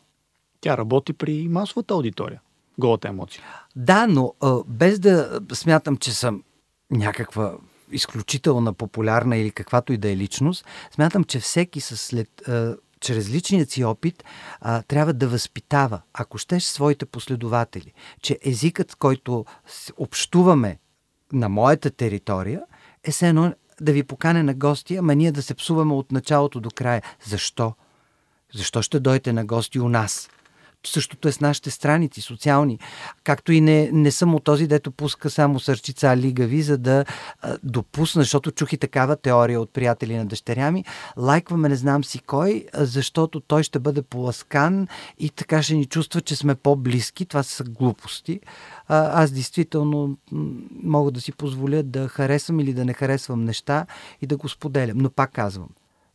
Тя 0.61 0.77
работи 0.77 1.13
при 1.13 1.47
масовата 1.47 1.93
аудитория 1.93 2.41
голата 2.77 3.07
емоция. 3.07 3.43
Да, 3.75 4.07
но 4.07 4.34
без 4.67 4.99
да 4.99 5.39
смятам, 5.53 5.97
че 5.97 6.13
съм 6.13 6.43
някаква 6.91 7.53
изключителна, 7.91 8.73
популярна 8.73 9.38
или 9.38 9.51
каквато 9.51 9.93
и 9.93 9.97
да 9.97 10.09
е 10.09 10.17
личност, 10.17 10.65
смятам, 10.91 11.23
че 11.23 11.39
всеки 11.39 11.81
с 11.81 11.97
след, 11.97 12.29
чрез 13.04 13.30
личният 13.30 13.72
си 13.72 13.84
опит 13.84 14.24
а, 14.62 14.82
трябва 14.82 15.14
да 15.14 15.28
възпитава, 15.28 16.01
ако 16.14 16.38
щеш 16.38 16.64
своите 16.64 17.06
последователи, 17.06 17.93
че 18.22 18.39
езикът, 18.45 18.95
който 18.95 19.45
общуваме 19.97 20.80
на 21.34 21.49
моята 21.49 21.91
територия, 21.91 22.62
е 23.04 23.12
все 23.12 23.28
едно 23.28 23.54
да 23.82 23.93
ви 23.93 24.04
покане 24.04 24.43
на 24.43 24.54
гости, 24.54 24.95
ама 24.95 25.16
ние 25.16 25.32
да 25.32 25.43
се 25.43 25.54
псуваме 25.54 25.93
от 25.93 26.12
началото 26.12 26.60
до 26.60 26.70
края. 26.70 27.01
Защо? 27.26 27.74
Защо 28.54 28.82
ще 28.82 28.99
дойдете 28.99 29.34
на 29.34 29.45
гости 29.45 29.80
у 29.80 29.89
нас? 29.89 30.30
Същото 30.86 31.27
е 31.27 31.31
с 31.31 31.39
нашите 31.39 31.71
страници, 31.71 32.21
социални. 32.21 32.79
Както 33.23 33.51
и 33.51 33.61
не, 33.61 33.89
не 33.91 34.11
съм 34.11 34.36
от 34.36 34.43
този, 34.43 34.67
дето 34.67 34.91
пуска 34.91 35.29
само 35.29 35.59
сърчица 35.59 36.17
лигави, 36.17 36.61
за 36.61 36.77
да 36.77 37.05
а, 37.41 37.57
допусна, 37.63 38.21
защото 38.21 38.51
чух 38.51 38.73
и 38.73 38.77
такава 38.77 39.15
теория 39.15 39.61
от 39.61 39.73
приятели 39.73 40.17
на 40.17 40.25
дъщеря 40.25 40.71
ми. 40.71 40.86
Лайкваме 41.17 41.69
не 41.69 41.75
знам 41.75 42.03
си 42.03 42.19
кой, 42.19 42.65
защото 42.73 43.39
той 43.39 43.63
ще 43.63 43.79
бъде 43.79 44.01
поласкан 44.01 44.88
и 45.19 45.29
така 45.29 45.63
ще 45.63 45.73
ни 45.73 45.86
чувства, 45.86 46.21
че 46.21 46.36
сме 46.36 46.55
по-близки. 46.55 47.25
Това 47.25 47.43
са 47.43 47.63
глупости. 47.63 48.39
А, 48.88 49.23
аз 49.23 49.31
действително 49.31 50.17
мога 50.84 51.11
да 51.11 51.21
си 51.21 51.31
позволя 51.31 51.84
да 51.84 52.07
харесвам 52.07 52.59
или 52.59 52.73
да 52.73 52.86
не 52.86 52.93
харесвам 52.93 53.45
неща 53.45 53.86
и 54.21 54.27
да 54.27 54.38
го 54.38 54.49
споделям. 54.49 54.97
Но 54.97 55.09
пак 55.09 55.31
казвам, 55.31 55.69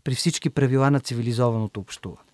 при 0.05 0.15
всички 0.15 0.51
правила 0.51 0.91
на 0.91 1.01
цивилизованото 1.01 1.81
общуване. 1.81 2.28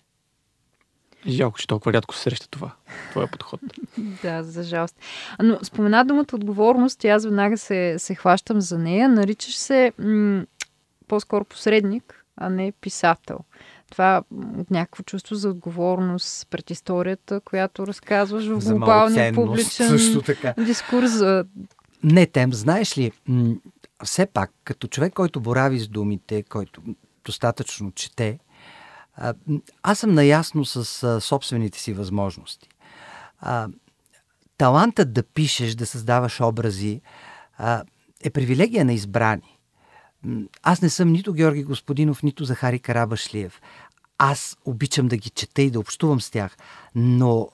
Жалко, 1.27 1.59
че 1.59 1.67
толкова 1.67 1.93
рядко 1.93 2.15
се 2.15 2.21
среща 2.21 2.47
това, 2.49 2.71
твоя 3.11 3.27
подход. 3.27 3.59
да, 3.97 4.43
за 4.43 4.63
жалост. 4.63 4.95
Но 5.43 5.59
спомена 5.63 6.05
думата 6.05 6.25
отговорност 6.33 7.03
и 7.03 7.07
аз 7.07 7.23
веднага 7.23 7.57
се, 7.57 7.95
се 7.97 8.15
хващам 8.15 8.61
за 8.61 8.77
нея. 8.77 9.09
Наричаш 9.09 9.55
се 9.55 9.91
м- 9.99 10.45
по-скоро 11.07 11.45
посредник, 11.45 12.25
а 12.37 12.49
не 12.49 12.71
писател. 12.81 13.39
Това 13.91 14.23
от 14.57 14.71
някакво 14.71 15.03
чувство 15.03 15.35
за 15.35 15.49
отговорност 15.49 16.47
пред 16.49 16.69
историята, 16.69 17.39
която 17.39 17.87
разказваш 17.87 18.45
в 18.47 18.69
глобалния 18.69 19.33
публичен 19.33 19.87
също 19.89 20.21
така. 20.21 20.53
дискурс. 20.57 21.11
Не, 22.03 22.25
тем, 22.25 22.53
знаеш 22.53 22.97
ли, 22.97 23.11
м- 23.27 23.55
все 24.03 24.25
пак, 24.25 24.51
като 24.63 24.87
човек, 24.87 25.13
който 25.13 25.39
борави 25.39 25.79
с 25.79 25.87
думите, 25.87 26.43
който 26.43 26.81
достатъчно 27.25 27.91
чете, 27.91 28.39
аз 29.83 29.99
съм 29.99 30.13
наясно 30.13 30.65
с 30.65 31.03
а, 31.03 31.21
собствените 31.21 31.79
си 31.79 31.93
възможности. 31.93 32.69
А, 33.39 33.67
талантът 34.57 35.13
да 35.13 35.23
пишеш, 35.23 35.75
да 35.75 35.85
създаваш 35.85 36.41
образи 36.41 37.01
а, 37.57 37.83
е 38.23 38.29
привилегия 38.29 38.85
на 38.85 38.93
избрани. 38.93 39.59
Аз 40.63 40.81
не 40.81 40.89
съм 40.89 41.11
нито 41.11 41.33
Георги 41.33 41.63
Господинов, 41.63 42.23
нито 42.23 42.45
Захари 42.45 42.79
Карабашлиев. 42.79 43.61
Аз 44.17 44.57
обичам 44.65 45.07
да 45.07 45.17
ги 45.17 45.29
чета 45.29 45.61
и 45.61 45.71
да 45.71 45.79
общувам 45.79 46.21
с 46.21 46.29
тях, 46.29 46.57
но 46.95 47.49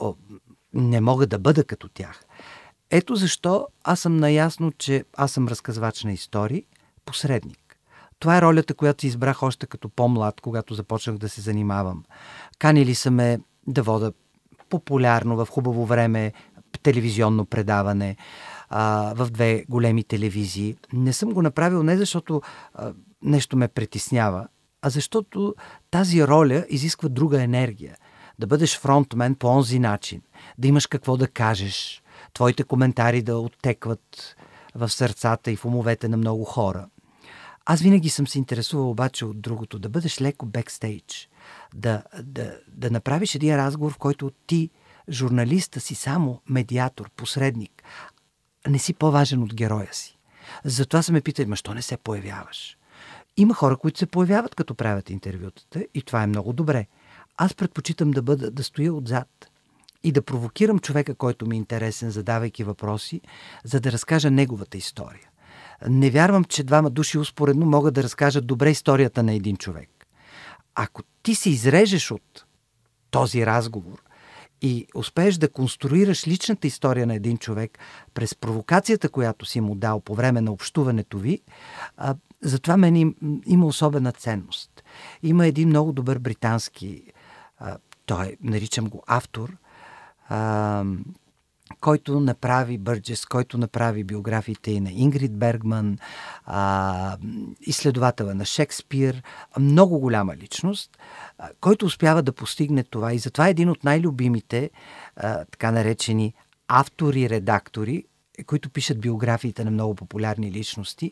не 0.73 1.01
мога 1.01 1.27
да 1.27 1.39
бъда 1.39 1.63
като 1.63 1.89
тях. 1.89 2.23
Ето 2.89 3.15
защо 3.15 3.67
аз 3.83 3.99
съм 3.99 4.17
наясно, 4.17 4.71
че 4.71 5.05
аз 5.17 5.31
съм 5.31 5.47
разказвач 5.47 6.03
на 6.03 6.13
истории, 6.13 6.65
посредник. 7.05 7.60
Това 8.21 8.37
е 8.37 8.41
ролята, 8.41 8.73
която 8.73 9.05
избрах 9.05 9.43
още 9.43 9.65
като 9.65 9.89
по-млад, 9.89 10.41
когато 10.41 10.73
започнах 10.73 11.17
да 11.17 11.29
се 11.29 11.41
занимавам. 11.41 12.03
Канили 12.59 12.95
са 12.95 13.11
ме 13.11 13.39
да 13.67 13.83
вода 13.83 14.11
популярно, 14.69 15.35
в 15.35 15.47
хубаво 15.51 15.85
време, 15.85 16.33
телевизионно 16.83 17.45
предаване 17.45 18.15
а, 18.69 19.13
в 19.15 19.29
две 19.29 19.65
големи 19.69 20.03
телевизии. 20.03 20.75
Не 20.93 21.13
съм 21.13 21.33
го 21.33 21.41
направил 21.41 21.83
не 21.83 21.97
защото 21.97 22.41
а, 22.73 22.93
нещо 23.21 23.57
ме 23.57 23.67
притеснява, 23.67 24.47
а 24.81 24.89
защото 24.89 25.55
тази 25.91 26.27
роля 26.27 26.65
изисква 26.69 27.09
друга 27.09 27.43
енергия. 27.43 27.97
Да 28.39 28.47
бъдеш 28.47 28.79
фронтмен 28.79 29.35
по 29.35 29.47
онзи 29.47 29.79
начин, 29.79 30.21
да 30.57 30.67
имаш 30.67 30.87
какво 30.87 31.17
да 31.17 31.27
кажеш, 31.27 32.03
твоите 32.33 32.63
коментари 32.63 33.21
да 33.21 33.37
оттекват 33.37 34.35
в 34.75 34.89
сърцата 34.89 35.51
и 35.51 35.55
в 35.55 35.65
умовете 35.65 36.07
на 36.07 36.17
много 36.17 36.43
хора– 36.45 36.87
аз 37.65 37.81
винаги 37.81 38.09
съм 38.09 38.27
се 38.27 38.37
интересувал 38.37 38.89
обаче 38.89 39.25
от 39.25 39.41
другото, 39.41 39.79
да 39.79 39.89
бъдеш 39.89 40.21
леко 40.21 40.45
бекстейдж, 40.45 41.29
да, 41.73 42.03
да, 42.23 42.59
да 42.67 42.91
направиш 42.91 43.35
един 43.35 43.55
разговор, 43.55 43.91
в 43.93 43.97
който 43.97 44.31
ти, 44.47 44.69
журналиста 45.09 45.79
си 45.79 45.95
само 45.95 46.41
медиатор, 46.49 47.09
посредник, 47.09 47.83
не 48.67 48.79
си 48.79 48.93
по-важен 48.93 49.43
от 49.43 49.55
героя 49.55 49.89
си. 49.91 50.17
Затова 50.63 51.01
са 51.03 51.11
ме 51.11 51.21
питали, 51.21 51.47
ма 51.47 51.55
що 51.55 51.73
не 51.73 51.81
се 51.81 51.97
появяваш? 51.97 52.77
Има 53.37 53.53
хора, 53.53 53.77
които 53.77 53.99
се 53.99 54.05
появяват 54.05 54.55
като 54.55 54.75
правят 54.75 55.09
интервютата 55.09 55.85
и 55.93 56.01
това 56.01 56.23
е 56.23 56.27
много 56.27 56.53
добре. 56.53 56.87
Аз 57.37 57.53
предпочитам 57.53 58.11
да, 58.11 58.21
бъда, 58.21 58.51
да 58.51 58.63
стоя 58.63 58.93
отзад 58.93 59.51
и 60.03 60.11
да 60.11 60.21
провокирам 60.21 60.79
човека, 60.79 61.15
който 61.15 61.45
ми 61.45 61.55
е 61.55 61.57
интересен, 61.57 62.11
задавайки 62.11 62.63
въпроси, 62.63 63.21
за 63.63 63.79
да 63.79 63.91
разкажа 63.91 64.31
неговата 64.31 64.77
история 64.77 65.30
не 65.89 66.09
вярвам, 66.09 66.43
че 66.43 66.63
двама 66.63 66.89
души 66.89 67.17
успоредно 67.17 67.65
могат 67.65 67.93
да 67.93 68.03
разкажат 68.03 68.47
добре 68.47 68.69
историята 68.69 69.23
на 69.23 69.33
един 69.33 69.57
човек. 69.57 69.89
Ако 70.75 71.03
ти 71.23 71.35
се 71.35 71.49
изрежеш 71.49 72.11
от 72.11 72.45
този 73.11 73.45
разговор 73.45 74.03
и 74.61 74.87
успееш 74.95 75.35
да 75.37 75.49
конструираш 75.49 76.27
личната 76.27 76.67
история 76.67 77.07
на 77.07 77.15
един 77.15 77.37
човек 77.37 77.79
през 78.13 78.35
провокацията, 78.35 79.09
която 79.09 79.45
си 79.45 79.61
му 79.61 79.75
дал 79.75 79.99
по 79.99 80.15
време 80.15 80.41
на 80.41 80.51
общуването 80.51 81.17
ви, 81.17 81.41
затова 82.41 82.77
мен 82.77 82.95
им, 82.95 83.15
има 83.45 83.65
особена 83.65 84.11
ценност. 84.11 84.83
Има 85.23 85.47
един 85.47 85.69
много 85.69 85.93
добър 85.93 86.19
британски, 86.19 87.03
той 88.05 88.37
наричам 88.41 88.89
го 88.89 89.03
автор, 89.07 89.57
който 91.81 92.19
направи 92.19 92.77
Бърджес, 92.77 93.25
който 93.25 93.57
направи 93.57 94.03
биографиите 94.03 94.71
и 94.71 94.79
на 94.79 94.91
Ингрид 94.91 95.37
Бергман, 95.37 95.97
а, 96.45 97.17
изследователя 97.61 98.35
на 98.35 98.45
Шекспир, 98.45 99.23
много 99.59 99.99
голяма 99.99 100.35
личност, 100.35 100.97
а, 101.37 101.49
който 101.61 101.85
успява 101.85 102.23
да 102.23 102.33
постигне 102.33 102.83
това. 102.83 103.13
И 103.13 103.17
затова 103.17 103.47
е 103.47 103.51
един 103.51 103.69
от 103.69 103.83
най-любимите, 103.83 104.69
а, 105.15 105.45
така 105.45 105.71
наречени 105.71 106.33
автори-редактори, 106.67 108.03
които 108.45 108.69
пишат 108.69 109.01
биографиите 109.01 109.63
на 109.65 109.71
много 109.71 109.95
популярни 109.95 110.51
личности. 110.51 111.11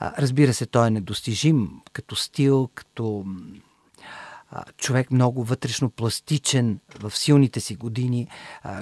Разбира 0.00 0.54
се, 0.54 0.66
той 0.66 0.86
е 0.86 0.90
недостижим 0.90 1.70
като 1.92 2.16
стил, 2.16 2.68
като 2.74 3.24
човек 4.76 5.10
много 5.10 5.44
вътрешно 5.44 5.90
пластичен 5.90 6.80
в 7.00 7.16
силните 7.16 7.60
си 7.60 7.74
години, 7.74 8.28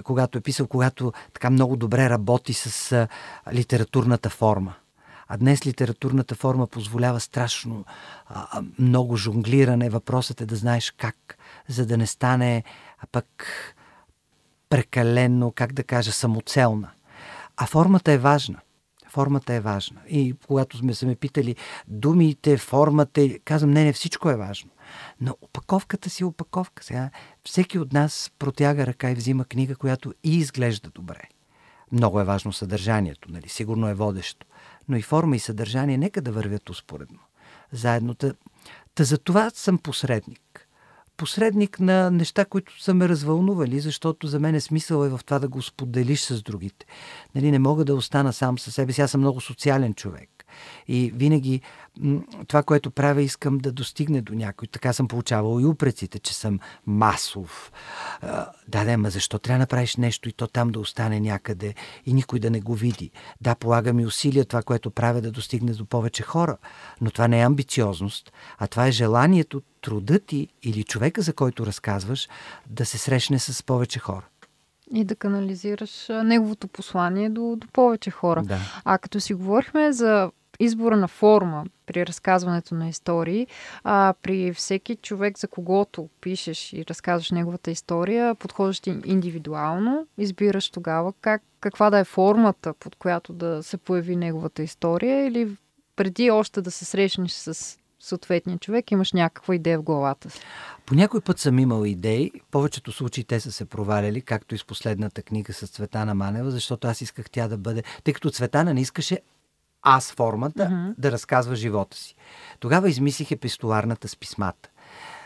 когато 0.04 0.38
е 0.38 0.40
писал, 0.40 0.66
когато 0.66 1.12
така 1.32 1.50
много 1.50 1.76
добре 1.76 2.10
работи 2.10 2.52
с 2.52 3.08
литературната 3.52 4.30
форма. 4.30 4.74
А 5.28 5.36
днес 5.36 5.66
литературната 5.66 6.34
форма 6.34 6.66
позволява 6.66 7.20
страшно 7.20 7.84
а, 8.28 8.62
много 8.78 9.16
жонглиране. 9.16 9.90
Въпросът 9.90 10.40
е 10.40 10.46
да 10.46 10.56
знаеш 10.56 10.90
как, 10.90 11.38
за 11.68 11.86
да 11.86 11.96
не 11.96 12.06
стане 12.06 12.64
а 13.02 13.06
пък 13.12 13.44
прекалено, 14.68 15.50
как 15.50 15.72
да 15.72 15.84
кажа, 15.84 16.12
самоцелна. 16.12 16.90
А 17.56 17.66
формата 17.66 18.12
е 18.12 18.18
важна. 18.18 18.58
Формата 19.08 19.54
е 19.54 19.60
важна. 19.60 20.00
И 20.08 20.34
когато 20.46 20.76
сме 20.76 20.94
се 20.94 21.06
ме 21.06 21.14
питали 21.14 21.56
думите, 21.88 22.56
формата, 22.56 23.28
казвам, 23.44 23.70
не, 23.70 23.84
не, 23.84 23.92
всичко 23.92 24.30
е 24.30 24.36
важно. 24.36 24.70
Но 25.20 25.36
опаковката 25.42 26.10
си 26.10 26.22
е 26.22 26.26
опаковка. 26.26 26.84
Сега 26.84 27.10
всеки 27.44 27.78
от 27.78 27.92
нас 27.92 28.30
протяга 28.38 28.86
ръка 28.86 29.10
и 29.10 29.14
взима 29.14 29.44
книга, 29.44 29.76
която 29.76 30.14
и 30.24 30.36
изглежда 30.38 30.90
добре. 30.90 31.22
Много 31.92 32.20
е 32.20 32.24
важно 32.24 32.52
съдържанието, 32.52 33.32
нали? 33.32 33.48
Сигурно 33.48 33.88
е 33.88 33.94
водещо. 33.94 34.46
Но 34.88 34.96
и 34.96 35.02
форма 35.02 35.36
и 35.36 35.38
съдържание 35.38 35.98
нека 35.98 36.22
да 36.22 36.32
вървят 36.32 36.70
успоредно. 36.70 37.18
Заедно. 37.72 38.14
Та, 38.14 38.32
та 38.94 39.04
за 39.04 39.18
това 39.18 39.50
съм 39.50 39.78
посредник. 39.78 40.68
Посредник 41.16 41.80
на 41.80 42.10
неща, 42.10 42.44
които 42.44 42.82
са 42.82 42.94
ме 42.94 43.08
развълнували, 43.08 43.80
защото 43.80 44.26
за 44.26 44.40
мен 44.40 44.54
е 44.54 44.60
смисъл 44.60 45.04
е 45.04 45.08
в 45.08 45.20
това 45.24 45.38
да 45.38 45.48
го 45.48 45.62
споделиш 45.62 46.20
с 46.20 46.42
другите. 46.42 46.86
Нали, 47.34 47.50
не 47.50 47.58
мога 47.58 47.84
да 47.84 47.94
остана 47.94 48.32
сам 48.32 48.58
със 48.58 48.74
себе 48.74 48.92
си. 48.92 49.00
Аз 49.00 49.10
съм 49.10 49.20
много 49.20 49.40
социален 49.40 49.94
човек. 49.94 50.41
И 50.88 51.12
винаги 51.14 51.60
това, 52.46 52.62
което 52.62 52.90
правя, 52.90 53.22
искам 53.22 53.58
да 53.58 53.72
достигне 53.72 54.20
до 54.20 54.34
някой. 54.34 54.68
Така 54.68 54.92
съм 54.92 55.08
получавал 55.08 55.60
и 55.60 55.64
упреците, 55.64 56.18
че 56.18 56.34
съм 56.34 56.60
масов. 56.86 57.72
Да, 58.68 58.84
да, 58.84 58.98
ма 58.98 59.10
защо 59.10 59.38
трябва 59.38 59.58
да 59.58 59.62
направиш 59.62 59.96
нещо 59.96 60.28
и 60.28 60.32
то 60.32 60.46
там 60.46 60.70
да 60.70 60.80
остане 60.80 61.20
някъде 61.20 61.74
и 62.06 62.12
никой 62.12 62.38
да 62.38 62.50
не 62.50 62.60
го 62.60 62.74
види? 62.74 63.10
Да, 63.40 63.54
полагам 63.54 64.00
и 64.00 64.06
усилия 64.06 64.44
това, 64.44 64.62
което 64.62 64.90
правя 64.90 65.20
да 65.20 65.30
достигне 65.30 65.72
до 65.72 65.84
повече 65.84 66.22
хора. 66.22 66.56
Но 67.00 67.10
това 67.10 67.28
не 67.28 67.40
е 67.40 67.44
амбициозност, 67.44 68.32
а 68.58 68.66
това 68.66 68.86
е 68.86 68.92
желанието, 68.92 69.62
труда 69.80 70.18
ти 70.18 70.48
или 70.62 70.84
човека, 70.84 71.22
за 71.22 71.32
който 71.32 71.66
разказваш, 71.66 72.28
да 72.66 72.86
се 72.86 72.98
срещне 72.98 73.38
с 73.38 73.62
повече 73.62 73.98
хора. 73.98 74.24
И 74.94 75.04
да 75.04 75.16
канализираш 75.16 76.08
неговото 76.24 76.68
послание 76.68 77.30
до, 77.30 77.56
до 77.56 77.66
повече 77.72 78.10
хора. 78.10 78.42
Да. 78.42 78.58
А 78.84 78.98
като 78.98 79.20
си 79.20 79.34
говорихме 79.34 79.92
за 79.92 80.30
избора 80.64 80.96
на 80.96 81.08
форма 81.08 81.64
при 81.86 82.06
разказването 82.06 82.74
на 82.74 82.88
истории, 82.88 83.46
а, 83.84 84.14
при 84.22 84.52
всеки 84.52 84.96
човек, 84.96 85.38
за 85.38 85.48
когото 85.48 86.08
пишеш 86.20 86.72
и 86.72 86.84
разказваш 86.86 87.30
неговата 87.30 87.70
история, 87.70 88.34
подхождаш 88.34 88.80
индивидуално, 89.04 90.06
избираш 90.18 90.70
тогава 90.70 91.12
как, 91.20 91.42
каква 91.60 91.90
да 91.90 91.98
е 91.98 92.04
формата, 92.04 92.74
под 92.74 92.96
която 92.96 93.32
да 93.32 93.62
се 93.62 93.76
появи 93.76 94.16
неговата 94.16 94.62
история 94.62 95.26
или 95.26 95.56
преди 95.96 96.30
още 96.30 96.62
да 96.62 96.70
се 96.70 96.84
срещнеш 96.84 97.32
с 97.32 97.78
съответния 98.00 98.58
човек, 98.58 98.90
имаш 98.90 99.12
някаква 99.12 99.54
идея 99.54 99.78
в 99.78 99.82
главата 99.82 100.30
си. 100.30 100.40
По 100.86 100.94
някой 100.94 101.20
път 101.20 101.38
съм 101.38 101.58
имал 101.58 101.84
идеи, 101.84 102.32
повечето 102.50 102.92
случаи 102.92 103.24
те 103.24 103.40
са 103.40 103.52
се 103.52 103.64
проваляли, 103.64 104.20
както 104.20 104.54
и 104.54 104.58
с 104.58 104.64
последната 104.64 105.22
книга 105.22 105.52
с 105.52 105.66
Цветана 105.66 106.14
Манева, 106.14 106.50
защото 106.50 106.88
аз 106.88 107.00
исках 107.00 107.30
тя 107.30 107.48
да 107.48 107.58
бъде, 107.58 107.82
тъй 108.04 108.14
като 108.14 108.30
Цветана 108.30 108.74
не 108.74 108.80
искаше 108.80 109.20
аз 109.82 110.12
формата 110.12 110.62
mm-hmm. 110.62 110.94
да 110.98 111.12
разказва 111.12 111.56
живота 111.56 111.96
си. 111.96 112.14
Тогава 112.60 112.90
измислих 112.90 113.30
епистоларната 113.30 114.08
с 114.08 114.16
писмата. 114.16 114.68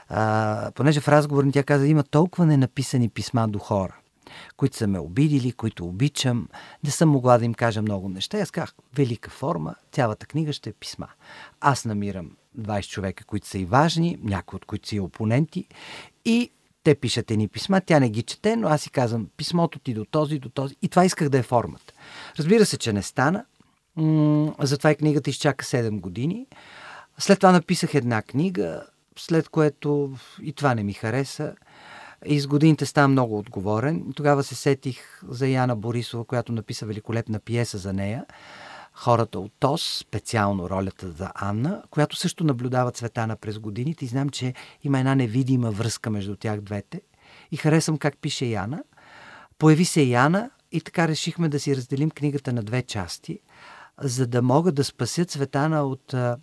А, 0.09 0.71
понеже 0.75 1.01
в 1.01 1.09
разговор 1.09 1.45
тя 1.53 1.63
каза, 1.63 1.87
има 1.87 2.03
толкова 2.03 2.47
ненаписани 2.47 3.09
писма 3.09 3.49
до 3.49 3.59
хора, 3.59 3.97
които 4.57 4.77
са 4.77 4.87
ме 4.87 4.99
обидили, 4.99 5.53
които 5.53 5.87
обичам. 5.87 6.49
Не 6.85 6.91
съм 6.91 7.09
могла 7.09 7.39
да 7.39 7.45
им 7.45 7.55
кажа 7.55 7.83
много 7.83 8.09
неща. 8.09 8.39
Аз 8.39 8.51
казах, 8.51 8.75
велика 8.95 9.31
форма, 9.31 9.75
цялата 9.93 10.27
книга 10.27 10.53
ще 10.53 10.71
е 10.71 10.73
писма. 10.73 11.09
Аз 11.61 11.85
намирам 11.85 12.31
20 12.61 12.89
човека, 12.89 13.25
които 13.25 13.47
са 13.47 13.59
и 13.59 13.65
важни, 13.65 14.19
някои 14.23 14.57
от 14.57 14.65
които 14.65 14.89
са 14.89 14.97
и 14.97 15.01
опоненти 15.01 15.67
и 16.25 16.51
те 16.85 16.95
пишат 16.95 17.31
едни 17.31 17.49
писма, 17.49 17.81
тя 17.81 18.01
не 18.01 18.11
ги 18.11 18.23
чете, 18.23 18.57
но 18.57 18.69
аз 18.69 18.83
си 18.83 18.91
казвам 18.91 19.29
писмото 19.37 19.79
ти 19.79 19.95
до 19.95 20.05
този, 20.05 20.39
до 20.39 20.49
този. 20.49 20.77
И 20.83 20.89
това 20.89 21.05
исках 21.05 21.29
да 21.29 21.39
е 21.39 21.43
формата. 21.43 21.93
Разбира 22.39 22.67
се, 22.67 22.79
че 22.79 22.93
не 22.93 23.03
стана. 23.03 23.45
Затова 24.61 24.91
и 24.91 24.97
книгата 24.97 25.31
изчака 25.31 25.65
7 25.65 26.01
години. 26.01 26.47
След 27.19 27.39
това 27.39 27.53
написах 27.53 27.95
една 27.95 28.23
книга, 28.23 28.87
след 29.19 29.49
което 29.49 30.17
и 30.43 30.53
това 30.53 30.75
не 30.75 30.83
ми 30.83 30.93
хареса. 30.93 31.55
И 32.27 32.41
с 32.41 32.47
годините 32.47 32.87
става 32.87 33.09
много 33.09 33.39
отговорен. 33.39 34.13
Тогава 34.17 34.45
се 34.45 34.55
сетих 34.55 35.21
за 35.29 35.49
Яна 35.49 35.77
Борисова, 35.77 36.25
която 36.25 36.53
написа 36.53 36.87
великолепна 36.87 37.39
пиеса 37.39 37.79
за 37.79 37.93
нея. 37.93 38.27
Хората 38.93 39.41
от 39.41 39.53
ТОС, 39.59 39.99
специално 40.01 40.71
ролята 40.71 41.13
за 41.13 41.31
Анна, 41.35 41.83
която 41.91 42.17
също 42.17 42.45
наблюдава 42.45 42.93
Цветана 42.93 43.37
през 43.37 43.59
годините 43.59 44.05
и 44.05 44.09
знам, 44.09 44.29
че 44.29 44.55
има 44.85 44.99
една 44.99 45.15
невидима 45.15 45.71
връзка 45.71 46.11
между 46.11 46.37
тях 46.37 46.61
двете. 46.61 47.01
И 47.53 47.57
харесвам 47.57 47.99
как 47.99 48.19
пише 48.19 48.47
Яна. 48.47 48.83
Появи 49.59 49.85
се 49.85 50.03
Яна 50.03 50.51
и 50.73 50.81
така 50.81 51.09
решихме 51.09 51.49
да 51.49 51.61
си 51.61 51.77
разделим 51.77 52.11
книгата 52.11 52.53
на 52.53 52.63
две 52.63 52.83
части– 52.83 53.41
за 54.01 54.27
да 54.27 54.43
мога 54.43 54.73
да 54.73 54.85
спася 54.85 55.25
Цветана 55.25 55.83
от 55.83 56.15
а, 56.15 56.37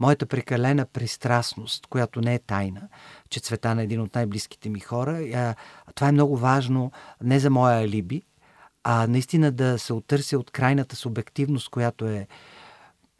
моята 0.00 0.26
прекалена 0.26 0.86
пристрастност, 0.86 1.86
която 1.86 2.20
не 2.20 2.34
е 2.34 2.38
тайна, 2.38 2.88
че 3.30 3.40
Цветана 3.40 3.80
е 3.80 3.84
един 3.84 4.00
от 4.00 4.14
най-близките 4.14 4.68
ми 4.68 4.80
хора. 4.80 5.18
А, 5.34 5.54
това 5.94 6.08
е 6.08 6.12
много 6.12 6.36
важно 6.36 6.92
не 7.22 7.38
за 7.38 7.50
моя 7.50 7.84
алиби, 7.84 8.22
а 8.84 9.06
наистина 9.06 9.52
да 9.52 9.78
се 9.78 9.92
отърся 9.92 10.38
от 10.38 10.50
крайната 10.50 10.96
субективност, 10.96 11.68
която 11.68 12.06
е 12.06 12.26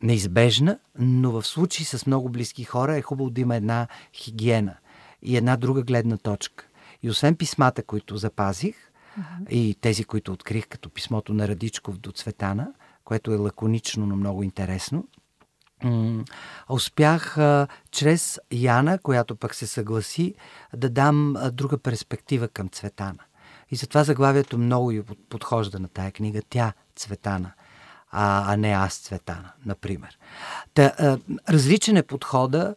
неизбежна, 0.02 0.78
но 0.98 1.30
в 1.30 1.46
случай 1.46 1.86
с 1.86 2.06
много 2.06 2.28
близки 2.28 2.64
хора 2.64 2.96
е 2.96 3.02
хубаво 3.02 3.30
да 3.30 3.40
има 3.40 3.56
една 3.56 3.86
хигиена 4.12 4.76
и 5.22 5.36
една 5.36 5.56
друга 5.56 5.82
гледна 5.82 6.16
точка. 6.16 6.66
И 7.02 7.10
освен 7.10 7.36
писмата, 7.36 7.82
които 7.82 8.16
запазих, 8.16 8.76
uh-huh. 8.76 9.48
и 9.48 9.76
тези, 9.80 10.04
които 10.04 10.32
открих, 10.32 10.68
като 10.68 10.90
писмото 10.90 11.34
на 11.34 11.48
Радичков 11.48 11.98
до 11.98 12.12
Цветана– 12.12 12.68
което 13.06 13.32
е 13.32 13.36
лаконично, 13.36 14.06
но 14.06 14.16
много 14.16 14.42
интересно. 14.42 15.04
Успях 16.68 17.38
чрез 17.90 18.40
Яна, 18.52 18.98
която 18.98 19.36
пък 19.36 19.54
се 19.54 19.66
съгласи, 19.66 20.34
да 20.76 20.90
дам 20.90 21.34
друга 21.52 21.78
перспектива 21.78 22.48
към 22.48 22.68
Цветана. 22.68 23.18
И 23.70 23.76
затова 23.76 24.04
заглавието 24.04 24.58
много 24.58 24.92
и 24.92 25.02
подхожда 25.28 25.78
на 25.78 25.88
тая 25.88 26.12
книга. 26.12 26.42
Тя 26.50 26.72
Цветана, 26.96 27.52
а, 28.10 28.56
не 28.56 28.70
аз 28.72 28.98
Цветана, 28.98 29.52
например. 29.66 30.18
Та, 30.74 31.18
различен 31.48 31.96
е 31.96 32.02
подхода. 32.02 32.74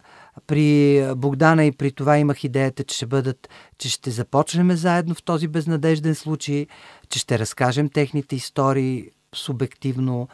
При 0.47 1.03
Богдана 1.15 1.65
и 1.65 1.71
при 1.71 1.91
това 1.91 2.17
имах 2.17 2.43
идеята, 2.43 2.83
че 2.83 2.95
ще 2.95 3.05
бъдат, 3.05 3.49
че 3.77 3.89
ще 3.89 4.11
започнем 4.11 4.71
заедно 4.71 5.15
в 5.15 5.23
този 5.23 5.47
безнадежден 5.47 6.15
случай, 6.15 6.67
че 7.09 7.19
ще 7.19 7.39
разкажем 7.39 7.89
техните 7.89 8.35
истории 8.35 9.11
субективно 9.35 10.27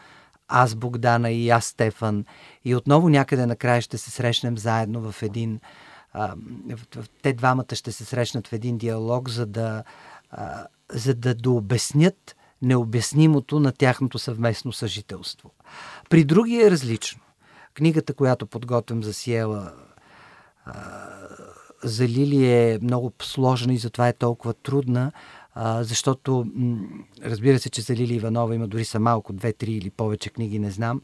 аз 0.48 0.74
Богдана 0.74 1.30
и 1.30 1.50
аз 1.50 1.64
Стефан 1.64 2.24
и 2.64 2.74
отново 2.74 3.08
някъде 3.08 3.46
накрая 3.46 3.82
ще 3.82 3.98
се 3.98 4.10
срещнем 4.10 4.58
заедно 4.58 5.12
в 5.12 5.22
един 5.22 5.60
а, 6.12 6.34
те 7.22 7.32
двамата 7.32 7.74
ще 7.74 7.92
се 7.92 8.04
срещнат 8.04 8.48
в 8.48 8.52
един 8.52 8.78
диалог, 8.78 9.28
за 9.28 9.46
да, 9.46 9.84
а, 10.30 10.66
за 10.92 11.14
да 11.14 11.34
дообяснят 11.34 12.36
необяснимото 12.62 13.60
на 13.60 13.72
тяхното 13.72 14.18
съвместно 14.18 14.72
съжителство. 14.72 15.50
При 16.10 16.24
други 16.24 16.62
е 16.62 16.70
различно. 16.70 17.20
Книгата, 17.74 18.14
която 18.14 18.46
подготвям 18.46 19.02
за 19.02 19.14
Сиела 19.14 19.72
а, 20.64 20.72
за 21.84 22.08
Лили 22.08 22.52
е 22.52 22.78
много 22.82 23.12
сложна 23.22 23.74
и 23.74 23.78
затова 23.78 24.08
е 24.08 24.12
толкова 24.12 24.54
трудна, 24.54 25.12
а, 25.58 25.84
защото 25.84 26.46
разбира 27.24 27.58
се, 27.58 27.70
че 27.70 27.80
за 27.80 27.96
Лили 27.96 28.14
Иванова 28.14 28.54
има 28.54 28.68
дори 28.68 28.84
са 28.84 29.00
малко, 29.00 29.32
две, 29.32 29.52
три 29.52 29.72
или 29.72 29.90
повече 29.90 30.30
книги, 30.30 30.58
не 30.58 30.70
знам, 30.70 31.00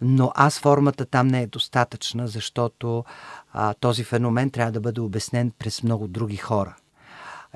но 0.00 0.32
аз 0.34 0.58
формата 0.58 1.06
там 1.06 1.26
не 1.26 1.42
е 1.42 1.46
достатъчна, 1.46 2.28
защото 2.28 3.04
а, 3.52 3.74
този 3.74 4.04
феномен 4.04 4.50
трябва 4.50 4.72
да 4.72 4.80
бъде 4.80 5.00
обяснен 5.00 5.52
през 5.58 5.82
много 5.82 6.08
други 6.08 6.36
хора. 6.36 6.76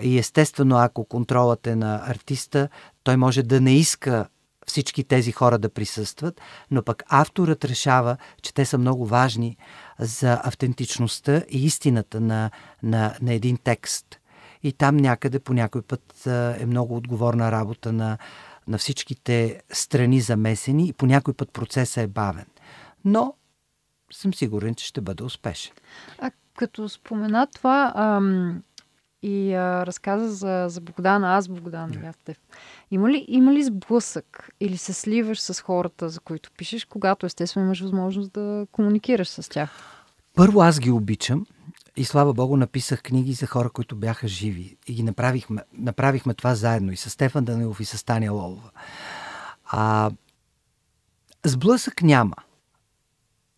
И 0.03 0.19
естествено, 0.19 0.77
ако 0.77 1.05
контролът 1.05 1.67
е 1.67 1.77
на 1.77 2.03
артиста, 2.07 2.69
той 3.03 3.17
може 3.17 3.43
да 3.43 3.61
не 3.61 3.75
иска 3.75 4.27
всички 4.67 5.05
тези 5.05 5.33
хора 5.33 5.59
да 5.59 5.69
присъстват, 5.69 6.41
но 6.71 6.83
пък 6.83 7.03
авторът 7.09 7.65
решава, 7.65 8.17
че 8.43 8.55
те 8.55 8.65
са 8.65 8.79
много 8.79 9.07
важни 9.07 9.57
за 9.99 10.41
автентичността 10.45 11.43
и 11.51 11.65
истината 11.65 12.21
на, 12.21 12.51
на, 12.83 13.15
на 13.23 13.33
един 13.33 13.59
текст– 13.65 14.07
и 14.65 14.73
там 14.73 14.97
някъде 14.97 15.39
по 15.39 15.53
някой 15.53 15.83
път 15.83 16.27
е 16.61 16.67
много 16.67 16.97
отговорна 16.97 17.53
работа 17.53 17.93
на, 17.93 18.19
на 18.69 18.79
всичките 18.79 19.63
страни 19.73 20.21
замесени 20.21 20.89
и 20.89 20.93
по 20.93 21.07
някой 21.07 21.35
път 21.35 21.53
процесът 21.53 22.05
е 22.05 22.07
бавен. 22.07 22.47
Но 23.05 23.35
съм 24.13 24.35
сигурен, 24.35 24.75
че 24.75 24.87
ще 24.87 25.01
бъде 25.01 25.25
успешен. 25.25 25.73
А 26.19 26.31
като 26.57 26.89
спомена 26.89 27.47
това 27.55 27.93
ам, 27.97 28.63
и 29.23 29.55
а, 29.55 29.87
разказа 29.87 30.29
за, 30.29 30.67
за 30.69 30.81
Богдана, 30.81 31.37
аз 31.37 31.49
Богдан 31.49 31.91
yeah. 31.91 32.37
има 32.91 33.11
ли, 33.11 33.25
има 33.29 33.53
ли 33.53 33.65
сблъсък 33.65 34.51
или 34.61 34.77
се 34.77 34.93
сливаш 34.93 35.41
с 35.41 35.61
хората, 35.61 36.09
за 36.09 36.21
които 36.21 36.51
пишеш, 36.57 36.85
когато 36.85 37.27
естествено 37.27 37.67
имаш 37.67 37.81
възможност 37.81 38.33
да 38.33 38.67
комуникираш 38.73 39.29
с 39.29 39.49
тях? 39.49 39.71
Първо 40.35 40.61
аз 40.61 40.81
ги 40.81 40.91
обичам 40.91 41.47
И 41.97 42.05
слава 42.05 42.35
Богу, 42.35 42.57
написах 42.57 43.03
книги 43.03 43.33
за 43.33 43.47
хора, 43.47 43.71
които 43.71 43.97
бяха 43.97 44.29
живи. 44.29 44.77
И 44.87 44.95
ги 44.95 45.03
направихме, 45.03 45.63
направихме 45.73 46.35
това 46.35 46.55
заедно 46.55 46.93
и 46.93 46.97
с 46.97 47.11
Стефан 47.11 47.45
Данилов 47.45 47.81
и 47.81 47.85
с 47.85 48.05
Таня 48.05 48.33
Лолова. 48.33 48.71
А, 49.67 50.11
сблъсък 51.45 52.03
няма. 52.03 52.37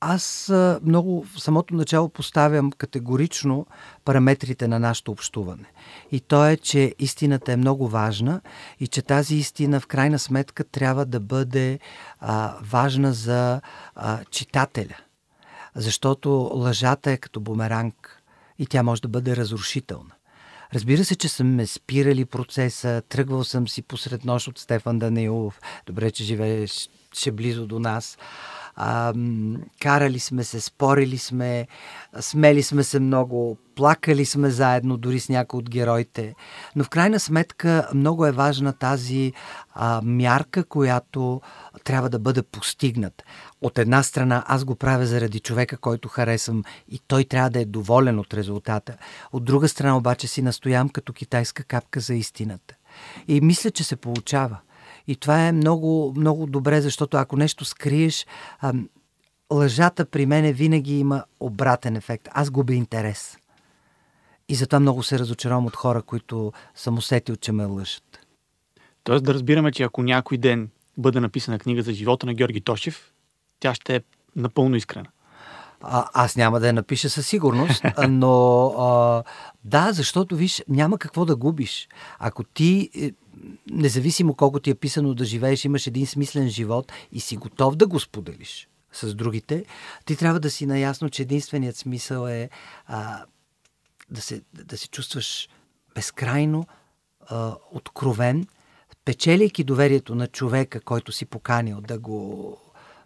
Аз 0.01 0.53
много 0.83 1.25
в 1.25 1.41
самото 1.41 1.75
начало 1.75 2.09
поставям 2.09 2.73
категорично 2.73 3.67
параметрите 4.05 4.69
на 4.69 4.79
нашето 4.79 5.13
общуване. 5.13 5.73
И 6.13 6.21
то 6.21 6.47
е, 6.47 6.57
че 6.57 6.95
истината 6.99 7.53
е 7.53 7.57
много 7.57 7.89
важна 7.89 8.41
и 8.81 8.89
че 8.89 9.03
тази 9.03 9.37
истина 9.37 9.81
в 9.81 9.87
крайна 9.87 10.19
сметка 10.19 10.65
трябва 10.65 11.07
да 11.07 11.21
бъде 11.21 11.79
а, 12.21 12.57
важна 12.63 13.13
за 13.13 13.61
а, 13.95 14.25
читателя. 14.25 14.97
Защото 15.75 16.51
лъжата 16.55 17.11
е 17.11 17.17
като 17.17 17.41
бумеранг 17.41 18.16
и 18.59 18.67
тя 18.67 18.83
може 18.83 19.03
да 19.03 19.09
бъде 19.09 19.37
разрушителна. 19.37 20.11
Разбира 20.75 21.05
се, 21.05 21.17
че 21.17 21.29
съм 21.29 21.55
ме 21.55 21.67
спирали 21.67 22.25
процеса, 22.25 23.03
тръгвал 23.09 23.45
съм 23.45 23.69
си 23.69 23.83
посред 23.83 24.25
нощ 24.25 24.49
от 24.49 24.59
Стефан 24.59 24.99
Данилов. 24.99 25.61
Добре, 25.87 26.11
че 26.11 26.25
живееш 26.25 26.89
близо 27.33 27.67
до 27.67 27.79
нас. 27.79 28.19
А, 28.77 29.15
карали 29.81 30.19
сме 30.19 30.45
се, 30.45 30.61
спорили 30.61 31.19
сме, 31.19 31.67
смели 32.21 32.63
сме 32.63 32.85
се 32.85 33.01
много, 33.01 33.59
плакали 33.77 34.25
сме 34.25 34.51
заедно, 34.51 34.97
дори 34.97 35.21
с 35.21 35.29
някои 35.29 35.59
от 35.59 35.71
героите. 35.71 36.35
Но 36.77 36.85
в 36.85 36.89
крайна 36.89 37.21
сметка 37.21 37.89
много 37.95 38.27
е 38.27 38.33
важна 38.33 38.73
тази 38.73 39.33
а, 39.75 40.01
мярка, 40.05 40.65
която 40.65 41.41
трябва 41.85 42.11
да 42.11 42.19
бъде 42.19 42.43
постигнат. 42.43 43.23
От 43.67 43.79
една 43.79 44.03
страна 44.03 44.45
аз 44.47 44.65
го 44.65 44.75
правя 44.75 45.07
заради 45.07 45.41
човека, 45.41 45.77
който 45.77 46.09
харесвам 46.09 46.65
и 46.89 47.01
той 47.07 47.25
трябва 47.25 47.51
да 47.51 47.61
е 47.61 47.65
доволен 47.65 48.19
от 48.19 48.35
резултата. 48.35 48.97
От 49.33 49.45
друга 49.45 49.69
страна 49.69 49.97
обаче 49.97 50.27
си 50.27 50.43
настоям 50.43 50.89
като 50.89 51.13
китайска 51.13 51.65
капка 51.65 52.01
за 52.01 52.15
истината. 52.15 52.75
И 53.29 53.41
мисля, 53.41 53.71
че 53.71 53.85
се 53.85 53.97
получава. 53.97 54.59
И 55.07 55.17
това 55.17 55.47
е 55.47 55.53
много, 55.53 56.15
много 56.17 56.47
добре, 56.47 56.81
защото 56.81 57.17
ако 57.17 57.37
нещо 57.37 57.65
скриеш, 57.65 58.27
а, 58.61 58.75
лъжата 59.53 60.05
при 60.05 60.27
мене 60.27 60.53
винаги 60.53 60.99
има 60.99 61.25
обратен 61.41 61.97
ефект. 61.97 62.29
Аз 62.33 62.51
губя 62.51 62.75
интерес. 62.75 63.37
И 64.49 64.55
затова 64.55 64.81
много 64.81 65.03
се 65.03 65.19
разочаровам 65.19 65.67
от 65.67 65.77
хора, 65.77 66.03
които 66.03 66.53
съм 66.75 66.99
усетил, 66.99 67.37
че 67.37 67.53
ме 67.53 67.65
лъжат. 67.65 68.19
Тоест 69.05 69.25
да 69.25 69.35
разбираме, 69.35 69.73
че 69.73 69.83
ако 69.83 70.03
някой 70.03 70.39
ден 70.39 70.71
бъде 70.99 71.21
написана 71.21 71.59
книга 71.59 71.83
за 71.83 71.93
живота 71.93 72.27
на 72.27 72.35
Георги 72.35 72.61
Тошев, 72.61 73.13
тя 73.61 73.75
ще 73.75 73.97
е 73.97 74.01
напълно 74.37 74.77
искрена. 74.77 75.09
А, 75.81 76.07
аз 76.15 76.37
няма 76.37 76.61
да 76.61 76.67
я 76.67 76.73
напиша 76.73 77.11
със 77.11 77.27
сигурност, 77.27 77.85
но 78.09 78.67
а, 78.67 79.23
да, 79.65 79.93
защото 79.93 80.37
виж, 80.37 80.63
няма 80.69 80.99
какво 80.99 81.25
да 81.25 81.37
губиш. 81.37 81.89
Ако 82.19 82.45
ти 82.45 82.91
е, 82.95 83.13
независимо 83.71 84.35
колко 84.35 84.61
ти 84.61 84.71
е 84.71 84.75
писано 84.75 85.15
да 85.15 85.25
живееш, 85.25 85.65
имаш 85.65 85.87
един 85.87 86.07
смислен 86.07 86.49
живот 86.49 86.93
и 87.13 87.21
си 87.21 87.37
готов 87.37 87.77
да 87.77 87.87
го 87.87 88.01
споделиш 88.01 88.69
с 88.93 89.15
другите, 89.15 89.65
ти 90.05 90.17
трябва 90.17 90.41
да 90.41 90.51
си 90.51 90.67
наясно, 90.67 91.11
че 91.11 91.23
единственият 91.23 91.77
смисъл 91.77 92.27
е 92.27 92.51
а, 92.87 93.25
да, 94.11 94.23
се, 94.23 94.43
да 94.53 94.79
се 94.79 94.89
чувстваш 94.89 95.49
безкрайно 95.95 96.67
а, 97.29 97.55
откровен, 97.73 98.47
печелейки 99.05 99.65
доверието 99.65 100.15
на 100.15 100.27
човека, 100.27 100.81
който 100.81 101.13
си 101.13 101.27
поканил 101.27 101.81
да 101.81 101.99
го 101.99 102.59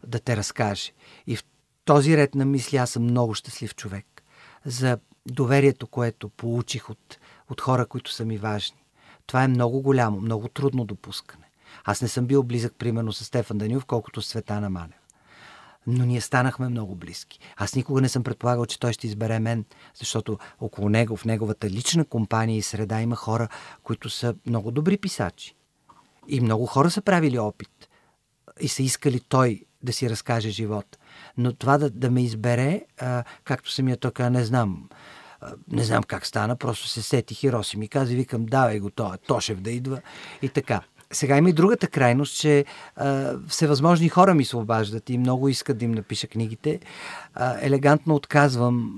да 0.07 0.21
те 0.21 0.37
разкаже. 0.37 0.93
И 1.27 1.37
в 1.37 1.45
този 1.85 2.17
ред 2.17 2.35
на 2.35 2.45
мисли 2.45 2.77
аз 2.77 2.91
съм 2.91 3.03
много 3.03 3.35
щастлив 3.35 3.75
човек 3.75 4.23
за 4.65 4.99
доверието, 5.27 5.87
което 5.87 6.29
получих 6.29 6.91
от, 6.91 7.19
от 7.51 7.61
хора, 7.61 7.87
които 7.87 8.13
са 8.13 8.25
ми 8.25 8.39
важни. 8.39 8.85
Това 9.27 9.45
е 9.45 9.49
много 9.49 9.81
голямо, 9.81 10.21
много 10.21 10.49
трудно 10.49 10.85
допускане. 10.85 11.51
Аз 11.85 12.03
не 12.03 12.09
съм 12.09 12.27
бил 12.27 12.43
близък, 12.43 12.75
примерно, 12.79 13.13
с 13.13 13.25
Стефан 13.25 13.59
Данилов, 13.59 13.85
колкото 13.85 14.23
с 14.23 14.29
Светана 14.29 14.71
Манева. 14.71 14.95
Но 15.87 16.05
ние 16.05 16.21
станахме 16.21 16.69
много 16.69 16.95
близки. 16.95 17.39
Аз 17.57 17.75
никога 17.75 18.01
не 18.01 18.09
съм 18.09 18.23
предполагал, 18.23 18.67
че 18.67 18.81
той 18.81 18.93
ще 18.93 19.07
избере 19.07 19.39
мен, 19.39 19.65
защото 19.95 20.39
около 20.61 20.89
него, 20.89 21.17
в 21.17 21.25
неговата 21.25 21.71
лична 21.71 22.05
компания 22.05 22.57
и 22.57 22.63
среда 22.63 23.01
има 23.01 23.17
хора, 23.17 23.49
които 23.83 24.11
са 24.11 24.35
много 24.47 24.71
добри 24.71 24.97
писачи. 24.97 25.55
И 26.29 26.41
много 26.41 26.67
хора 26.67 26.91
са 26.91 27.03
правили 27.03 27.39
опит 27.39 27.89
и 28.61 28.69
са 28.69 28.83
искали 28.83 29.21
той 29.21 29.65
да 29.83 29.93
си 29.93 30.11
разкаже 30.11 30.51
живот. 30.51 30.99
Но 31.37 31.53
това 31.53 31.79
да, 31.79 31.91
да 31.91 32.11
ме 32.11 32.23
избере, 32.23 32.83
а, 33.01 33.25
както 33.45 33.71
самия 33.71 33.97
той 33.97 34.31
не 34.31 34.45
знам, 34.45 34.89
не 35.73 35.85
знам 35.85 36.03
как 36.03 36.27
стана, 36.27 36.57
просто 36.57 36.89
се 36.89 37.03
сетих 37.03 37.45
и 37.45 37.53
Роси 37.53 37.79
ми 37.79 37.89
каза, 37.89 38.15
викам, 38.15 38.47
давай 38.47 38.79
го 38.79 38.91
това, 38.91 39.17
Тошев 39.17 39.61
да 39.61 39.71
идва 39.71 40.01
и 40.43 40.49
така. 40.49 40.81
Сега 41.13 41.37
има 41.37 41.51
и 41.51 41.53
другата 41.53 41.89
крайност, 41.89 42.37
че 42.37 42.65
а, 42.97 43.35
всевъзможни 43.49 44.09
хора 44.09 44.35
ми 44.35 44.45
се 44.45 44.57
обаждат 44.57 45.11
и 45.11 45.19
много 45.19 45.49
искат 45.49 45.79
да 45.79 45.85
им 45.85 45.93
напиша 45.93 46.27
книгите. 46.27 46.81
А, 47.35 47.57
елегантно 47.61 48.15
отказвам. 48.15 48.95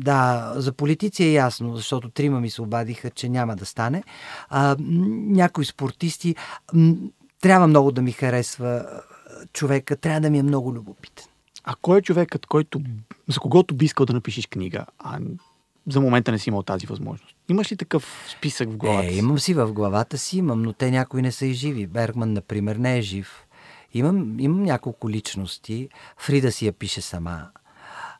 Да, 0.00 0.52
за 0.56 0.72
политици 0.72 1.24
е 1.24 1.32
ясно, 1.32 1.76
защото 1.76 2.08
трима 2.08 2.40
ми 2.40 2.50
се 2.50 2.62
обадиха, 2.62 3.10
че 3.10 3.28
няма 3.28 3.56
да 3.56 3.66
стане. 3.66 4.02
А, 4.48 4.76
някои 4.78 5.64
спортисти 5.64 6.36
трябва 7.40 7.66
много 7.66 7.92
да 7.92 8.02
ми 8.02 8.12
харесва 8.12 8.86
човека, 9.52 9.96
трябва 9.96 10.20
да 10.20 10.30
ми 10.30 10.38
е 10.38 10.42
много 10.42 10.74
любопитен. 10.74 11.26
А 11.64 11.74
кой 11.82 11.98
е 11.98 12.02
човекът, 12.02 12.46
който, 12.46 12.80
за 13.28 13.40
когото 13.40 13.74
би 13.74 13.84
искал 13.84 14.06
да 14.06 14.12
напишеш 14.12 14.46
книга, 14.46 14.86
а 14.98 15.18
за 15.88 16.00
момента 16.00 16.32
не 16.32 16.38
си 16.38 16.50
имал 16.50 16.62
тази 16.62 16.86
възможност. 16.86 17.36
Имаш 17.48 17.72
ли 17.72 17.76
такъв 17.76 18.26
списък 18.38 18.70
в 18.70 18.76
главата 18.76 19.06
е, 19.06 19.16
имам 19.16 19.38
си 19.38 19.54
в 19.54 19.72
главата 19.72 20.18
си, 20.18 20.38
имам, 20.38 20.62
но 20.62 20.72
те 20.72 20.90
някои 20.90 21.22
не 21.22 21.32
са 21.32 21.46
и 21.46 21.52
живи. 21.52 21.86
Бергман, 21.86 22.32
например, 22.32 22.76
не 22.76 22.98
е 22.98 23.02
жив. 23.02 23.46
Имам, 23.94 24.40
имам 24.40 24.62
няколко 24.62 25.10
личности. 25.10 25.88
Фрида 26.18 26.52
си 26.52 26.66
я 26.66 26.72
пише 26.72 27.00
сама. 27.00 27.48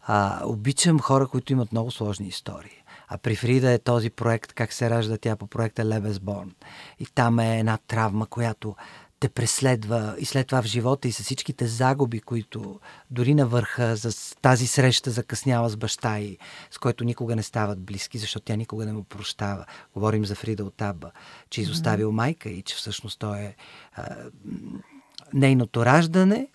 А, 0.07 0.41
обичам 0.45 1.01
хора, 1.01 1.27
които 1.27 1.53
имат 1.53 1.73
много 1.73 1.91
сложни 1.91 2.29
истории. 2.29 2.83
А 3.09 3.19
при 3.19 3.37
Фрида 3.37 3.71
е 3.71 3.79
този 3.79 4.11
проект, 4.11 4.53
как 4.53 4.73
се 4.73 4.91
ражда 4.91 5.19
тя 5.19 5.37
по 5.37 5.47
проекта 5.47 5.85
Лебесборн. 5.85 6.55
И 6.99 7.07
там 7.07 7.39
е 7.39 7.59
една 7.59 7.79
травма, 7.87 8.27
която 8.27 8.77
те 9.21 9.29
преследва 9.29 10.15
и 10.19 10.25
след 10.25 10.47
това 10.47 10.63
в 10.63 10.67
живота 10.67 11.09
и 11.09 11.13
с 11.13 11.23
всичките 11.23 11.67
загуби, 11.67 12.21
които 12.21 12.81
дори 13.11 13.35
на 13.35 13.47
върха 13.47 13.97
за 13.97 14.11
тази 14.43 14.67
среща 14.67 15.11
закъснява 15.11 15.69
с 15.69 15.77
баща 15.77 16.21
и 16.21 16.39
с 16.71 16.79
който 16.79 17.05
никога 17.05 17.37
не 17.37 17.43
стават 17.43 17.81
близки, 17.81 18.19
защото 18.19 18.45
тя 18.45 18.57
никога 18.57 18.87
не 18.87 18.93
му 18.93 19.05
прощава. 19.05 19.67
Говорим 19.95 20.25
за 20.25 20.35
Фрида 20.35 20.65
от 20.65 20.83
Аба, 20.83 21.11
че 21.51 21.61
изоставил 21.61 22.13
майка 22.13 22.49
и 22.49 22.63
че 22.63 22.77
всъщност 22.77 23.19
той 23.19 23.39
е 23.39 23.57
а, 23.93 24.17
нейното 25.35 25.85
раждане 25.85 26.49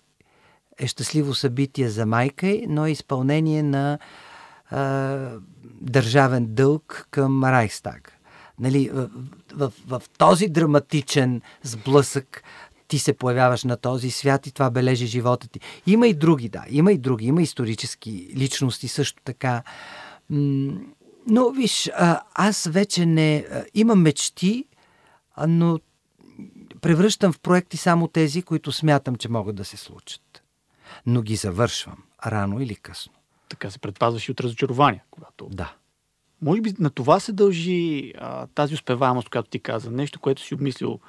е 0.78 0.86
щастливо 0.86 1.34
събитие 1.34 1.88
за 1.88 2.06
майка 2.06 2.46
й, 2.46 2.66
но 2.68 2.86
е 2.86 2.90
изпълнение 2.90 3.62
на 3.62 3.98
а, 4.70 5.38
държавен 5.80 6.46
дълг 6.54 7.06
към 7.10 7.44
Райхстаг 7.44 8.22
нали, 8.62 8.90
в, 9.54 9.72
в, 9.86 10.02
този 10.18 10.48
драматичен 10.48 11.42
сблъсък 11.62 12.42
ти 12.88 12.98
се 12.98 13.12
появяваш 13.12 13.64
на 13.64 13.76
този 13.76 14.10
свят 14.10 14.46
и 14.46 14.52
това 14.52 14.70
бележи 14.70 15.06
живота 15.06 15.48
ти. 15.48 15.60
Има 15.86 16.08
и 16.08 16.14
други, 16.14 16.48
да, 16.48 16.64
има 16.68 16.92
и 16.92 16.98
други, 16.98 17.26
има 17.26 17.42
исторически 17.42 18.32
личности 18.36 18.88
също 18.88 19.22
така. 19.24 19.62
Но 21.26 21.50
виж, 21.50 21.90
аз 22.34 22.68
вече 22.70 23.06
не... 23.06 23.46
Имам 23.74 24.02
мечти, 24.02 24.64
но 25.48 25.78
превръщам 26.80 27.32
в 27.32 27.40
проекти 27.40 27.76
само 27.76 28.08
тези, 28.08 28.42
които 28.42 28.72
смятам, 28.72 29.16
че 29.16 29.28
могат 29.28 29.56
да 29.56 29.64
се 29.64 29.76
случат. 29.76 30.42
Но 31.06 31.22
ги 31.22 31.36
завършвам, 31.36 31.98
рано 32.26 32.60
или 32.60 32.74
късно. 32.74 33.12
Така 33.48 33.70
се 33.70 33.78
предпазваш 33.78 34.28
и 34.28 34.30
от 34.30 34.40
разочарования, 34.40 35.02
когато 35.10 35.48
да. 35.48 35.74
Може 36.42 36.60
би 36.60 36.74
на 36.78 36.90
това 36.90 37.20
се 37.20 37.32
дължи 37.32 38.12
а, 38.18 38.46
тази 38.46 38.74
успеваемост, 38.74 39.28
която 39.28 39.50
ти 39.50 39.58
каза. 39.58 39.90
Нещо, 39.90 40.20
което 40.20 40.42
си 40.42 40.54
обмислил 40.54 41.00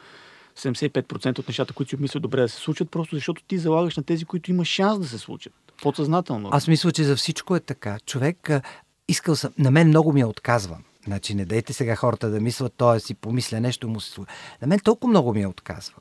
75% 0.58 1.40
от 1.40 1.48
нещата, 1.48 1.74
които 1.74 1.90
си 1.90 1.96
обмислил 1.96 2.20
добре 2.20 2.42
да 2.42 2.50
се 2.50 2.58
случат, 2.58 2.92
просто 2.92 3.16
защото 3.16 3.44
ти 3.44 3.58
залагаш 3.58 3.98
на 3.98 4.04
тези, 4.04 4.26
които 4.26 4.52
има 4.52 4.66
шанс 4.66 5.00
да 5.00 5.08
се 5.08 5.18
случат. 5.18 5.54
Подсъзнателно. 5.82 6.50
Аз 6.52 6.68
мисля, 6.68 6.92
че 6.92 7.04
за 7.04 7.16
всичко 7.16 7.56
е 7.56 7.60
така. 7.60 8.00
Човек, 8.06 8.50
а, 8.50 8.62
искал 9.08 9.36
съм, 9.36 9.54
на 9.58 9.72
мен 9.72 9.88
много 9.88 10.14
ми 10.14 10.22
е 10.22 10.26
отказван. 10.26 10.84
Значи 11.06 11.36
не 11.36 11.46
дайте 11.46 11.74
сега 11.74 11.96
хората 11.96 12.30
да 12.30 12.40
мислят, 12.40 12.74
той 12.78 13.00
си 13.00 13.16
помисля 13.16 13.60
нещо 13.60 13.88
му 13.88 14.00
се 14.02 14.12
случва. 14.12 14.34
На 14.62 14.68
мен 14.68 14.80
толкова 14.80 15.10
много 15.10 15.34
ми 15.34 15.42
е 15.42 15.48
отказван 15.48 16.00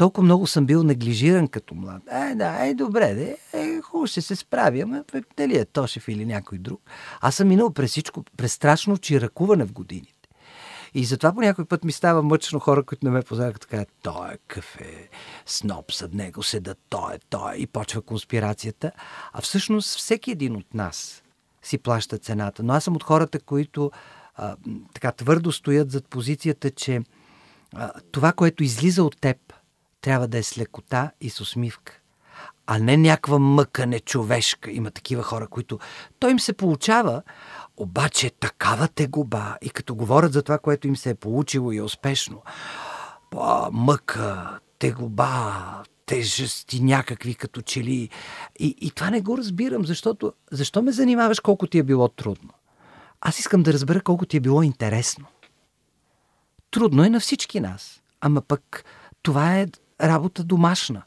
толкова 0.00 0.24
много 0.24 0.46
съм 0.46 0.66
бил 0.66 0.82
неглижиран 0.82 1.48
като 1.48 1.74
млад. 1.74 2.02
Е, 2.12 2.34
да, 2.34 2.66
е, 2.66 2.74
добре, 2.74 3.14
де, 3.14 3.36
е, 3.52 3.80
хубаво 3.80 4.06
ще 4.06 4.20
се 4.20 4.36
справя, 4.36 4.80
ама 4.80 5.04
дали 5.36 5.56
е 5.56 5.64
Тошев 5.64 6.08
или 6.08 6.26
някой 6.26 6.58
друг. 6.58 6.80
Аз 7.20 7.34
съм 7.34 7.48
минал 7.48 7.70
през 7.70 7.90
всичко, 7.90 8.24
през 8.36 8.52
страшно 8.52 8.98
чиракуване 8.98 9.64
в 9.64 9.72
годините. 9.72 10.28
И 10.94 11.04
затова 11.04 11.32
по 11.32 11.40
някой 11.40 11.64
път 11.64 11.84
ми 11.84 11.92
става 11.92 12.22
мъчно 12.22 12.58
хора, 12.58 12.82
които 12.82 13.04
не 13.04 13.10
ме 13.10 13.22
познават, 13.22 13.60
така, 13.60 13.84
той 14.02 14.32
е 14.32 14.38
кафе, 14.46 15.08
сноп 15.46 15.92
зад 15.92 16.14
него 16.14 16.42
седа, 16.42 16.74
той 16.88 17.14
е, 17.14 17.18
той 17.30 17.54
е, 17.54 17.56
и 17.56 17.66
почва 17.66 18.02
конспирацията. 18.02 18.92
А 19.32 19.40
всъщност 19.40 19.98
всеки 19.98 20.30
един 20.30 20.56
от 20.56 20.74
нас 20.74 21.22
си 21.62 21.78
плаща 21.78 22.18
цената. 22.18 22.62
Но 22.62 22.72
аз 22.72 22.84
съм 22.84 22.96
от 22.96 23.02
хората, 23.02 23.40
които 23.40 23.90
а, 24.36 24.56
така 24.94 25.12
твърдо 25.12 25.52
стоят 25.52 25.90
зад 25.90 26.08
позицията, 26.08 26.70
че 26.70 27.00
а, 27.74 27.90
това, 28.12 28.32
което 28.32 28.64
излиза 28.64 29.04
от 29.04 29.20
теб, 29.20 29.36
трябва 30.00 30.28
да 30.28 30.38
е 30.38 30.42
с 30.42 30.58
лекота 30.58 31.10
и 31.20 31.30
с 31.30 31.40
усмивка 31.40 32.00
а 32.72 32.78
не 32.78 32.96
някаква 32.96 33.38
мъка 33.38 33.86
нечовешка. 33.86 34.70
Има 34.70 34.90
такива 34.90 35.22
хора, 35.22 35.48
които... 35.48 35.78
Той 36.18 36.30
им 36.30 36.40
се 36.40 36.52
получава, 36.52 37.22
обаче 37.76 38.30
такава 38.30 38.88
тегоба. 38.88 39.56
И 39.62 39.70
като 39.70 39.94
говорят 39.94 40.32
за 40.32 40.42
това, 40.42 40.58
което 40.58 40.88
им 40.88 40.96
се 40.96 41.10
е 41.10 41.14
получило 41.14 41.72
и 41.72 41.76
е 41.76 41.82
успешно, 41.82 42.42
мъка, 43.72 44.58
тегоба, 44.78 45.82
тежести 46.06 46.82
някакви 46.82 47.34
като 47.34 47.62
чели. 47.62 48.08
И, 48.58 48.76
и 48.80 48.90
това 48.90 49.10
не 49.10 49.20
го 49.20 49.38
разбирам, 49.38 49.86
защото 49.86 50.32
защо 50.52 50.82
ме 50.82 50.92
занимаваш 50.92 51.40
колко 51.40 51.66
ти 51.66 51.78
е 51.78 51.82
било 51.82 52.08
трудно? 52.08 52.50
Аз 53.20 53.38
искам 53.38 53.62
да 53.62 53.72
разбера 53.72 54.00
колко 54.00 54.26
ти 54.26 54.36
е 54.36 54.40
било 54.40 54.62
интересно. 54.62 55.26
Трудно 56.70 57.04
е 57.04 57.10
на 57.10 57.20
всички 57.20 57.60
нас. 57.60 58.02
Ама 58.20 58.40
пък 58.40 58.84
това 59.22 59.58
е 59.58 59.66
работа 60.02 60.44
домашна 60.44 61.02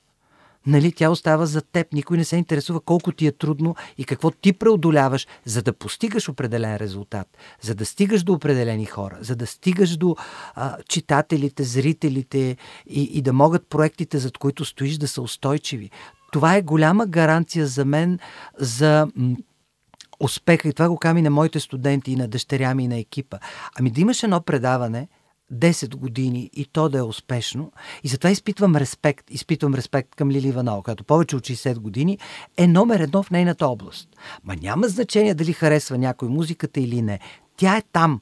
нали, 0.67 0.91
тя 0.91 1.09
остава 1.09 1.45
за 1.45 1.61
теб. 1.61 1.93
Никой 1.93 2.17
не 2.17 2.25
се 2.25 2.37
интересува 2.37 2.79
колко 2.79 3.11
ти 3.11 3.27
е 3.27 3.31
трудно 3.31 3.75
и 3.97 4.05
какво 4.05 4.31
ти 4.31 4.53
преодоляваш, 4.53 5.27
за 5.45 5.61
да 5.61 5.73
постигаш 5.73 6.29
определен 6.29 6.77
резултат, 6.77 7.37
за 7.61 7.75
да 7.75 7.85
стигаш 7.85 8.23
до 8.23 8.33
определени 8.33 8.85
хора, 8.85 9.17
за 9.21 9.35
да 9.35 9.47
стигаш 9.47 9.97
до 9.97 10.15
а, 10.55 10.77
читателите, 10.89 11.63
зрителите 11.63 12.57
и, 12.87 13.03
и 13.03 13.21
да 13.21 13.33
могат 13.33 13.67
проектите, 13.67 14.17
зад 14.17 14.37
които 14.37 14.65
стоиш, 14.65 14.97
да 14.97 15.07
са 15.07 15.21
устойчиви. 15.21 15.89
Това 16.31 16.55
е 16.55 16.61
голяма 16.61 17.05
гаранция 17.05 17.67
за 17.67 17.85
мен 17.85 18.19
за 18.57 19.07
успеха. 20.19 20.69
И 20.69 20.73
това 20.73 20.89
го 20.89 20.97
ками 20.97 21.21
на 21.21 21.29
моите 21.29 21.59
студенти 21.59 22.11
и 22.11 22.15
на 22.15 22.27
дъщеря 22.27 22.73
ми 22.73 22.83
и 22.83 22.87
на 22.87 22.97
екипа. 22.97 23.37
Ами 23.79 23.91
да 23.91 24.01
имаш 24.01 24.23
едно 24.23 24.41
предаване– 24.41 25.07
10 25.54 25.95
години 25.95 26.49
и 26.54 26.66
то 26.66 26.89
да 26.89 26.97
е 26.97 27.01
успешно. 27.01 27.72
И 28.04 28.08
затова 28.08 28.30
изпитвам 28.30 28.76
респект. 28.76 29.32
Изпитвам 29.32 29.76
респект 29.76 30.16
към 30.16 30.32
Лили 30.32 30.51
Ванал, 30.51 30.82
която 30.82 31.04
повече 31.04 31.36
от 31.36 31.43
60 31.43 31.80
години 31.80 32.18
е 32.58 32.68
номер 32.68 32.99
едно 32.99 33.24
в 33.24 33.32
нейната 33.32 33.68
област. 33.68 34.10
Ма 34.43 34.56
няма 34.56 34.88
значение 34.88 35.34
дали 35.34 35.54
харесва 35.54 35.97
някой 35.97 36.30
музиката 36.30 36.80
или 36.80 37.01
не. 37.01 37.20
Тя 37.58 37.78
е 37.78 37.82
там. 37.82 38.22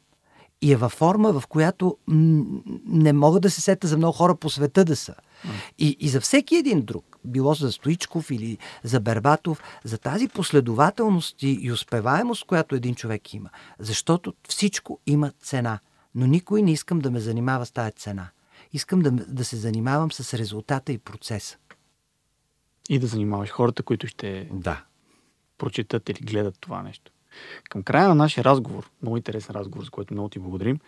И 0.62 0.72
е 0.72 0.76
във 0.76 0.92
форма, 0.92 1.40
в 1.40 1.48
която 1.48 1.98
не 2.88 3.14
мога 3.14 3.40
да 3.40 3.50
се 3.50 3.62
сета 3.62 3.88
за 3.88 3.98
много 3.98 4.14
хора 4.14 4.36
по 4.36 4.50
света 4.50 4.86
да 4.86 4.96
са. 4.96 5.16
И, 5.80 5.98
и 6.00 6.10
за 6.10 6.22
всеки 6.22 6.56
един 6.56 6.82
друг, 6.82 7.20
било 7.26 7.54
за 7.54 7.72
Стоичков 7.72 8.32
или 8.32 8.58
за 8.84 9.00
Бербатов, 9.00 9.62
за 9.84 9.98
тази 9.98 10.28
последователност 10.28 11.36
и 11.42 11.72
успеваемост, 11.72 12.46
която 12.46 12.76
един 12.76 12.96
човек 12.96 13.34
има. 13.34 13.50
Защото 13.80 14.34
всичко 14.48 15.00
има 15.08 15.32
цена– 15.42 15.80
но 16.16 16.26
никой 16.26 16.62
не 16.62 16.72
искам 16.72 17.00
да 17.00 17.12
ме 17.12 17.20
занимава 17.20 17.66
с 17.66 17.72
тая 17.72 17.92
цена. 17.92 18.30
Искам 18.74 19.00
да, 19.00 19.12
да 19.12 19.46
се 19.46 19.56
занимавам 19.56 20.12
с 20.12 20.34
резултата 20.34 20.92
и 20.92 20.98
процеса. 20.98 21.58
И 22.90 23.00
да 23.00 23.08
занимаваш 23.08 23.50
хората, 23.50 23.84
които 23.84 24.08
ще 24.08 24.50
да. 24.52 24.84
прочитат 25.58 26.10
или 26.10 26.20
гледат 26.20 26.56
това 26.60 26.84
нещо. 26.84 27.12
Към 27.70 27.84
края 27.84 28.08
на 28.08 28.16
нашия 28.16 28.44
разговор, 28.44 28.90
много 29.02 29.18
интересен 29.18 29.56
разговор, 29.56 29.86
за 29.86 29.92
който 29.92 30.14
много 30.14 30.30
ти 30.30 30.40
благодарим, 30.40 30.80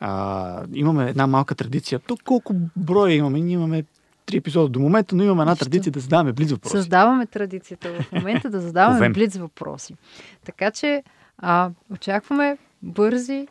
а, 0.00 0.64
имаме 0.72 1.08
една 1.10 1.26
малка 1.26 1.54
традиция. 1.54 1.98
Тук 1.98 2.22
колко 2.22 2.54
броя 2.76 3.14
имаме? 3.14 3.40
Ние 3.40 3.54
имаме 3.54 3.84
три 4.26 4.36
епизода 4.36 4.68
до 4.68 4.80
момента, 4.80 5.16
но 5.16 5.22
имаме 5.22 5.42
една 5.42 5.56
традиция 5.56 5.92
да 5.92 6.00
задаваме 6.00 6.32
близ 6.32 6.50
въпроси. 6.50 6.72
Създаваме 6.72 7.26
традицията 7.26 8.02
в 8.02 8.12
момента 8.12 8.50
да 8.50 8.60
задаваме 8.60 9.10
близ 9.10 9.36
въпроси. 9.36 9.96
Така 10.44 10.70
че 10.70 11.02
а, 11.38 11.70
очакваме 11.90 12.58
бързи 12.82 13.48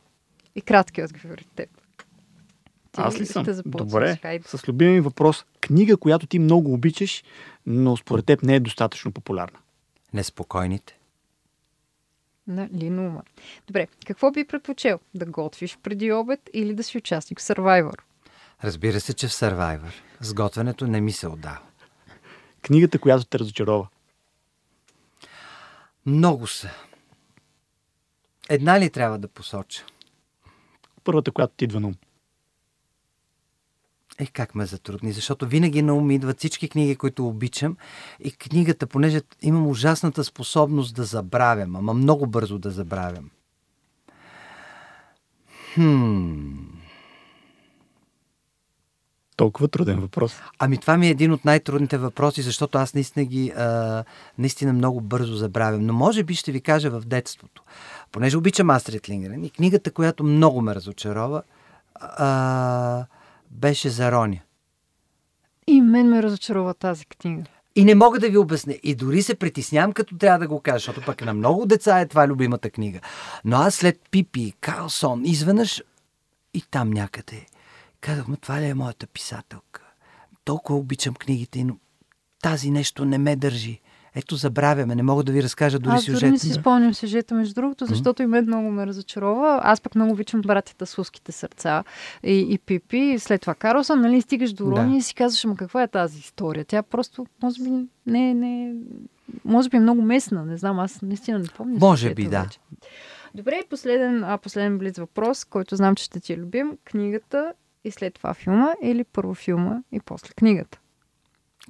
и 0.55 0.61
кратки 0.61 1.03
отговори 1.03 1.45
от 1.47 1.55
теб. 1.55 1.69
Ти 2.91 3.01
Аз 3.01 3.19
ли 3.19 3.25
съм? 3.25 3.45
Добре. 3.65 4.17
Хайде. 4.21 4.47
С 4.47 4.67
любимия 4.67 5.01
въпрос. 5.01 5.45
Книга, 5.61 5.97
която 5.97 6.27
ти 6.27 6.39
много 6.39 6.73
обичаш, 6.73 7.23
но 7.65 7.97
според 7.97 8.25
теб 8.25 8.43
не 8.43 8.55
е 8.55 8.59
достатъчно 8.59 9.11
популярна. 9.11 9.59
Неспокойните. 10.13 10.99
На 12.47 12.69
Линума. 12.73 13.23
Добре, 13.67 13.87
какво 14.05 14.31
би 14.31 14.45
предпочел? 14.45 14.99
Да 15.13 15.25
готвиш 15.25 15.77
преди 15.83 16.11
обед 16.11 16.49
или 16.53 16.73
да 16.73 16.83
си 16.83 16.97
участник 16.97 17.39
в 17.39 17.43
Survivor? 17.43 17.95
Разбира 18.63 18.99
се, 18.99 19.13
че 19.13 19.27
в 19.27 19.31
Survivor. 19.31 19.91
С 20.21 20.33
готвенето 20.33 20.87
не 20.87 21.01
ми 21.01 21.11
се 21.11 21.27
отдава. 21.27 21.59
Книгата, 22.61 22.99
която 22.99 23.25
те 23.25 23.39
разочарова? 23.39 23.87
Много 26.05 26.47
са. 26.47 26.69
Една 28.49 28.79
ли 28.79 28.89
трябва 28.89 29.17
да 29.17 29.27
посоча? 29.27 29.85
Първата, 31.09 31.31
която 31.31 31.53
ти 31.57 31.65
идва 31.65 31.79
на 31.79 31.87
ум? 31.87 31.95
Е, 34.19 34.25
как 34.25 34.55
ме 34.55 34.65
затрудни, 34.65 35.11
защото 35.11 35.47
винаги 35.47 35.81
на 35.81 35.93
ум 35.93 36.11
идват 36.11 36.37
всички 36.37 36.69
книги, 36.69 36.95
които 36.95 37.27
обичам 37.27 37.77
и 38.19 38.31
книгата, 38.31 38.87
понеже 38.87 39.21
имам 39.41 39.67
ужасната 39.67 40.23
способност 40.23 40.95
да 40.95 41.03
забравям, 41.03 41.75
ама 41.75 41.93
много 41.93 42.27
бързо 42.27 42.59
да 42.59 42.71
забравям. 42.71 43.29
Хм... 45.73 46.78
Толкова 49.39 49.67
труден 49.67 49.99
въпрос. 49.99 50.35
Ами 50.59 50.77
това 50.77 50.97
ми 50.97 51.07
е 51.07 51.09
един 51.09 51.31
от 51.31 51.45
най-трудните 51.45 51.97
въпроси, 51.97 52.41
защото 52.41 52.77
аз 52.77 52.93
наистина 52.93 53.25
ги 53.25 53.51
а, 53.57 54.03
наистина 54.37 54.73
много 54.73 55.01
бързо 55.01 55.35
забравям. 55.35 55.85
Но 55.85 55.93
може 55.93 56.23
би 56.23 56.35
ще 56.35 56.51
ви 56.51 56.61
кажа 56.61 56.89
в 56.89 57.01
детството 57.05 57.63
понеже 58.11 58.37
обичам 58.37 58.69
Астрид 58.69 59.09
Лингрен 59.09 59.43
и 59.43 59.49
книгата, 59.49 59.91
която 59.91 60.23
много 60.23 60.61
ме 60.61 60.75
разочарова, 60.75 61.41
а, 61.99 63.05
беше 63.51 63.89
за 63.89 64.11
Роня. 64.11 64.39
И 65.67 65.81
мен 65.81 66.09
ме 66.09 66.23
разочарова 66.23 66.73
тази 66.73 67.05
книга. 67.05 67.43
И 67.75 67.85
не 67.85 67.95
мога 67.95 68.19
да 68.19 68.29
ви 68.29 68.37
обясня. 68.37 68.75
И 68.83 68.95
дори 68.95 69.21
се 69.21 69.35
притеснявам, 69.35 69.93
като 69.93 70.17
трябва 70.17 70.39
да 70.39 70.47
го 70.47 70.59
кажа, 70.59 70.75
защото 70.75 71.01
пък 71.05 71.25
на 71.25 71.33
много 71.33 71.65
деца 71.65 71.99
е 71.99 72.07
това 72.07 72.27
любимата 72.27 72.69
книга. 72.69 72.99
Но 73.45 73.57
аз 73.57 73.75
след 73.75 73.99
Пипи, 74.11 74.53
Карлсон, 74.61 75.25
изведнъж 75.25 75.83
и 76.53 76.61
там 76.71 76.89
някъде 76.89 77.45
казахме, 78.01 78.37
това 78.37 78.61
ли 78.61 78.65
е 78.65 78.73
моята 78.73 79.07
писателка? 79.07 79.81
Толкова 80.45 80.79
обичам 80.79 81.13
книгите, 81.13 81.63
но 81.63 81.77
тази 82.41 82.71
нещо 82.71 83.05
не 83.05 83.17
ме 83.17 83.35
държи. 83.35 83.81
Ето, 84.15 84.35
забравяме, 84.35 84.95
не 84.95 85.03
мога 85.03 85.23
да 85.23 85.31
ви 85.31 85.43
разкажа 85.43 85.79
дори 85.79 85.93
Аз 85.93 86.03
сюжета. 86.03 86.25
Аз 86.25 86.31
не 86.31 86.39
си 86.39 86.53
спомням 86.53 86.93
сюжета, 86.93 87.35
между 87.35 87.53
другото, 87.53 87.85
защото 87.85 88.21
mm-hmm. 88.21 88.25
и 88.25 88.27
мен 88.27 88.45
много 88.45 88.71
ме 88.71 88.87
разочарова. 88.87 89.59
Аз 89.63 89.81
пък 89.81 89.95
много 89.95 90.11
обичам 90.11 90.41
братята 90.41 90.85
с 90.85 90.97
уските 90.97 91.31
сърца 91.31 91.83
и, 92.23 92.47
и 92.49 92.57
Пипи, 92.57 92.97
и 92.97 93.19
след 93.19 93.41
това 93.41 93.55
Карлсон, 93.55 94.01
нали, 94.01 94.21
стигаш 94.21 94.53
до 94.53 94.71
Рони 94.71 94.91
да. 94.91 94.97
и 94.97 95.01
си 95.01 95.15
казваш, 95.15 95.45
ама 95.45 95.55
каква 95.55 95.83
е 95.83 95.87
тази 95.87 96.19
история? 96.19 96.65
Тя 96.65 96.83
просто, 96.83 97.25
може 97.43 97.63
би, 97.63 97.69
не, 98.05 98.33
не, 98.33 98.73
може 99.45 99.69
би 99.69 99.77
е 99.77 99.79
много 99.79 100.01
местна, 100.01 100.45
не 100.45 100.57
знам, 100.57 100.79
аз 100.79 101.01
наистина 101.01 101.39
не 101.39 101.47
помня. 101.57 101.77
Може 101.79 102.13
би, 102.13 102.23
да. 102.23 102.41
Вече. 102.41 102.59
Добре, 103.35 103.61
последен, 103.69 104.23
а, 104.23 104.37
последен 104.37 104.77
близ 104.77 104.97
въпрос, 104.97 105.45
който 105.45 105.75
знам, 105.75 105.95
че 105.95 106.03
ще 106.03 106.19
ти 106.19 106.33
е 106.33 106.37
любим. 106.37 106.77
Книгата 106.85 107.53
и 107.83 107.91
след 107.91 108.13
това 108.13 108.33
филма 108.33 108.73
или 108.81 109.03
първо 109.03 109.33
филма 109.33 109.75
и 109.91 109.99
после 109.99 110.29
книгата? 110.29 110.79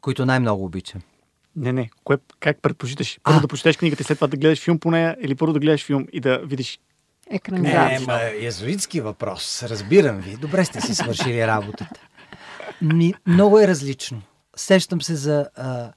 Които 0.01 0.25
най-много 0.25 0.65
обичам. 0.65 1.01
Не, 1.55 1.73
не. 1.73 1.89
Кое, 2.03 2.17
как 2.39 2.61
предпочиташ? 2.61 3.19
Първо 3.23 3.37
а. 3.37 3.41
да 3.41 3.47
прочетеш 3.47 3.77
книгата 3.77 4.01
и 4.01 4.05
след 4.05 4.17
това 4.17 4.27
да 4.27 4.37
гледаш 4.37 4.63
филм 4.63 4.79
по 4.79 4.91
нея 4.91 5.17
или 5.21 5.35
първо 5.35 5.53
да 5.53 5.59
гледаш 5.59 5.85
филм 5.85 6.05
и 6.13 6.19
да 6.19 6.37
видиш 6.37 6.79
екранизация? 7.29 7.99
Не, 7.99 8.05
ма, 8.05 8.19
язуитски 8.21 9.01
въпрос. 9.01 9.63
Разбирам 9.63 10.17
ви. 10.17 10.37
Добре 10.37 10.65
сте 10.65 10.81
си 10.81 10.95
свършили 10.95 11.47
работата. 11.47 12.01
Ми, 12.81 13.13
много 13.27 13.59
е 13.59 13.67
различно. 13.67 14.21
Сещам 14.55 15.01
се 15.01 15.15
за, 15.15 15.49
а, 15.55 15.91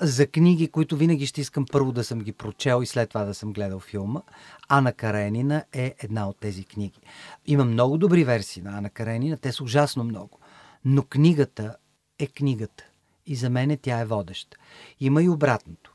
за 0.00 0.26
книги, 0.26 0.68
които 0.68 0.96
винаги 0.96 1.26
ще 1.26 1.40
искам 1.40 1.66
първо 1.72 1.92
да 1.92 2.04
съм 2.04 2.18
ги 2.18 2.32
прочел 2.32 2.82
и 2.82 2.86
след 2.86 3.08
това 3.08 3.24
да 3.24 3.34
съм 3.34 3.52
гледал 3.52 3.80
филма. 3.80 4.20
Ана 4.68 4.92
Каренина 4.92 5.64
е 5.72 5.94
една 5.98 6.28
от 6.28 6.36
тези 6.40 6.64
книги. 6.64 7.00
Има 7.46 7.64
много 7.64 7.98
добри 7.98 8.24
версии 8.24 8.62
на 8.62 8.78
Ана 8.78 8.90
Каренина, 8.90 9.36
те 9.36 9.52
са 9.52 9.64
ужасно 9.64 10.04
много. 10.04 10.38
Но 10.84 11.02
книгата 11.02 11.76
е 12.18 12.26
книгата 12.26 12.84
и 13.26 13.36
за 13.36 13.50
мен 13.50 13.78
тя 13.82 14.00
е 14.00 14.04
водеща. 14.04 14.56
Има 15.00 15.22
и 15.22 15.28
обратното. 15.28 15.94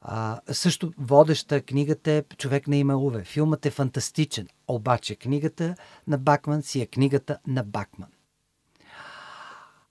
А, 0.00 0.40
също 0.52 0.92
водеща 0.98 1.62
книгата 1.62 2.10
е 2.10 2.24
Човек 2.36 2.68
на 2.68 2.76
име 2.76 2.94
Уве. 2.94 3.24
Филмът 3.24 3.66
е 3.66 3.70
фантастичен, 3.70 4.48
обаче 4.68 5.16
книгата 5.16 5.74
на 6.06 6.18
Бакман 6.18 6.62
си 6.62 6.80
е 6.80 6.86
книгата 6.86 7.38
на 7.46 7.62
Бакман. 7.62 8.08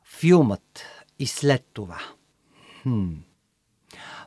Филмът 0.03 0.81
и 1.19 1.27
след 1.27 1.65
това. 1.73 1.99
Хм. 2.83 3.13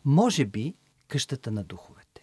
Може 0.04 0.44
би 0.44 0.74
къщата 1.08 1.50
на 1.50 1.64
духовете. 1.64 2.22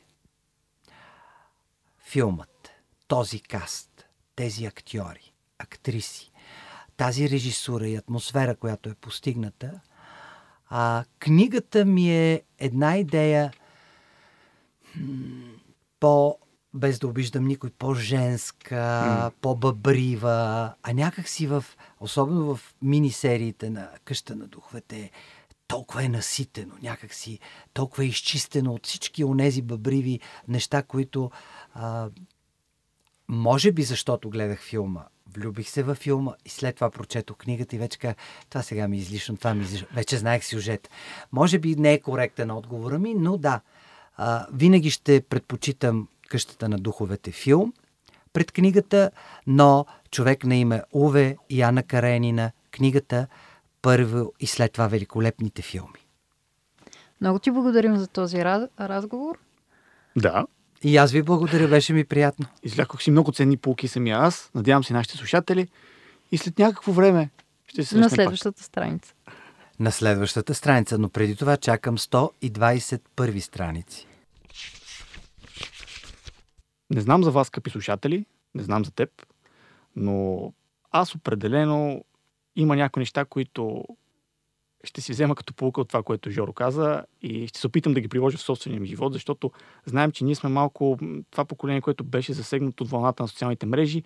Филмът, 1.97 2.69
този 3.07 3.39
каст, 3.39 4.05
тези 4.35 4.65
актьори, 4.65 5.33
актриси, 5.57 6.31
тази 6.97 7.29
режисура 7.29 7.87
и 7.87 7.95
атмосфера, 7.95 8.55
която 8.55 8.89
е 8.89 8.95
постигната, 8.95 9.79
а, 10.69 11.03
книгата 11.19 11.85
ми 11.85 12.11
е 12.11 12.43
една 12.57 12.97
идея. 12.97 13.51
по, 15.99 16.37
без 16.73 16.99
да 16.99 17.07
обиждам 17.07 17.45
никой, 17.45 17.69
по-женска, 17.69 18.75
mm. 18.75 19.31
по-бъбрива, 19.41 20.73
а 20.83 20.93
някак 20.93 21.27
си 21.27 21.47
в, 21.47 21.65
особено 21.99 22.55
в 22.55 22.75
мини-сериите 22.81 23.69
на 23.69 23.89
Къща 24.05 24.35
на 24.35 24.47
духовете, 24.47 25.11
толкова 25.69 26.03
е 26.03 26.09
наситено, 26.09 26.73
някак 26.81 27.13
си 27.13 27.39
толкова 27.73 28.03
е 28.03 28.07
изчистено 28.07 28.73
от 28.73 28.87
всички 28.87 29.23
онези 29.23 29.61
бъбриви 29.61 30.19
неща, 30.47 30.83
които 30.83 31.31
а, 31.73 32.09
може 33.27 33.71
би 33.71 33.83
защото 33.83 34.29
гледах 34.29 34.61
филма, 34.61 35.03
влюбих 35.33 35.69
се 35.69 35.83
във 35.83 35.97
филма 35.97 36.33
и 36.45 36.49
след 36.49 36.75
това 36.75 36.89
прочетох 36.89 37.37
книгата 37.37 37.75
и 37.75 37.79
вече 37.79 37.99
казах, 37.99 38.15
това 38.49 38.63
сега 38.63 38.87
ми 38.87 38.97
е 38.97 38.99
излишно, 38.99 39.37
това 39.37 39.53
ми 39.53 39.61
е 39.61 39.63
излишно. 39.63 39.87
Вече 39.93 40.17
знаех 40.17 40.45
сюжет. 40.45 40.89
Може 41.31 41.59
би 41.59 41.75
не 41.75 41.93
е 41.93 41.99
коректен 41.99 42.51
отговора 42.51 42.99
ми, 42.99 43.13
но 43.13 43.37
да, 43.37 43.61
а, 44.17 44.47
винаги 44.53 44.91
ще 44.91 45.21
предпочитам 45.21 46.07
къщата 46.29 46.69
на 46.69 46.77
духовете 46.77 47.31
филм 47.31 47.73
пред 48.33 48.51
книгата, 48.51 49.11
но 49.47 49.85
човек 50.11 50.43
на 50.43 50.55
име 50.55 50.81
Уве 50.93 51.37
и 51.49 51.61
Ана 51.61 51.83
Каренина, 51.83 52.51
книгата 52.71 53.27
първо 53.81 54.33
и 54.39 54.47
след 54.47 54.71
това 54.71 54.87
великолепните 54.87 55.61
филми. 55.61 56.05
Много 57.21 57.39
ти 57.39 57.51
благодарим 57.51 57.97
за 57.97 58.07
този 58.07 58.43
раз, 58.45 58.69
разговор. 58.79 59.37
Да. 60.17 60.45
И 60.83 60.97
аз 60.97 61.11
ви 61.11 61.23
благодаря, 61.23 61.67
беше 61.67 61.93
ми 61.93 62.03
приятно. 62.05 62.45
Излякох 62.63 63.01
си 63.01 63.11
много 63.11 63.31
ценни 63.31 63.57
полки 63.57 63.87
самия 63.87 64.17
аз. 64.17 64.51
Надявам 64.55 64.83
се 64.83 64.93
нашите 64.93 65.17
слушатели. 65.17 65.67
И 66.31 66.37
след 66.37 66.59
някакво 66.59 66.91
време 66.91 67.29
ще 67.67 67.83
се 67.83 67.97
На 67.97 68.09
следващата 68.09 68.57
пак. 68.57 68.65
страница. 68.65 69.13
На 69.79 69.91
следващата 69.91 70.53
страница, 70.53 70.97
но 70.97 71.09
преди 71.09 71.35
това 71.35 71.57
чакам 71.57 71.97
120 71.97 73.01
първи 73.15 73.41
страници. 73.41 74.07
Не 76.89 77.01
знам 77.01 77.23
за 77.23 77.31
вас, 77.31 77.47
скъпи 77.47 77.69
слушатели, 77.69 78.25
не 78.55 78.63
знам 78.63 78.85
за 78.85 78.91
теб, 78.91 79.09
но 79.95 80.53
аз 80.91 81.15
определено 81.15 82.03
има 82.61 82.75
някои 82.75 83.01
неща, 83.01 83.25
които 83.25 83.85
ще 84.83 85.01
си 85.01 85.11
взема 85.11 85.35
като 85.35 85.53
полука 85.53 85.81
от 85.81 85.87
това, 85.87 86.03
което 86.03 86.31
Жоро 86.31 86.53
каза 86.53 87.03
и 87.21 87.47
ще 87.47 87.59
се 87.59 87.67
опитам 87.67 87.93
да 87.93 88.01
ги 88.01 88.07
приложа 88.07 88.37
в 88.37 88.41
собствения 88.41 88.81
ми 88.81 88.87
живот, 88.87 89.13
защото 89.13 89.51
знаем, 89.85 90.11
че 90.11 90.23
ние 90.23 90.35
сме 90.35 90.49
малко 90.49 90.97
това 91.31 91.45
поколение, 91.45 91.81
което 91.81 92.03
беше 92.03 92.33
засегнато 92.33 92.83
от 92.83 92.89
вълната 92.89 93.23
на 93.23 93.27
социалните 93.27 93.65
мрежи, 93.65 94.03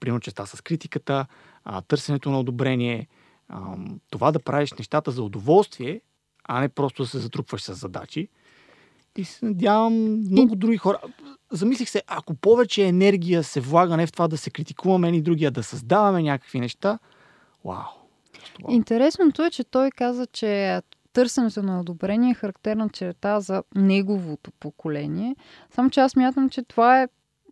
примерно 0.00 0.20
частта 0.20 0.46
с 0.46 0.60
критиката, 0.60 1.26
търсенето 1.88 2.30
на 2.30 2.40
одобрение, 2.40 3.08
това 4.10 4.32
да 4.32 4.38
правиш 4.38 4.72
нещата 4.72 5.10
за 5.10 5.22
удоволствие, 5.22 6.00
а 6.44 6.60
не 6.60 6.68
просто 6.68 7.02
да 7.02 7.08
се 7.08 7.18
затрупваш 7.18 7.62
с 7.62 7.74
задачи. 7.74 8.28
И 9.16 9.24
се 9.24 9.44
надявам 9.44 9.94
много 10.20 10.56
други 10.56 10.76
хора. 10.76 10.98
Замислих 11.50 11.88
се, 11.88 12.02
ако 12.06 12.34
повече 12.34 12.86
енергия 12.86 13.42
се 13.42 13.60
влага 13.60 13.96
не 13.96 14.06
в 14.06 14.12
това 14.12 14.28
да 14.28 14.38
се 14.38 14.50
критикуваме 14.50 15.10
ни 15.10 15.22
други, 15.22 15.44
а 15.44 15.50
да 15.50 15.62
създаваме 15.62 16.22
някакви 16.22 16.60
неща, 16.60 16.98
вау. 17.64 18.04
Интересното 18.68 19.44
е, 19.44 19.50
че 19.50 19.64
той 19.64 19.90
каза, 19.90 20.26
че 20.26 20.80
търсенето 21.12 21.62
на 21.62 21.80
одобрение 21.80 22.30
е 22.30 22.34
характерна 22.34 22.88
черта 22.88 23.40
за 23.40 23.62
неговото 23.74 24.50
поколение. 24.60 25.36
Само 25.70 25.90
че 25.90 26.00
аз 26.00 26.16
мятам, 26.16 26.50
че 26.50 26.62
това 26.62 27.02
е 27.02 27.08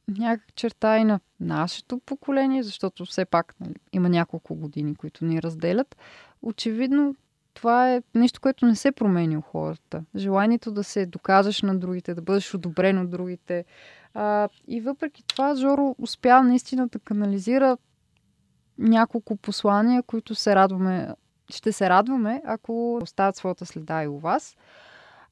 някаква 0.09 0.53
черта 0.55 0.99
и 0.99 1.05
на 1.05 1.21
нашето 1.41 1.99
поколение, 1.99 2.63
защото 2.63 3.05
все 3.05 3.25
пак 3.25 3.55
нали, 3.61 3.75
има 3.93 4.09
няколко 4.09 4.55
години, 4.55 4.95
които 4.95 5.25
ни 5.25 5.43
разделят. 5.43 5.97
Очевидно, 6.43 7.15
това 7.55 7.95
е 7.95 8.03
нещо, 8.15 8.41
което 8.41 8.67
не 8.67 8.77
се 8.77 8.93
променя 8.93 9.39
у 9.39 9.41
хората. 9.41 10.05
Желанието 10.17 10.73
да 10.73 10.85
се 10.85 11.07
докажеш 11.07 11.63
на 11.63 11.79
другите, 11.79 12.15
да 12.15 12.23
бъдеш 12.23 12.55
одобрен 12.55 12.99
от 12.99 13.11
другите. 13.11 13.65
А, 14.15 14.49
и 14.69 14.81
въпреки 14.81 15.25
това, 15.27 15.55
Жоро 15.55 15.95
успя 15.99 16.43
наистина 16.43 16.89
да 16.89 16.99
канализира 16.99 17.77
няколко 18.83 19.37
послания, 19.37 20.03
които 20.03 20.35
се 20.35 20.55
радваме, 20.55 21.09
ще 21.51 21.73
се 21.73 21.89
радваме, 21.91 22.43
ако 22.47 22.99
оставят 23.03 23.37
своята 23.37 23.67
следа 23.67 24.03
и 24.03 24.09
у 24.09 24.19
вас. 24.19 24.57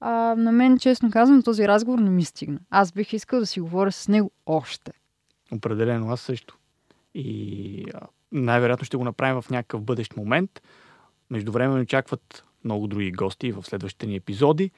А, 0.00 0.34
на 0.38 0.52
мен, 0.52 0.78
честно 0.78 1.10
казвам, 1.10 1.42
този 1.42 1.68
разговор 1.68 1.98
не 1.98 2.10
ми 2.10 2.24
стигна. 2.24 2.58
Аз 2.70 2.92
бих 2.92 3.12
искал 3.12 3.40
да 3.40 3.46
си 3.46 3.60
говоря 3.60 3.92
с 3.92 4.08
него 4.08 4.30
още. 4.46 4.92
Определено, 5.52 6.10
аз 6.10 6.20
също. 6.20 6.58
И 7.14 7.86
най-вероятно 8.32 8.84
ще 8.84 8.96
го 8.96 9.04
направим 9.04 9.42
в 9.42 9.50
някакъв 9.50 9.82
бъдещ 9.82 10.16
момент. 10.16 10.62
Междувременно 11.30 11.80
очакват 11.80 12.44
много 12.64 12.86
други 12.86 13.12
гости 13.12 13.52
в 13.52 13.62
следващите 13.62 14.06
ни 14.06 14.16
епизоди. 14.16 14.70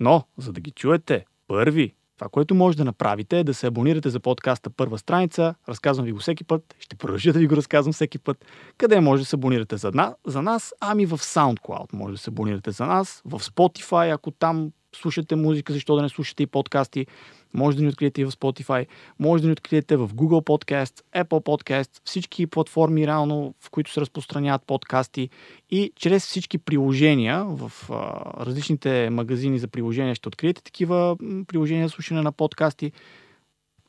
Но, 0.00 0.24
за 0.38 0.52
да 0.52 0.60
ги 0.60 0.70
чуете 0.70 1.24
първи, 1.48 1.94
това, 2.18 2.28
което 2.28 2.54
може 2.54 2.76
да 2.76 2.84
направите 2.84 3.38
е 3.38 3.44
да 3.44 3.54
се 3.54 3.66
абонирате 3.66 4.10
за 4.10 4.20
подкаста 4.20 4.70
първа 4.70 4.98
страница. 4.98 5.54
Разказвам 5.68 6.06
ви 6.06 6.12
го 6.12 6.18
всеки 6.18 6.44
път. 6.44 6.74
Ще 6.78 6.96
продължа 6.96 7.32
да 7.32 7.38
ви 7.38 7.46
го 7.46 7.56
разказвам 7.56 7.92
всеки 7.92 8.18
път. 8.18 8.44
Къде 8.78 9.00
може 9.00 9.22
да 9.22 9.26
се 9.26 9.36
абонирате 9.36 9.76
за, 9.76 9.92
за 10.26 10.42
нас? 10.42 10.74
Ами 10.80 11.06
в 11.06 11.18
SoundCloud 11.18 11.92
може 11.92 12.12
да 12.12 12.18
се 12.18 12.30
абонирате 12.30 12.70
за 12.70 12.86
нас. 12.86 13.22
В 13.24 13.40
Spotify, 13.40 14.14
ако 14.14 14.30
там 14.30 14.70
слушате 14.96 15.36
музика, 15.36 15.72
защо 15.72 15.96
да 15.96 16.02
не 16.02 16.08
слушате 16.08 16.42
и 16.42 16.46
подкасти. 16.46 17.06
Може 17.54 17.76
да 17.76 17.82
ни 17.82 17.88
откриете 17.88 18.20
и 18.20 18.24
в 18.24 18.30
Spotify, 18.30 18.86
може 19.18 19.42
да 19.42 19.46
ни 19.46 19.52
откриете 19.52 19.96
в 19.96 20.08
Google 20.08 20.44
Podcast, 20.44 21.02
Apple 21.16 21.44
Podcast, 21.44 22.00
всички 22.04 22.46
платформи 22.46 23.06
реално, 23.06 23.54
в 23.60 23.70
които 23.70 23.92
се 23.92 24.00
разпространяват 24.00 24.62
подкасти 24.66 25.28
и 25.70 25.92
чрез 25.96 26.26
всички 26.26 26.58
приложения 26.58 27.44
в 27.44 27.72
а, 27.90 27.94
различните 28.46 29.10
магазини 29.10 29.58
за 29.58 29.68
приложения 29.68 30.14
ще 30.14 30.28
откриете 30.28 30.62
такива 30.62 31.16
приложения 31.46 31.88
за 31.88 31.92
слушане 31.92 32.22
на 32.22 32.32
подкасти. 32.32 32.92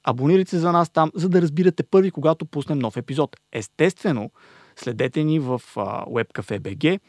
Абонирайте 0.04 0.50
се 0.50 0.60
за 0.60 0.72
нас 0.72 0.90
там, 0.90 1.12
за 1.16 1.30
да 1.30 1.42
разбирате 1.42 1.84
първи, 1.84 2.12
когато 2.12 2.46
пуснем 2.46 2.80
нов 2.80 2.98
епизод. 2.98 3.38
Естествено, 3.52 4.32
следете 4.76 5.24
ни 5.24 5.40
в 5.40 5.62
WebCafe.bg, 5.76 7.00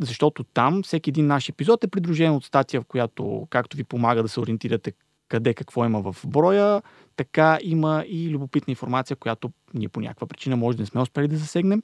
защото 0.00 0.44
там 0.44 0.82
всеки 0.82 1.10
един 1.10 1.26
наш 1.26 1.48
епизод 1.48 1.84
е 1.84 1.88
придружен 1.88 2.34
от 2.34 2.44
статия, 2.44 2.80
в 2.80 2.84
която 2.84 3.46
както 3.50 3.76
ви 3.76 3.84
помага 3.84 4.22
да 4.22 4.28
се 4.28 4.40
ориентирате 4.40 4.92
къде 5.28 5.54
какво 5.54 5.84
има 5.84 6.12
в 6.12 6.16
броя, 6.26 6.82
така 7.16 7.58
има 7.62 8.04
и 8.08 8.30
любопитна 8.30 8.70
информация, 8.70 9.16
която 9.16 9.50
ние 9.74 9.88
по 9.88 10.00
някаква 10.00 10.26
причина 10.26 10.56
може 10.56 10.76
да 10.76 10.82
не 10.82 10.86
сме 10.86 11.00
успели 11.00 11.28
да 11.28 11.36
засегнем. 11.36 11.82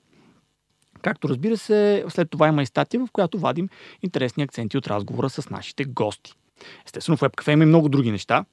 Както 1.02 1.28
разбира 1.28 1.56
се, 1.56 2.04
след 2.08 2.30
това 2.30 2.48
има 2.48 2.62
и 2.62 2.66
статия, 2.66 3.00
в 3.00 3.12
която 3.12 3.38
вадим 3.38 3.68
интересни 4.02 4.42
акценти 4.42 4.78
от 4.78 4.86
разговора 4.86 5.30
с 5.30 5.50
нашите 5.50 5.84
гости. 5.84 6.32
Естествено, 6.86 7.16
в 7.16 7.20
WebCafe 7.20 7.52
има 7.52 7.62
и 7.62 7.66
много 7.66 7.88
други 7.88 8.10
неща. 8.10 8.44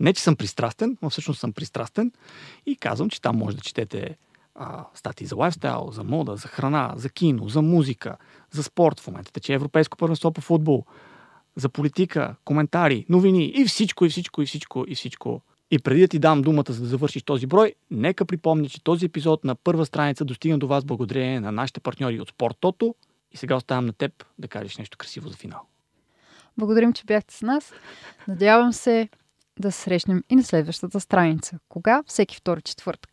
Не, 0.00 0.12
че 0.12 0.22
съм 0.22 0.36
пристрастен, 0.36 0.96
но 1.02 1.10
всъщност 1.10 1.40
съм 1.40 1.52
пристрастен 1.52 2.12
и 2.66 2.76
казвам, 2.76 3.10
че 3.10 3.20
там 3.20 3.36
може 3.36 3.56
да 3.56 3.62
четете 3.62 4.16
а, 4.54 4.84
статии 4.94 5.26
за 5.26 5.36
лайфстайл, 5.36 5.90
за 5.92 6.04
мода, 6.04 6.36
за 6.36 6.48
храна, 6.48 6.92
за 6.96 7.08
кино, 7.08 7.48
за 7.48 7.62
музика, 7.62 8.16
за 8.50 8.62
спорт. 8.62 9.00
В 9.00 9.06
момента 9.06 9.32
тече 9.32 9.54
Европейско 9.54 9.96
първенство 9.96 10.32
по 10.32 10.40
футбол, 10.40 10.84
за 11.56 11.68
политика, 11.68 12.34
коментари, 12.44 13.06
новини 13.08 13.52
и 13.54 13.64
всичко, 13.64 14.04
и 14.04 14.08
всичко, 14.08 14.42
и 14.42 14.46
всичко, 14.46 14.84
и 14.88 14.94
всичко. 14.94 15.42
И 15.70 15.78
преди 15.78 16.00
да 16.00 16.08
ти 16.08 16.18
дам 16.18 16.42
думата, 16.42 16.64
за 16.68 16.80
да 16.80 16.86
завършиш 16.86 17.22
този 17.22 17.46
брой, 17.46 17.74
нека 17.90 18.24
припомня, 18.24 18.68
че 18.68 18.84
този 18.84 19.06
епизод 19.06 19.44
на 19.44 19.54
първа 19.54 19.86
страница 19.86 20.24
достигна 20.24 20.58
до 20.58 20.66
вас 20.66 20.84
благодарение 20.84 21.40
на 21.40 21.52
нашите 21.52 21.80
партньори 21.80 22.20
от 22.20 22.28
Спорттото. 22.28 22.94
И 23.32 23.36
сега 23.36 23.56
оставям 23.56 23.86
на 23.86 23.92
теб 23.92 24.24
да 24.38 24.48
кажеш 24.48 24.78
нещо 24.78 24.98
красиво 24.98 25.28
за 25.28 25.36
финал. 25.36 25.60
Благодарим, 26.58 26.92
че 26.92 27.04
бяхте 27.04 27.34
с 27.34 27.42
нас. 27.42 27.72
Надявам 28.28 28.72
се 28.72 29.08
да 29.58 29.72
се 29.72 29.80
срещнем 29.80 30.24
и 30.30 30.36
на 30.36 30.42
следващата 30.42 31.00
страница. 31.00 31.58
Кога? 31.68 32.02
Всеки 32.06 32.36
втори 32.36 32.62
четвъртък. 32.62 33.11